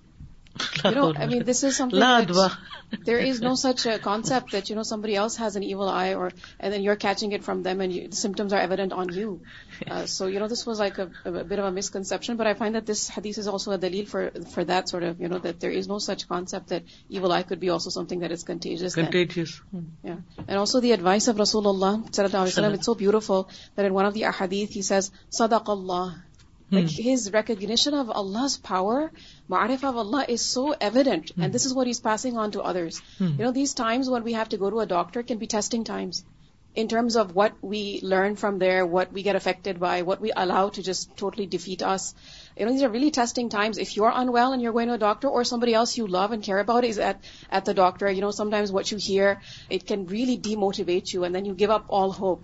There 3.05 3.17
is 3.17 3.41
no 3.43 3.53
such 3.61 3.87
concept 4.01 4.55
you 4.69 4.75
know 4.75 4.83
some 4.89 5.01
verse 5.01 5.39
I 5.41 5.49
then 5.53 5.63
you 5.69 5.81
are 5.81 6.95
کیرام 7.01 7.61
them 7.63 7.81
symptoms 8.21 8.93
on 8.93 9.07
you 9.15 9.37
so 10.07 10.27
no 10.29 10.47
this 10.51 10.67
was 10.67 10.81
like 10.81 10.99
there 11.49 12.09
is 15.77 15.89
no 15.89 15.97
such 15.99 16.25
conceptual 16.25 16.79
of 23.97 24.15
the 24.15 24.39
حدیث 24.39 24.91
Hmm. 26.69 26.75
Like 26.77 26.89
his 26.89 27.31
recognition 27.31 27.93
of 27.93 28.09
Allah's 28.09 28.57
power, 28.57 29.11
ma'arifah 29.49 29.89
of 29.89 29.97
Allah 29.97 30.25
is 30.27 30.41
so 30.41 30.75
evident. 30.89 31.31
And 31.35 31.45
hmm. 31.45 31.51
this 31.51 31.65
is 31.65 31.73
what 31.73 31.87
he's 31.87 31.99
passing 31.99 32.37
on 32.37 32.51
to 32.51 32.61
others. 32.61 33.01
Hmm. 33.17 33.35
You 33.39 33.45
know, 33.45 33.51
these 33.51 33.73
times 33.73 34.09
when 34.09 34.23
we 34.23 34.33
have 34.33 34.49
to 34.49 34.57
go 34.57 34.69
to 34.69 34.79
a 34.79 34.85
doctor 34.85 35.23
can 35.23 35.37
be 35.37 35.45
testing 35.47 35.83
times 35.83 36.23
in 36.75 36.89
terms 36.89 37.15
of 37.15 37.33
what 37.33 37.53
we 37.61 37.99
learn 38.03 38.35
from 38.35 38.59
there, 38.59 38.85
what 38.85 39.13
we 39.13 39.23
get 39.23 39.37
affected 39.37 39.79
by, 39.79 40.01
what 40.01 40.19
we 40.19 40.33
allow 40.35 40.67
to 40.67 40.83
just 40.83 41.15
totally 41.15 41.45
defeat 41.45 41.81
us. 41.81 42.13
You 42.57 42.65
know, 42.65 42.73
these 42.73 42.83
are 42.83 42.89
really 42.89 43.11
testing 43.11 43.47
times. 43.47 43.77
If 43.77 43.95
you're 43.95 44.11
unwell 44.13 44.51
and 44.51 44.61
you're 44.61 44.73
going 44.73 44.89
to 44.89 44.95
a 44.95 44.97
doctor, 44.97 45.29
or 45.29 45.45
somebody 45.45 45.73
else 45.73 45.97
you 45.97 46.05
love 46.05 46.33
and 46.33 46.43
care 46.43 46.59
about 46.59 46.83
is 46.83 46.99
at 46.99 47.63
the 47.63 47.73
doctor, 47.73 48.11
you 48.11 48.19
know, 48.19 48.31
sometimes 48.31 48.73
what 48.73 48.91
you 48.91 48.97
hear, 48.97 49.39
it 49.69 49.87
can 49.87 50.05
really 50.07 50.37
demotivate 50.37 51.13
you, 51.13 51.23
and 51.23 51.33
then 51.33 51.45
you 51.45 51.53
give 51.53 51.69
up 51.69 51.85
all 51.87 52.11
hope. 52.11 52.43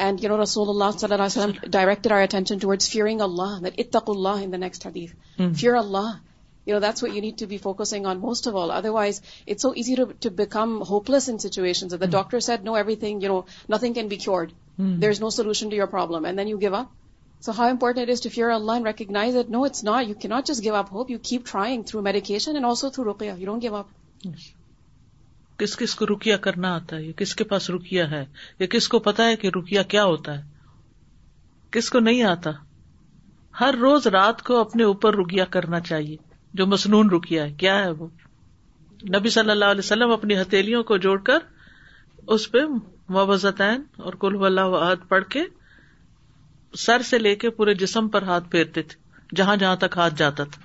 You 0.00 0.28
know 0.28 0.36
رسول 0.42 0.68
اللہ 0.68 1.74
you 6.66 7.20
need 7.20 7.38
to 7.38 7.46
be 7.48 7.56
focusing 7.62 8.06
on 8.06 8.18
most 8.20 8.46
of 8.48 8.56
all 8.62 8.70
otherwise 8.94 9.20
it's 9.46 9.62
so 9.62 9.68
easy 9.82 9.94
to 10.28 10.50
hopeless 11.10 11.28
in 11.28 11.38
situations 11.44 11.94
doctor 12.10 12.40
said 12.48 12.64
no 12.64 12.74
everything 13.04 13.22
you 13.22 13.32
know 13.32 13.40
nothing 13.74 13.92
can 13.94 14.08
be 14.08 14.16
cured 14.26 14.50
there 15.02 15.08
is 15.08 15.20
no 15.20 15.30
solution 15.38 15.68
to 15.70 15.76
your 15.76 15.86
problem 15.96 16.26
then 16.38 16.48
you 16.48 16.58
give 16.60 16.74
up 16.76 16.92
so 17.44 17.52
how 17.58 17.68
important 17.70 18.22
to 18.22 18.28
fear 18.34 18.48
Allah 18.50 18.72
and 18.72 18.86
recognise 18.86 19.36
no 19.48 19.62
it's 19.64 19.84
not 19.84 20.56
you 20.66 20.74
up 20.74 20.92
hope 20.92 21.10
you 21.10 21.18
keep 21.30 21.46
trying 21.52 21.82
through 21.90 22.02
medication 22.02 22.56
you 22.56 23.12
don't 23.44 23.62
give 23.62 23.74
up 23.76 23.86
کس 25.58 25.76
کس 25.76 25.94
کو 25.96 26.06
رکیا 26.06 26.36
کرنا 26.46 26.74
آتا 26.74 26.96
ہے 26.96 27.04
یا 27.04 27.12
کس 27.16 27.34
کے 27.34 27.44
پاس 27.52 27.68
رکیا 27.70 28.10
ہے 28.10 28.24
یا 28.58 28.66
کس 28.70 28.86
کو 28.88 28.98
پتا 29.06 29.24
ہے 29.28 29.36
کہ 29.36 29.48
رکیا 29.56 29.82
کیا 29.94 30.04
ہوتا 30.04 30.36
ہے 30.38 30.42
کس 31.76 31.88
کو 31.90 32.00
نہیں 32.00 32.22
آتا 32.32 32.50
ہر 33.60 33.74
روز 33.80 34.06
رات 34.16 34.42
کو 34.46 34.58
اپنے 34.60 34.82
اوپر 34.90 35.16
رکیا 35.18 35.44
کرنا 35.56 35.80
چاہیے 35.88 36.16
جو 36.60 36.66
مصنون 36.66 37.10
رکیا 37.10 37.44
ہے 37.44 37.52
کیا 37.62 37.74
ہے 37.84 37.88
وہ 38.02 38.06
نبی 39.16 39.28
صلی 39.30 39.50
اللہ 39.50 39.74
علیہ 39.74 39.84
وسلم 39.84 40.12
اپنی 40.12 40.40
ہتھیلیوں 40.40 40.82
کو 40.84 40.96
جوڑ 41.06 41.18
کر 41.30 41.38
اس 42.36 42.50
پہ 42.52 42.58
موزتین 43.16 43.82
اور 44.06 44.12
کل 44.20 44.36
اللہ 44.46 44.76
عہد 44.84 45.08
پڑھ 45.08 45.24
کے 45.30 45.42
سر 46.84 47.02
سے 47.10 47.18
لے 47.18 47.34
کے 47.44 47.50
پورے 47.58 47.74
جسم 47.82 48.08
پر 48.16 48.22
ہاتھ 48.30 48.48
پھیرتے 48.50 48.82
تھے 48.90 49.34
جہاں 49.36 49.56
جہاں 49.62 49.76
تک 49.86 49.96
ہاتھ 49.98 50.14
جاتا 50.18 50.44
تھا 50.54 50.62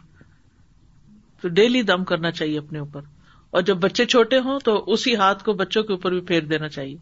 تو 1.42 1.48
ڈیلی 1.60 1.82
دم 1.92 2.04
کرنا 2.14 2.32
چاہیے 2.32 2.58
اپنے 2.60 2.80
اوپر 2.80 3.02
اور 3.56 3.62
جب 3.62 3.78
بچے 3.82 4.04
چھوٹے 4.12 4.38
ہوں 4.46 4.60
تو 4.68 4.74
اسی 4.94 5.12
ہاتھ 5.16 5.44
کو 5.48 5.54
بچوں 5.58 5.82
کے 5.90 5.94
اوپر 5.94 6.12
بھی 6.12 6.20
پھیر 6.30 6.46
دینا 6.54 6.68
چاہیے 6.76 6.96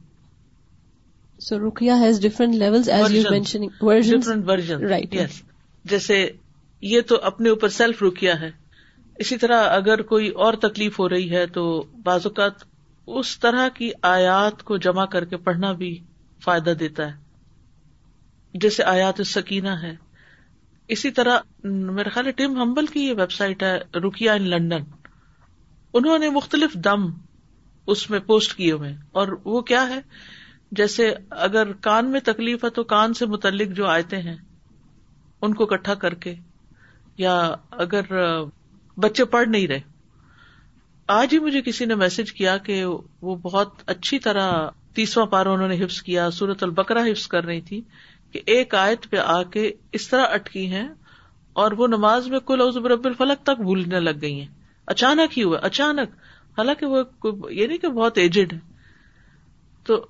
سو 1.46 1.60
رکیا 1.60 1.96
یس 2.02 2.18
جیسے 5.92 6.18
یہ 6.92 7.00
تو 7.10 7.16
اپنے 7.32 7.48
اوپر 7.50 7.70
سیلف 7.78 7.98
رکیا 8.04 8.34
ہے 8.42 8.50
اسی 9.24 9.36
طرح 9.46 9.60
اگر 9.70 10.02
کوئی 10.12 10.28
اور 10.44 10.54
تکلیف 10.68 10.94
ہو 11.00 11.06
رہی 11.16 11.28
ہے 11.36 11.44
تو 11.56 11.64
بعض 12.06 12.22
اوقات 12.26 12.56
اس 13.22 13.30
طرح 13.46 13.64
کی 13.78 13.88
آیات 14.14 14.56
کو 14.70 14.74
جمع 14.88 15.06
کر 15.18 15.24
کے 15.32 15.36
پڑھنا 15.50 15.70
بھی 15.82 15.90
فائدہ 16.46 16.74
دیتا 16.80 17.04
ہے 17.12 17.16
جیسے 18.66 18.82
آیات 18.98 19.18
سکینہ 19.36 19.74
ہے 19.84 19.94
اسی 20.98 21.10
طرح 21.18 21.36
میرے 22.00 22.10
خیال 22.14 22.26
ہے 22.28 22.32
ٹیم 22.44 22.52
ہمبل 22.62 22.86
کی 22.96 23.02
یہ 23.08 23.14
ویب 23.20 23.32
سائٹ 23.42 23.58
ہے 23.64 23.76
روکیا 24.04 24.32
ان 24.42 24.46
لنڈن 24.56 24.84
انہوں 26.00 26.20
نے 26.20 26.30
مختلف 26.30 26.74
دم 26.84 27.08
اس 27.94 28.10
میں 28.10 28.20
پوسٹ 28.28 28.54
کیے 28.58 28.72
ہوئے 28.72 28.94
اور 29.22 29.28
وہ 29.46 29.62
کیا 29.72 29.88
ہے 29.90 30.00
جیسے 30.80 31.10
اگر 31.48 31.72
کان 31.88 32.12
میں 32.12 32.20
تکلیف 32.28 32.64
ہے 32.66 32.70
تو 32.78 32.84
کان 32.94 33.14
سے 33.20 33.26
متعلق 33.32 33.76
جو 33.78 33.88
آئے 33.90 34.18
ہیں 34.28 34.36
ان 35.46 35.54
کو 35.54 35.64
اکٹھا 35.64 35.94
کر 36.04 36.14
کے 36.26 36.34
یا 37.18 37.34
اگر 37.86 38.12
بچے 39.06 39.26
پڑھ 39.34 39.48
نہیں 39.50 39.68
رہے 39.68 39.90
آج 41.18 41.34
ہی 41.34 41.40
مجھے 41.46 41.62
کسی 41.62 41.86
نے 41.86 41.96
میسج 42.04 42.32
کیا 42.34 42.56
کہ 42.68 42.84
وہ 42.86 43.36
بہت 43.42 43.82
اچھی 43.94 44.20
طرح 44.28 44.52
تیسواں 44.96 45.26
پارا 45.34 45.52
انہوں 45.52 45.68
نے 45.68 45.84
حفظ 45.84 46.02
کیا 46.04 46.30
سورت 46.38 46.64
البکرا 46.64 47.02
حفظ 47.06 47.28
کر 47.34 47.44
رہی 47.46 47.62
تھی 47.72 47.82
کہ 48.32 48.42
ایک 48.56 48.76
آیت 48.86 49.10
پہ 49.10 49.18
آ 49.26 49.42
کے 49.54 49.72
اس 50.00 50.08
طرح 50.10 50.34
اٹکی 50.34 50.66
ہیں 50.72 50.88
اور 51.64 51.72
وہ 51.82 51.88
نماز 51.88 52.28
میں 52.36 52.40
کل 52.48 52.62
عزب 52.68 52.88
رب 52.94 53.06
الفلق 53.08 53.44
تک 53.52 53.62
بھولنے 53.62 54.00
لگ 54.00 54.20
گئی 54.22 54.40
ہیں 54.40 54.48
اچانک 54.94 55.38
ہی 55.38 55.44
ہوا 55.44 55.58
اچانک 55.66 56.16
حالانکہ 56.58 56.86
وہ 56.94 57.04
یہ 57.50 57.68
نہیں 57.68 57.78
کہ 57.78 57.88
بہت 57.98 58.18
ایجڈ 58.18 58.54
ہے 58.54 58.60
تو 59.88 60.06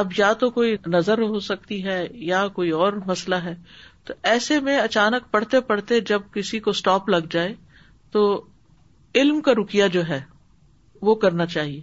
اب 0.00 0.12
یا 0.18 0.32
تو 0.40 0.50
کوئی 0.50 0.76
نظر 0.92 1.20
ہو 1.32 1.38
سکتی 1.46 1.84
ہے 1.84 2.06
یا 2.28 2.46
کوئی 2.58 2.70
اور 2.82 2.92
مسئلہ 3.06 3.34
ہے 3.44 3.54
تو 4.06 4.14
ایسے 4.30 4.58
میں 4.68 4.78
اچانک 4.80 5.30
پڑھتے 5.32 5.60
پڑھتے 5.70 6.00
جب 6.10 6.22
کسی 6.34 6.58
کو 6.60 6.70
اسٹاپ 6.70 7.08
لگ 7.10 7.26
جائے 7.30 7.54
تو 8.12 8.22
علم 9.22 9.40
کا 9.48 9.52
رکیا 9.60 9.86
جو 9.96 10.06
ہے 10.08 10.20
وہ 11.08 11.14
کرنا 11.24 11.46
چاہیے 11.54 11.80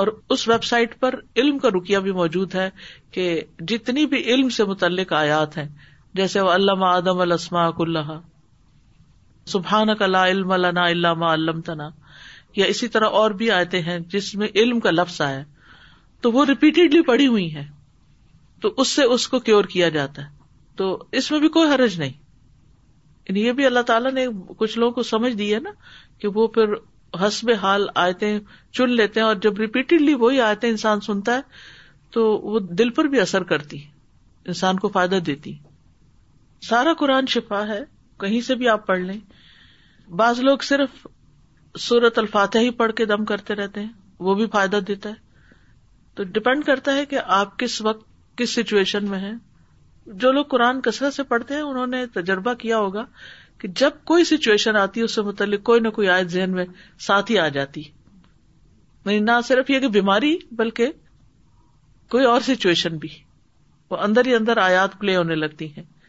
اور 0.00 0.08
اس 0.34 0.46
ویب 0.48 0.64
سائٹ 0.64 0.98
پر 1.00 1.14
علم 1.36 1.58
کا 1.58 1.68
رکیا 1.76 1.98
بھی 2.06 2.12
موجود 2.18 2.54
ہے 2.54 2.68
کہ 3.16 3.26
جتنی 3.72 4.04
بھی 4.12 4.20
علم 4.34 4.48
سے 4.58 4.64
متعلق 4.64 5.12
آیات 5.22 5.56
ہیں 5.58 5.68
جیسے 6.20 6.40
وہ 6.40 6.50
علامہ 6.54 6.86
آدم 6.96 7.20
السما 7.20 7.66
اک 7.66 7.80
اللہ 7.80 8.10
سبحان 9.46 9.94
کا 9.98 10.06
لا 10.06 10.26
علم 10.28 10.52
لنا 10.54 10.86
علامہ 10.88 11.24
علم 11.34 11.60
تنا 11.66 11.88
یا 12.56 12.66
اسی 12.68 12.88
طرح 12.96 13.10
اور 13.18 13.30
بھی 13.40 13.50
آئے 13.50 13.80
ہیں 13.86 13.98
جس 14.12 14.34
میں 14.36 14.48
علم 14.54 14.80
کا 14.86 14.90
لفظ 14.90 15.20
آیا 15.20 15.42
تو 16.22 16.32
وہ 16.32 16.44
ریپیٹیڈلی 16.48 17.02
پڑی 17.02 17.26
ہوئی 17.26 17.54
ہیں 17.54 17.66
تو 18.60 18.72
اس 18.78 18.88
سے 18.88 19.02
اس 19.14 19.26
کو 19.28 19.38
کیور 19.40 19.64
کیا 19.74 19.88
جاتا 19.88 20.22
ہے 20.24 20.38
تو 20.76 20.96
اس 21.20 21.30
میں 21.30 21.38
بھی 21.40 21.48
کوئی 21.58 21.68
حرج 21.74 21.98
نہیں 21.98 22.12
یعنی 23.28 23.44
یہ 23.44 23.52
بھی 23.60 23.66
اللہ 23.66 23.80
تعالیٰ 23.86 24.12
نے 24.12 24.26
کچھ 24.58 24.78
لوگوں 24.78 24.92
کو 24.94 25.02
سمجھ 25.12 25.32
دی 25.36 25.52
ہے 25.54 25.60
نا 25.60 25.70
کہ 26.20 26.28
وہ 26.34 26.46
پھر 26.56 26.74
حسب 27.26 27.50
حال 27.62 27.86
آئے 28.04 28.38
چن 28.78 28.90
لیتے 28.96 29.20
ہیں 29.20 29.26
اور 29.26 29.36
جب 29.42 29.58
ریپیٹیڈلی 29.60 30.14
وہی 30.24 30.40
آئے 30.40 30.66
انسان 30.68 31.00
سنتا 31.06 31.34
ہے 31.36 31.40
تو 32.14 32.24
وہ 32.42 32.58
دل 32.82 32.90
پر 32.98 33.04
بھی 33.14 33.20
اثر 33.20 33.42
کرتی 33.52 33.78
انسان 34.52 34.78
کو 34.78 34.88
فائدہ 34.98 35.16
دیتی 35.26 35.52
سارا 36.68 36.92
قرآن 36.98 37.26
شفا 37.34 37.66
ہے 37.68 37.80
کہیں 38.20 38.40
سے 38.46 38.54
بھی 38.60 38.68
آپ 38.68 38.86
پڑھ 38.86 39.00
لیں 39.00 39.18
بعض 40.22 40.40
لوگ 40.50 40.64
صرف 40.70 41.06
سورت 41.88 42.18
الفاتح 42.18 42.66
ہی 42.68 42.70
پڑھ 42.78 42.92
کے 43.00 43.04
دم 43.12 43.24
کرتے 43.32 43.54
رہتے 43.60 43.80
ہیں 43.82 43.92
وہ 44.28 44.34
بھی 44.40 44.46
فائدہ 44.54 44.76
دیتا 44.88 45.08
ہے 45.08 45.58
تو 46.18 46.24
ڈپینڈ 46.38 46.64
کرتا 46.66 46.94
ہے 46.96 47.04
کہ 47.12 47.18
آپ 47.42 47.58
کس 47.58 47.80
وقت 47.88 48.08
کس 48.38 48.54
سچویشن 48.54 49.08
میں 49.10 49.18
ہیں 49.18 49.32
جو 50.24 50.32
لوگ 50.32 50.44
قرآن 50.54 50.80
کثرت 50.88 51.14
سے 51.14 51.22
پڑھتے 51.32 51.54
ہیں 51.54 51.62
انہوں 51.62 51.86
نے 51.96 52.04
تجربہ 52.16 52.54
کیا 52.64 52.78
ہوگا 52.84 53.04
کہ 53.60 53.68
جب 53.82 53.98
کوئی 54.10 54.24
سچویشن 54.30 54.76
آتی 54.82 55.00
ہے 55.00 55.04
اس 55.04 55.14
سے 55.14 55.22
متعلق 55.22 55.62
کوئی 55.70 55.80
نہ 55.80 55.88
کوئی 55.96 56.08
آئے 56.16 56.24
ذہن 56.34 56.50
میں 56.58 56.64
ساتھ 57.06 57.30
ہی 57.30 57.38
آ 57.38 57.46
جاتی 57.56 57.82
نہیں 57.82 59.14
یعنی 59.14 59.24
نہ 59.24 59.40
صرف 59.48 59.70
یہ 59.70 59.80
کہ 59.80 59.88
بیماری 59.98 60.34
بلکہ 60.62 60.90
کوئی 62.16 62.24
اور 62.30 62.40
سچویشن 62.50 62.96
بھی 63.04 63.08
وہ 63.90 63.96
اندر 64.06 64.26
ہی 64.26 64.34
اندر 64.34 64.56
آیات 64.64 64.98
پلے 65.00 65.16
ہونے 65.16 65.34
لگتی 65.44 65.72
ہیں 65.76 65.99